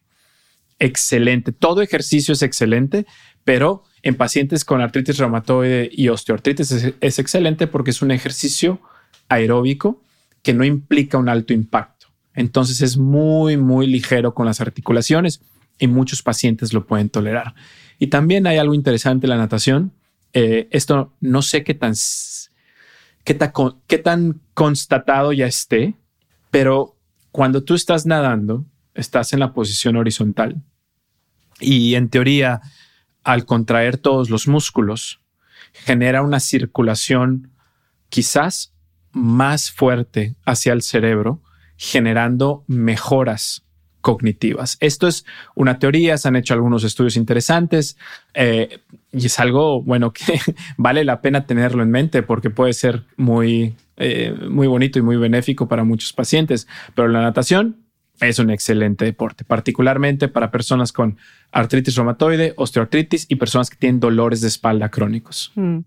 Excelente. 0.79 1.53
Todo 1.53 1.83
ejercicio 1.83 2.35
es 2.35 2.43
excelente, 2.43 3.07
pero 3.45 3.83
en 4.03 4.15
pacientes 4.15 4.65
con 4.65 4.81
artritis 4.81 5.19
reumatoide 5.19 5.91
y 5.93 6.09
osteoartritis 6.09 6.95
es 7.01 7.19
excelente 7.19 7.67
porque 7.67 7.91
es 7.91 8.03
un 8.03 8.11
ejercicio 8.11 8.81
aeróbico 9.29 10.03
que 10.43 10.55
no 10.55 10.65
implica 10.65 11.19
un 11.19 11.29
alto 11.29 11.53
impacto. 11.53 12.09
Entonces 12.35 12.81
es 12.81 12.97
muy, 12.97 13.57
muy 13.57 13.87
ligero 13.87 14.35
con 14.35 14.47
las 14.47 14.61
articulaciones 14.61 15.41
y 15.83 15.89
muchos 15.89 16.23
pacientes 16.23 16.73
lo 16.73 16.87
pueden 16.87 17.11
tolerar. 17.11 17.57
Y 17.99 18.07
también 18.07 18.47
hay 18.47 18.59
algo 18.59 18.73
interesante 18.73 19.27
en 19.27 19.31
la 19.31 19.37
natación. 19.37 19.93
Eh, 20.33 20.69
esto 20.71 21.13
no 21.21 21.43
sé 21.43 21.65
qué 21.65 21.75
tan, 21.75 21.95
qué, 23.25 23.37
qué 23.89 23.99
tan 23.99 24.41
constatado 24.55 25.33
ya 25.33 25.47
esté, 25.47 25.97
pero 26.53 26.97
cuando 27.33 27.65
tú 27.65 27.75
estás 27.75 28.07
nadando, 28.07 28.65
estás 28.95 29.33
en 29.33 29.41
la 29.41 29.53
posición 29.53 29.97
horizontal 29.97 30.63
y 31.59 31.97
en 31.97 32.11
teoría, 32.11 32.61
al 33.25 33.45
contraer 33.45 33.97
todos 33.97 34.31
los 34.31 34.47
músculos, 34.47 35.21
genera 35.73 36.23
una 36.23 36.39
circulación 36.39 37.51
quizás 38.09 38.73
más 39.11 39.73
fuerte 39.73 40.37
hacia 40.47 40.75
el 40.75 40.83
cerebro, 40.83 41.43
generando 41.77 42.63
mejoras 42.69 43.65
cognitivas. 44.03 44.77
Esto 44.81 45.09
es 45.09 45.25
una 45.55 45.79
teoría, 45.79 46.19
se 46.19 46.29
han 46.29 46.37
hecho 46.37 46.53
algunos 46.53 46.85
estudios 46.85 47.17
interesantes 47.17 47.97
eh, 48.35 48.81
y 49.13 49.27
es 49.27 49.41
algo, 49.41 49.83
bueno, 49.83 50.13
que 50.13 50.39
vale 50.77 51.05
la 51.05 51.23
pena 51.23 51.47
tenerlo 51.47 51.83
en 51.83 51.91
mente 51.91 52.23
porque 52.23 52.51
puede 52.51 52.75
ser 52.75 53.05
muy, 53.17 53.75
eh, 53.97 54.35
muy 54.51 54.67
bonito 54.67 54.99
y 54.99 55.03
muy 55.03 55.17
benéfico 55.17 55.69
para 55.69 55.85
muchos 55.85 56.13
pacientes. 56.13 56.69
Pero 56.95 57.09
la 57.09 57.23
natación 57.23 57.79
es 58.21 58.39
un 58.39 58.51
excelente 58.51 59.05
deporte, 59.05 59.45
particularmente 59.45 60.29
para 60.29 60.51
personas 60.51 60.93
con 60.93 61.17
artritis 61.51 61.97
reumatoide, 61.97 62.53
osteoartritis 62.57 63.27
y 63.29 63.37
personas 63.37 63.71
que 63.71 63.77
tienen 63.77 64.01
dolores 64.01 64.43
de 64.43 64.49
espalda 64.49 64.91
crónicos. 64.91 65.53
Mm. 65.55 65.79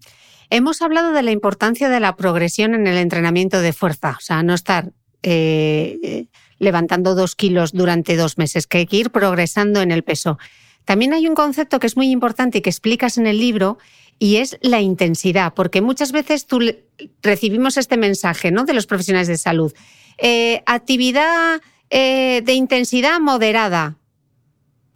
Hemos 0.49 0.81
hablado 0.81 1.11
de 1.11 1.23
la 1.23 1.31
importancia 1.31 1.89
de 1.89 1.99
la 1.99 2.15
progresión 2.15 2.75
en 2.75 2.87
el 2.87 2.97
entrenamiento 2.97 3.61
de 3.61 3.73
fuerza, 3.73 4.15
o 4.17 4.21
sea, 4.21 4.43
no 4.43 4.53
estar 4.53 4.91
eh, 5.23 6.27
levantando 6.59 7.15
dos 7.15 7.35
kilos 7.35 7.73
durante 7.73 8.15
dos 8.15 8.37
meses, 8.37 8.67
que 8.67 8.79
hay 8.79 8.85
que 8.85 8.97
ir 8.97 9.09
progresando 9.11 9.81
en 9.81 9.91
el 9.91 10.03
peso. 10.03 10.37
También 10.85 11.13
hay 11.13 11.27
un 11.27 11.35
concepto 11.35 11.79
que 11.79 11.87
es 11.87 11.97
muy 11.97 12.11
importante 12.11 12.59
y 12.59 12.61
que 12.61 12.69
explicas 12.69 13.17
en 13.17 13.27
el 13.27 13.39
libro 13.39 13.77
y 14.19 14.37
es 14.37 14.57
la 14.61 14.81
intensidad, 14.81 15.53
porque 15.53 15.81
muchas 15.81 16.11
veces 16.11 16.45
tú 16.45 16.59
recibimos 17.21 17.77
este 17.77 17.97
mensaje 17.97 18.51
¿no? 18.51 18.63
de 18.63 18.73
los 18.73 18.85
profesionales 18.85 19.27
de 19.27 19.37
salud. 19.37 19.73
Eh, 20.17 20.63
actividad 20.65 21.61
eh, 21.89 22.41
de 22.43 22.53
intensidad 22.53 23.19
moderada. 23.19 23.97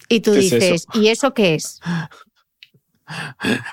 Y 0.07 0.21
tú 0.21 0.31
dices, 0.31 0.87
¿y 0.93 1.09
eso 1.09 1.33
qué 1.33 1.55
es? 1.55 1.79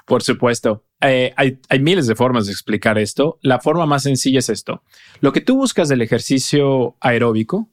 Por 0.05 0.23
supuesto. 0.23 0.85
Eh, 1.01 1.35
hay, 1.37 1.81
miles 1.81 2.07
de 2.07 2.15
formas 2.15 2.47
de 2.47 2.53
explicar 2.53 2.99
esto. 2.99 3.39
La 3.43 3.61
forma 3.61 3.87
más 3.87 4.03
sencilla 4.03 4.39
es 4.39 4.49
esto. 4.49 4.83
Lo 5.21 5.33
que 5.33 5.41
tú 5.41 5.57
buscas 5.57 5.89
del 5.89 6.03
ejercicio 6.03 6.97
aeróbico 7.01 7.71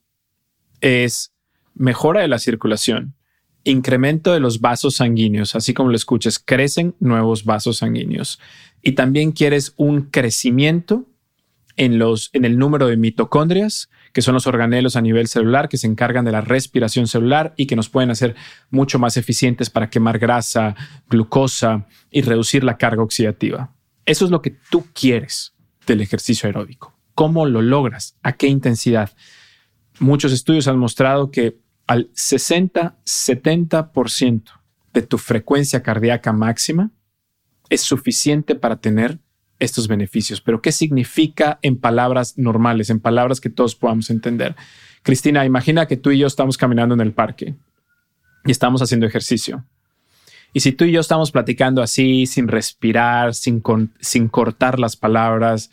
es 0.83 1.33
mejora 1.73 2.21
de 2.21 2.27
la 2.27 2.37
circulación, 2.37 3.15
incremento 3.63 4.33
de 4.33 4.41
los 4.41 4.59
vasos 4.59 4.97
sanguíneos, 4.97 5.55
así 5.55 5.73
como 5.73 5.89
lo 5.89 5.95
escuches, 5.95 6.37
crecen 6.37 6.93
nuevos 6.99 7.45
vasos 7.45 7.77
sanguíneos. 7.77 8.39
Y 8.81 8.91
también 8.91 9.31
quieres 9.31 9.73
un 9.77 10.09
crecimiento 10.09 11.07
en, 11.77 11.97
los, 11.97 12.29
en 12.33 12.43
el 12.43 12.59
número 12.59 12.87
de 12.87 12.97
mitocondrias, 12.97 13.89
que 14.11 14.21
son 14.21 14.33
los 14.33 14.45
organelos 14.45 14.97
a 14.97 15.01
nivel 15.01 15.27
celular 15.27 15.69
que 15.69 15.77
se 15.77 15.87
encargan 15.87 16.25
de 16.25 16.33
la 16.33 16.41
respiración 16.41 17.07
celular 17.07 17.53
y 17.55 17.65
que 17.65 17.77
nos 17.77 17.89
pueden 17.89 18.11
hacer 18.11 18.35
mucho 18.69 18.99
más 18.99 19.15
eficientes 19.15 19.69
para 19.69 19.89
quemar 19.89 20.19
grasa, 20.19 20.75
glucosa 21.09 21.87
y 22.11 22.21
reducir 22.21 22.65
la 22.65 22.77
carga 22.77 23.01
oxidativa. 23.01 23.73
Eso 24.05 24.25
es 24.25 24.31
lo 24.31 24.41
que 24.41 24.57
tú 24.69 24.85
quieres 24.93 25.53
del 25.87 26.01
ejercicio 26.01 26.47
aeróbico. 26.47 26.93
¿Cómo 27.15 27.45
lo 27.45 27.61
logras? 27.61 28.17
¿A 28.21 28.33
qué 28.33 28.47
intensidad? 28.47 29.11
Muchos 29.99 30.31
estudios 30.31 30.67
han 30.67 30.77
mostrado 30.77 31.31
que 31.31 31.57
al 31.87 32.11
60-70% 32.13 34.43
de 34.93 35.01
tu 35.01 35.17
frecuencia 35.17 35.83
cardíaca 35.83 36.33
máxima 36.33 36.91
es 37.69 37.81
suficiente 37.81 38.55
para 38.55 38.79
tener 38.79 39.19
estos 39.59 39.87
beneficios. 39.87 40.41
Pero 40.41 40.61
¿qué 40.61 40.71
significa 40.71 41.59
en 41.61 41.77
palabras 41.77 42.37
normales, 42.37 42.89
en 42.89 42.99
palabras 42.99 43.41
que 43.41 43.49
todos 43.49 43.75
podamos 43.75 44.09
entender? 44.09 44.55
Cristina, 45.01 45.45
imagina 45.45 45.85
que 45.85 45.97
tú 45.97 46.11
y 46.11 46.19
yo 46.19 46.27
estamos 46.27 46.57
caminando 46.57 46.95
en 46.95 47.01
el 47.01 47.13
parque 47.13 47.55
y 48.45 48.51
estamos 48.51 48.81
haciendo 48.81 49.05
ejercicio. 49.05 49.65
Y 50.53 50.59
si 50.59 50.71
tú 50.71 50.85
y 50.85 50.91
yo 50.91 51.01
estamos 51.01 51.31
platicando 51.31 51.81
así, 51.81 52.27
sin 52.27 52.47
respirar, 52.47 53.33
sin, 53.33 53.63
sin 53.99 54.27
cortar 54.27 54.79
las 54.79 54.95
palabras, 54.95 55.71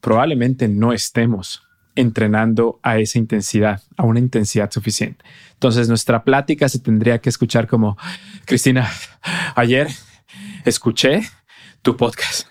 probablemente 0.00 0.68
no 0.68 0.92
estemos 0.92 1.62
entrenando 1.98 2.78
a 2.84 2.98
esa 2.98 3.18
intensidad, 3.18 3.82
a 3.96 4.04
una 4.04 4.20
intensidad 4.20 4.70
suficiente. 4.70 5.24
Entonces 5.54 5.88
nuestra 5.88 6.22
plática 6.22 6.68
se 6.68 6.78
tendría 6.78 7.18
que 7.18 7.28
escuchar 7.28 7.66
como, 7.66 7.98
Cristina, 8.44 8.88
ayer 9.56 9.88
escuché 10.64 11.22
tu 11.82 11.96
podcast 11.96 12.46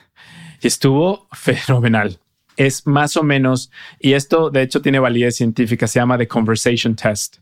y 0.62 0.68
estuvo 0.68 1.30
fenomenal. 1.32 2.20
Es 2.58 2.86
más 2.86 3.16
o 3.16 3.24
menos, 3.24 3.72
y 4.02 4.14
esto 4.14 4.50
de 4.50 4.64
hecho 4.64 4.82
tiene 4.82 5.00
validez 5.00 5.38
científica, 5.38 5.88
se 5.88 6.00
llama 6.00 6.18
The 6.18 6.28
Conversation 6.28 6.96
Test. 6.96 7.38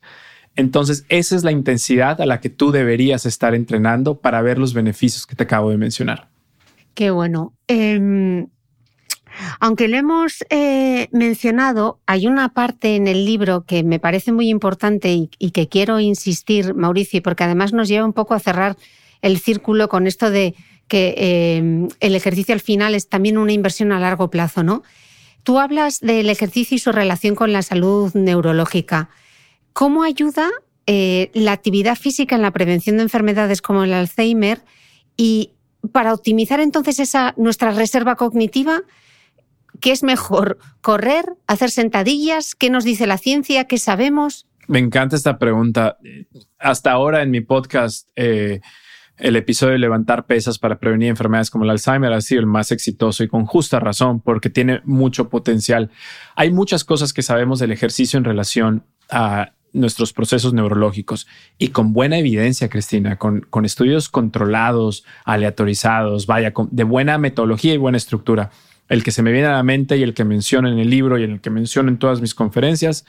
Entonces, 0.56 1.06
esa 1.10 1.36
es 1.36 1.44
la 1.44 1.52
intensidad 1.52 2.22
a 2.22 2.28
la 2.28 2.40
que 2.40 2.50
tú 2.50 2.72
deberías 2.72 3.26
estar 3.26 3.56
entrenando 3.56 4.20
para 4.20 4.44
ver 4.44 4.60
los 4.60 4.76
beneficios 4.76 5.26
que 5.26 5.36
te 5.36 5.44
acabo 5.44 5.72
de 5.72 5.78
mencionar. 5.78 6.30
Qué 6.94 7.10
bueno. 7.10 7.54
Em, 7.68 8.48
Aunque 9.60 9.88
lo 9.88 9.98
hemos 9.98 10.44
eh, 10.50 11.08
mencionado, 11.12 12.00
hay 12.06 12.28
una 12.28 12.50
parte 12.50 12.96
en 12.96 13.08
el 13.08 13.26
libro 13.26 13.66
que 13.66 13.84
me 13.84 14.00
parece 14.00 14.32
muy 14.32 14.50
importante 14.50 15.12
y, 15.12 15.52
que 15.52 15.68
quiero 15.68 16.00
insistir, 16.00 16.74
Mauricio, 16.74 17.22
porque 17.22 17.44
además 17.44 17.74
nos 17.74 17.88
lleva 17.88 18.06
un 18.06 18.14
poco 18.14 18.34
a 18.34 18.40
cerrar 18.40 18.78
el 19.22 19.40
círculo 19.40 19.90
con 19.90 20.08
esto 20.08 20.30
de 20.30 20.56
que 20.88 21.16
eh, 21.18 21.88
el 22.00 22.16
ejercicio 22.16 22.54
al 22.54 22.62
final 22.62 22.94
es 22.96 23.10
también 23.10 23.38
una 23.38 23.54
inversión 23.54 23.92
a 23.92 24.00
largo 24.00 24.30
plazo, 24.30 24.64
¿no? 24.64 24.84
Tú 25.44 25.60
hablas 25.60 26.00
del 26.00 26.30
ejercicio 26.30 26.76
y 26.76 26.80
su 26.80 26.92
relación 26.92 27.36
con 27.36 27.54
la 27.54 27.62
salud 27.62 28.12
neurológica. 28.14 29.10
¿Cómo 29.74 30.04
ayuda 30.04 30.50
eh, 30.88 31.30
la 31.34 31.52
actividad 31.52 31.96
física 31.96 32.36
en 32.36 32.42
la 32.42 32.52
prevención 32.52 32.98
de 32.98 33.04
enfermedades 33.04 33.62
como 33.62 33.84
el 33.84 33.94
Alzheimer 33.94 34.64
y 35.18 35.52
para 35.92 36.14
optimizar 36.14 36.60
entonces 36.60 37.14
nuestra 37.38 37.72
reserva 37.72 38.16
cognitiva? 38.16 38.82
¿Qué 39.82 39.92
es 39.92 40.04
mejor? 40.04 40.58
¿Correr? 40.82 41.26
¿Hacer 41.48 41.72
sentadillas? 41.72 42.56
¿Qué 42.56 42.70
nos 42.70 42.84
dice 42.84 43.08
la 43.08 43.18
ciencia? 43.18 43.66
¿Qué 43.66 43.78
sabemos? 43.78 44.48
Me 44.68 44.80
encanta 44.80 45.16
esta 45.16 45.38
pregunta. 45.38 45.98
Hasta 46.60 46.92
ahora 46.92 47.22
en 47.22 47.32
mi 47.32 47.42
podcast, 47.42 48.10
eh, 48.16 48.62
el 49.18 49.36
episodio 49.36 49.74
de 49.74 49.80
levantar 49.80 50.26
pesas 50.26 50.60
para 50.60 50.80
prevenir 50.80 51.10
enfermedades 51.10 51.50
como 51.50 51.64
el 51.64 51.70
Alzheimer 51.70 52.12
ha 52.12 52.22
sido 52.22 52.42
el 52.42 52.48
más 52.48 52.72
exitoso 52.72 53.24
y 53.24 53.28
con 53.28 53.46
justa 53.46 53.80
razón 53.80 54.22
porque 54.22 54.50
tiene 54.50 54.82
mucho 54.84 55.30
potencial. 55.30 55.92
Hay 56.36 56.52
muchas 56.52 56.84
cosas 56.84 57.14
que 57.14 57.22
sabemos 57.22 57.60
del 57.60 57.72
ejercicio 57.72 58.18
en 58.18 58.26
relación 58.26 58.84
a 59.10 59.52
nuestros 59.72 60.14
procesos 60.14 60.54
neurológicos 60.54 61.28
y 61.58 61.70
con 61.70 61.94
buena 61.94 62.18
evidencia, 62.18 62.70
Cristina, 62.70 63.18
con, 63.18 63.42
con 63.42 63.66
estudios 63.66 64.10
controlados, 64.10 65.06
aleatorizados, 65.26 66.28
vaya, 66.28 66.54
de 66.72 66.84
buena 66.84 67.18
metodología 67.18 67.74
y 67.74 67.78
buena 67.78 67.98
estructura 67.98 68.52
el 68.90 69.04
que 69.04 69.12
se 69.12 69.24
me 69.24 69.32
viene 69.32 69.48
a 69.48 69.54
la 69.54 69.64
mente 69.64 69.98
y 69.98 70.04
el 70.04 70.14
que 70.14 70.24
menciono 70.24 70.68
en 70.70 70.80
el 70.80 70.90
libro 70.90 71.18
y 71.18 71.24
el 71.24 71.42
que 71.42 71.50
menciono 71.50 71.90
en 71.90 71.98
todas 71.98 72.22
mis 72.22 72.36
conferencias 72.36 73.06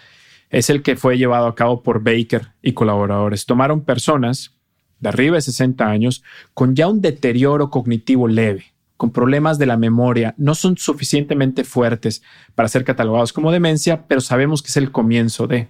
es 0.50 0.70
el 0.70 0.82
que 0.82 0.96
fue 0.96 1.18
llevado 1.18 1.46
a 1.46 1.54
cabo 1.54 1.82
por 1.82 2.02
Baker 2.02 2.52
y 2.62 2.72
colaboradores. 2.72 3.46
Tomaron 3.46 3.84
personas 3.84 4.54
de 5.00 5.08
arriba 5.08 5.36
de 5.36 5.42
60 5.42 5.86
años 5.86 6.22
con 6.54 6.74
ya 6.74 6.88
un 6.88 7.00
deterioro 7.00 7.70
cognitivo 7.70 8.28
leve, 8.28 8.72
con 8.96 9.10
problemas 9.10 9.58
de 9.58 9.66
la 9.66 9.76
memoria, 9.76 10.34
no 10.38 10.54
son 10.54 10.78
suficientemente 10.78 11.64
fuertes 11.64 12.22
para 12.54 12.68
ser 12.68 12.84
catalogados 12.84 13.32
como 13.32 13.52
demencia, 13.52 14.06
pero 14.06 14.20
sabemos 14.22 14.62
que 14.62 14.68
es 14.68 14.76
el 14.78 14.90
comienzo 14.90 15.46
de. 15.46 15.68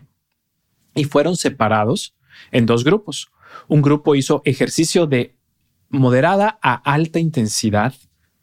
Y 0.95 1.05
fueron 1.05 1.37
separados 1.37 2.15
en 2.53 2.67
dos 2.67 2.85
grupos. 2.85 3.33
Un 3.67 3.83
grupo 3.83 4.15
hizo 4.15 4.43
ejercicio 4.45 5.07
de 5.07 5.35
moderada 5.89 6.59
a 6.63 6.75
alta 6.75 7.19
intensidad 7.19 7.95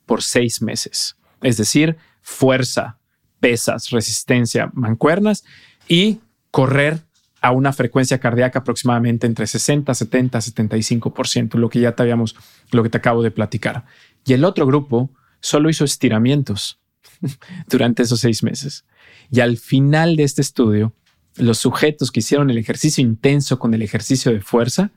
por 0.05 0.21
seis 0.21 0.61
meses 0.61 1.15
es 1.43 1.57
decir, 1.57 1.97
fuerza, 2.21 2.97
pesas, 3.39 3.89
resistencia, 3.89 4.71
mancuernas 4.73 5.43
y 5.87 6.19
correr 6.51 7.01
a 7.41 7.51
una 7.51 7.73
frecuencia 7.73 8.19
cardíaca 8.19 8.59
aproximadamente 8.59 9.27
entre 9.27 9.47
60, 9.47 9.93
70, 9.93 10.39
75%, 10.39 11.55
lo 11.55 11.69
que 11.69 11.81
ya 11.81 11.91
te 11.93 12.01
habíamos, 12.03 12.35
lo 12.71 12.83
que 12.83 12.89
te 12.89 12.97
acabo 12.97 13.21
de 13.21 13.31
platicar. 13.31 13.85
Y 14.25 14.31
el 14.31 14.45
otro 14.45 14.65
grupo 14.65 15.09
solo 15.41 15.69
hizo 15.69 15.83
estiramientos 15.83 16.79
durante 17.67 18.03
esos 18.03 18.21
seis 18.21 18.43
meses. 18.43 18.85
Y 19.29 19.41
al 19.41 19.57
final 19.57 20.15
de 20.15 20.23
este 20.23 20.41
estudio, 20.41 20.93
los 21.35 21.57
sujetos 21.57 22.11
que 22.11 22.21
hicieron 22.21 22.49
el 22.49 22.57
ejercicio 22.57 23.03
intenso 23.03 23.59
con 23.59 23.73
el 23.73 23.81
ejercicio 23.81 24.31
de 24.31 24.39
fuerza, 24.39 24.91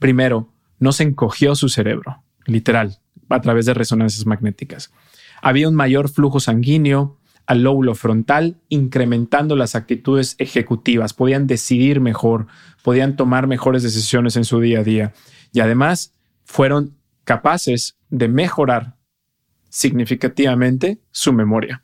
primero, 0.00 0.52
no 0.80 0.90
se 0.90 1.04
encogió 1.04 1.54
su 1.54 1.68
cerebro, 1.68 2.24
literal, 2.46 2.98
a 3.28 3.40
través 3.40 3.66
de 3.66 3.74
resonancias 3.74 4.26
magnéticas. 4.26 4.90
Había 5.42 5.68
un 5.68 5.74
mayor 5.74 6.08
flujo 6.08 6.38
sanguíneo 6.38 7.18
al 7.46 7.64
lóbulo 7.64 7.96
frontal, 7.96 8.60
incrementando 8.68 9.56
las 9.56 9.74
actitudes 9.74 10.36
ejecutivas. 10.38 11.12
Podían 11.12 11.48
decidir 11.48 12.00
mejor, 12.00 12.46
podían 12.82 13.16
tomar 13.16 13.48
mejores 13.48 13.82
decisiones 13.82 14.36
en 14.36 14.44
su 14.44 14.60
día 14.60 14.78
a 14.78 14.84
día. 14.84 15.12
Y 15.52 15.58
además 15.58 16.14
fueron 16.44 16.96
capaces 17.24 17.98
de 18.08 18.28
mejorar 18.28 18.96
significativamente 19.68 21.02
su 21.10 21.32
memoria. 21.32 21.82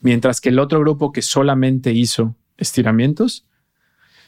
Mientras 0.00 0.40
que 0.40 0.50
el 0.50 0.60
otro 0.60 0.78
grupo 0.78 1.10
que 1.10 1.22
solamente 1.22 1.92
hizo 1.92 2.36
estiramientos, 2.56 3.44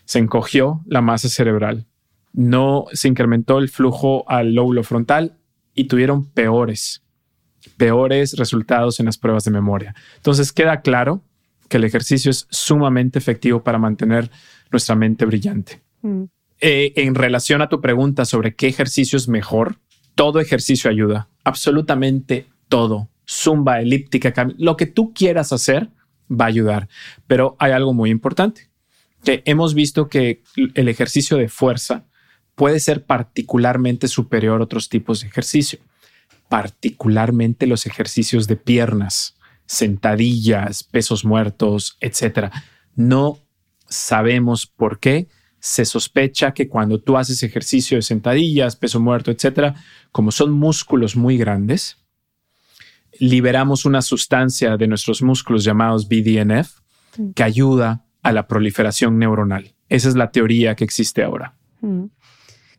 se 0.05 0.19
encogió 0.19 0.83
la 0.87 1.03
masa 1.03 1.29
cerebral. 1.29 1.87
No 2.33 2.87
se 2.93 3.07
incrementó 3.07 3.59
el 3.59 3.69
flujo 3.69 4.29
al 4.29 4.55
lóbulo 4.55 4.83
frontal 4.83 5.37
y 5.73 5.85
tuvieron 5.85 6.29
peores 6.31 7.05
peores 7.77 8.35
resultados 8.37 9.01
en 9.01 9.07
las 9.07 9.19
pruebas 9.19 9.45
de 9.45 9.51
memoria. 9.51 9.95
Entonces 10.17 10.53
queda 10.53 10.81
claro 10.81 11.23
que 11.69 11.77
el 11.77 11.85
ejercicio 11.85 12.31
es 12.31 12.47
sumamente 12.51 13.19
efectivo 13.19 13.63
para 13.63 13.79
mantener 13.79 14.31
nuestra 14.71 14.95
mente 14.95 15.25
brillante. 15.25 15.81
Mm. 16.03 16.25
Eh, 16.61 16.93
en 16.97 17.15
relación 17.15 17.63
a 17.63 17.69
tu 17.69 17.81
pregunta 17.81 18.25
sobre 18.25 18.55
qué 18.55 18.67
ejercicio 18.67 19.17
es 19.17 19.29
mejor, 19.29 19.77
todo 20.15 20.41
ejercicio 20.41 20.91
ayuda, 20.91 21.29
absolutamente 21.45 22.47
todo. 22.69 23.09
Zumba, 23.27 23.81
elíptica, 23.81 24.35
lo 24.59 24.77
que 24.77 24.87
tú 24.87 25.15
quieras 25.15 25.53
hacer 25.53 25.89
va 26.29 26.47
a 26.47 26.49
ayudar. 26.49 26.89
Pero 27.27 27.57
hay 27.61 27.73
algo 27.73 27.95
muy 27.95 28.11
importante, 28.11 28.69
que 29.23 29.43
hemos 29.47 29.75
visto 29.75 30.09
que 30.09 30.43
el 30.75 30.89
ejercicio 30.89 31.37
de 31.37 31.49
fuerza 31.49 32.07
puede 32.57 32.81
ser 32.81 33.05
particularmente 33.05 34.09
superior 34.09 34.61
a 34.61 34.65
otros 34.65 34.89
tipos 34.89 35.21
de 35.21 35.29
ejercicio 35.29 35.79
particularmente 36.51 37.69
los 37.69 37.87
ejercicios 37.87 38.49
de 38.49 38.57
piernas, 38.57 39.37
sentadillas, 39.67 40.83
pesos 40.83 41.25
muertos, 41.25 41.97
etc. 42.01 42.51
No 42.97 43.39
sabemos 43.89 44.67
por 44.67 44.99
qué. 44.99 45.29
Se 45.61 45.85
sospecha 45.85 46.53
que 46.53 46.69
cuando 46.69 47.01
tú 47.01 47.17
haces 47.17 47.45
ejercicio 47.45 47.99
de 47.99 48.03
sentadillas, 48.03 48.75
peso 48.75 48.99
muerto, 48.99 49.31
etc., 49.31 49.77
como 50.11 50.33
son 50.33 50.51
músculos 50.51 51.15
muy 51.15 51.39
grandes, 51.39 51.99
liberamos 53.21 53.85
una 53.85 54.03
sustancia 54.03 54.77
de 54.77 54.89
nuestros 54.89 55.23
músculos 55.23 55.63
llamados 55.63 56.09
BDNF 56.09 56.81
mm. 57.17 57.31
que 57.31 57.45
ayuda 57.45 58.07
a 58.23 58.33
la 58.33 58.49
proliferación 58.49 59.21
neuronal. 59.21 59.77
Esa 59.89 60.09
es 60.09 60.17
la 60.17 60.33
teoría 60.33 60.75
que 60.75 60.83
existe 60.83 61.23
ahora. 61.23 61.55
Mm 61.81 62.07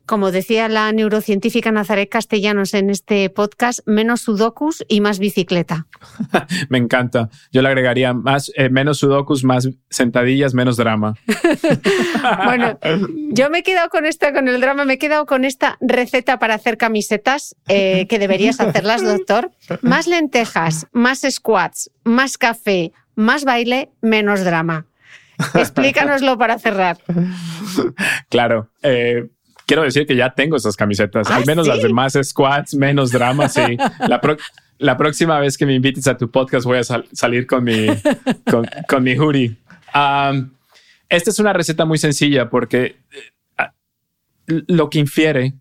como 0.06 0.30
decía 0.30 0.68
la 0.68 0.92
neurocientífica 0.92 1.70
Nazaret 1.72 2.08
Castellanos 2.08 2.74
en 2.74 2.90
este 2.90 3.30
podcast, 3.30 3.80
menos 3.86 4.22
sudokus 4.22 4.84
y 4.88 5.00
más 5.00 5.18
bicicleta. 5.18 5.86
Me 6.68 6.78
encanta. 6.78 7.28
Yo 7.52 7.62
le 7.62 7.68
agregaría 7.68 8.12
más, 8.12 8.52
eh, 8.56 8.68
menos 8.68 8.98
sudokus, 8.98 9.44
más 9.44 9.68
sentadillas, 9.90 10.54
menos 10.54 10.76
drama. 10.76 11.14
bueno, 12.44 12.78
yo 13.30 13.50
me 13.50 13.58
he 13.58 13.62
quedado 13.62 13.88
con 13.88 14.06
esta, 14.06 14.32
con 14.32 14.48
el 14.48 14.60
drama, 14.60 14.84
me 14.84 14.94
he 14.94 14.98
quedado 14.98 15.26
con 15.26 15.44
esta 15.44 15.78
receta 15.80 16.38
para 16.38 16.54
hacer 16.54 16.76
camisetas 16.76 17.56
eh, 17.68 18.06
que 18.08 18.18
deberías 18.18 18.60
hacerlas, 18.60 19.02
doctor. 19.04 19.50
Más 19.82 20.06
lentejas, 20.06 20.86
más 20.92 21.22
squats, 21.28 21.90
más 22.04 22.38
café, 22.38 22.92
más 23.14 23.44
baile, 23.44 23.90
menos 24.00 24.44
drama. 24.44 24.86
Explícanoslo 25.54 26.38
para 26.38 26.58
cerrar. 26.58 26.98
Claro. 28.28 28.68
Eh, 28.82 29.28
quiero 29.72 29.84
decir 29.84 30.06
que 30.06 30.14
ya 30.14 30.34
tengo 30.34 30.56
esas 30.56 30.76
camisetas, 30.76 31.30
al 31.30 31.44
¿Ah, 31.44 31.46
menos 31.46 31.66
las 31.66 31.80
demás 31.80 32.18
squats, 32.22 32.74
menos 32.74 33.10
drama, 33.10 33.48
sí. 33.48 33.62
La, 34.78 34.96
próxima 34.98 35.38
vez 35.38 35.56
que 35.56 35.64
me 35.64 35.74
invites 35.74 36.06
a 36.08 36.18
tu 36.18 36.30
podcast 36.30 36.66
voy 36.66 36.76
a 36.76 36.82
salir 36.84 37.46
con 37.46 37.64
mi, 37.64 37.86
con, 38.86 39.02
mi 39.02 39.16
hoodie. 39.16 39.56
esta 41.08 41.30
es 41.30 41.38
una 41.38 41.54
receta 41.54 41.86
muy 41.86 41.96
sencilla 41.96 42.50
porque 42.50 42.96
eh, 43.56 44.60
lo 44.66 44.90
que 44.90 44.98
infiere 44.98 45.54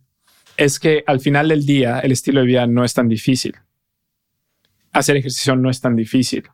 es 0.57 0.77
que 0.77 1.05
al 1.07 1.21
final 1.21 1.47
del 1.47 1.65
día 1.65 1.99
el 1.99 2.11
estilo 2.11 2.41
de 2.41 2.47
vida 2.47 2.67
no 2.67 2.83
es 2.83 2.93
tan 2.93 3.07
difícil. 3.07 3.55
Hacer 4.91 5.15
ejercicio 5.15 5.55
no 5.55 5.69
es 5.69 5.79
tan 5.79 5.95
difícil. 5.95 6.49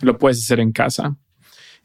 Lo 0.00 0.16
puedes 0.16 0.44
hacer 0.44 0.60
en 0.60 0.70
casa. 0.70 1.16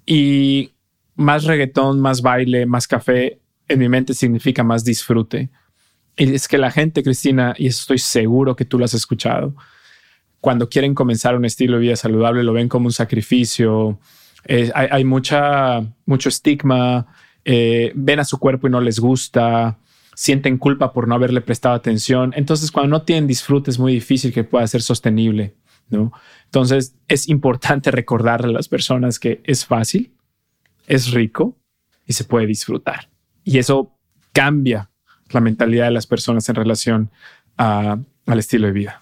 Y 0.05 0.73
más 1.15 1.45
reggaetón, 1.45 1.99
más 1.99 2.21
baile, 2.21 2.67
más 2.67 2.87
café 2.87 3.38
en 3.69 3.79
mi 3.79 3.87
mente 3.87 4.13
significa 4.13 4.63
más 4.63 4.83
disfrute. 4.83 5.49
Y 6.17 6.33
es 6.33 6.47
que 6.47 6.57
la 6.57 6.71
gente, 6.71 7.01
Cristina, 7.01 7.55
y 7.57 7.67
estoy 7.67 7.97
seguro 7.97 8.55
que 8.55 8.65
tú 8.65 8.77
lo 8.77 8.85
has 8.85 8.93
escuchado, 8.93 9.55
cuando 10.41 10.69
quieren 10.69 10.93
comenzar 10.93 11.35
un 11.35 11.45
estilo 11.45 11.77
de 11.77 11.83
vida 11.83 11.95
saludable 11.95 12.43
lo 12.43 12.53
ven 12.53 12.69
como 12.69 12.87
un 12.87 12.93
sacrificio. 12.93 13.99
hay, 14.73 15.03
mucha, 15.03 15.81
mucho 16.05 16.29
estigma, 16.29 17.07
eh, 17.45 17.91
ven 17.95 18.19
a 18.19 18.25
su 18.25 18.37
cuerpo 18.37 18.67
y 18.67 18.69
no 18.69 18.81
les 18.81 18.99
gusta, 18.99 19.77
sienten 20.15 20.57
culpa 20.57 20.91
por 20.93 21.07
no 21.07 21.15
haberle 21.15 21.41
prestado 21.41 21.75
atención. 21.75 22.33
Entonces, 22.35 22.71
cuando 22.71 22.89
no 22.89 23.03
tienen 23.03 23.27
disfrute 23.27 23.71
es 23.71 23.79
muy 23.79 23.93
difícil 23.93 24.33
que 24.33 24.43
pueda 24.43 24.67
ser 24.67 24.81
sostenible. 24.81 25.55
¿no? 25.89 26.11
Entonces, 26.45 26.95
es 27.07 27.27
importante 27.27 27.91
recordarle 27.91 28.49
a 28.49 28.53
las 28.53 28.67
personas 28.67 29.19
que 29.19 29.41
es 29.43 29.65
fácil, 29.65 30.13
es 30.87 31.11
rico 31.11 31.57
y 32.05 32.13
se 32.13 32.23
puede 32.23 32.47
disfrutar. 32.47 33.08
Y 33.49 33.57
eso 33.57 33.91
cambia 34.31 34.91
la 35.31 35.41
mentalidad 35.41 35.85
de 35.85 35.91
las 35.91 36.05
personas 36.05 36.47
en 36.49 36.55
relación 36.55 37.11
al 37.57 38.05
estilo 38.27 38.67
de 38.67 38.73
vida. 38.73 39.01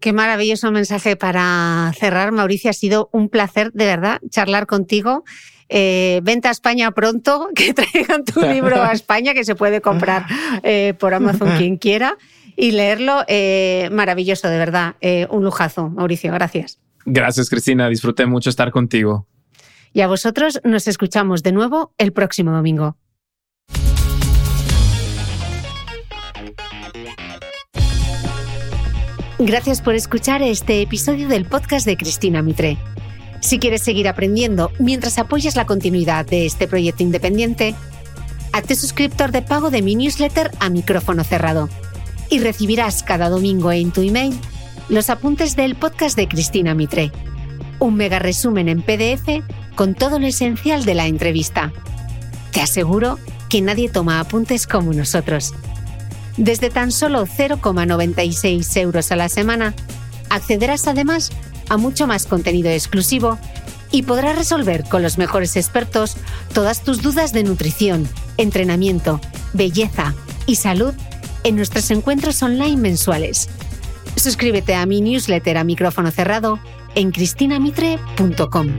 Qué 0.00 0.12
maravilloso 0.12 0.72
mensaje 0.72 1.14
para 1.14 1.92
cerrar, 1.96 2.32
Mauricio. 2.32 2.70
Ha 2.70 2.72
sido 2.72 3.08
un 3.12 3.28
placer, 3.28 3.70
de 3.72 3.86
verdad, 3.86 4.20
charlar 4.30 4.66
contigo. 4.66 5.24
Eh, 5.68 6.20
venta 6.24 6.48
a 6.48 6.52
España 6.52 6.90
pronto, 6.90 7.50
que 7.54 7.72
traigan 7.72 8.24
tu 8.24 8.40
libro 8.52 8.82
a 8.82 8.90
España, 8.90 9.32
que 9.32 9.44
se 9.44 9.54
puede 9.54 9.80
comprar 9.80 10.26
eh, 10.64 10.94
por 10.98 11.14
Amazon 11.14 11.56
quien 11.56 11.76
quiera, 11.76 12.16
y 12.56 12.72
leerlo. 12.72 13.24
Eh, 13.28 13.90
maravilloso, 13.92 14.48
de 14.48 14.58
verdad. 14.58 14.96
Un 15.30 15.44
lujazo, 15.44 15.88
Mauricio. 15.88 16.32
Gracias. 16.32 16.80
Gracias, 17.04 17.48
Cristina. 17.48 17.88
Disfruté 17.88 18.26
mucho 18.26 18.50
estar 18.50 18.72
contigo. 18.72 19.28
Y 19.92 20.00
a 20.00 20.08
vosotros 20.08 20.60
nos 20.64 20.88
escuchamos 20.88 21.44
de 21.44 21.52
nuevo 21.52 21.94
el 21.96 22.12
próximo 22.12 22.50
domingo. 22.50 22.97
Gracias 29.48 29.80
por 29.80 29.94
escuchar 29.94 30.42
este 30.42 30.82
episodio 30.82 31.26
del 31.26 31.46
podcast 31.46 31.86
de 31.86 31.96
Cristina 31.96 32.42
Mitre. 32.42 32.76
Si 33.40 33.58
quieres 33.58 33.80
seguir 33.80 34.06
aprendiendo 34.06 34.70
mientras 34.78 35.18
apoyas 35.18 35.56
la 35.56 35.64
continuidad 35.64 36.26
de 36.26 36.44
este 36.44 36.68
proyecto 36.68 37.02
independiente, 37.02 37.74
hazte 38.52 38.74
suscriptor 38.74 39.32
de 39.32 39.40
pago 39.40 39.70
de 39.70 39.80
mi 39.80 39.96
newsletter 39.96 40.50
a 40.60 40.68
micrófono 40.68 41.24
cerrado 41.24 41.70
y 42.28 42.40
recibirás 42.40 43.02
cada 43.02 43.30
domingo 43.30 43.72
en 43.72 43.90
tu 43.90 44.02
email 44.02 44.38
los 44.90 45.08
apuntes 45.08 45.56
del 45.56 45.76
podcast 45.76 46.14
de 46.14 46.28
Cristina 46.28 46.74
Mitre, 46.74 47.10
un 47.78 47.94
mega 47.94 48.18
resumen 48.18 48.68
en 48.68 48.82
PDF 48.82 49.42
con 49.74 49.94
todo 49.94 50.18
lo 50.18 50.26
esencial 50.26 50.84
de 50.84 50.92
la 50.92 51.06
entrevista. 51.06 51.72
Te 52.52 52.60
aseguro 52.60 53.18
que 53.48 53.62
nadie 53.62 53.88
toma 53.88 54.20
apuntes 54.20 54.66
como 54.66 54.92
nosotros. 54.92 55.54
Desde 56.38 56.70
tan 56.70 56.92
solo 56.92 57.26
0,96 57.26 58.80
euros 58.80 59.10
a 59.10 59.16
la 59.16 59.28
semana, 59.28 59.74
accederás 60.30 60.86
además 60.86 61.30
a 61.68 61.76
mucho 61.76 62.06
más 62.06 62.26
contenido 62.26 62.70
exclusivo 62.70 63.38
y 63.90 64.02
podrás 64.02 64.36
resolver 64.36 64.84
con 64.84 65.02
los 65.02 65.18
mejores 65.18 65.56
expertos 65.56 66.16
todas 66.54 66.84
tus 66.84 67.02
dudas 67.02 67.32
de 67.32 67.42
nutrición, 67.42 68.08
entrenamiento, 68.36 69.20
belleza 69.52 70.14
y 70.46 70.56
salud 70.56 70.94
en 71.42 71.56
nuestros 71.56 71.90
encuentros 71.90 72.40
online 72.42 72.76
mensuales. 72.76 73.48
Suscríbete 74.14 74.76
a 74.76 74.86
mi 74.86 75.00
newsletter 75.00 75.58
a 75.58 75.64
micrófono 75.64 76.12
cerrado 76.12 76.60
en 76.94 77.10
cristinamitre.com. 77.10 78.78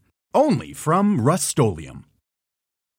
Only 0.33 0.71
from 0.71 1.19
Rust 1.19 1.49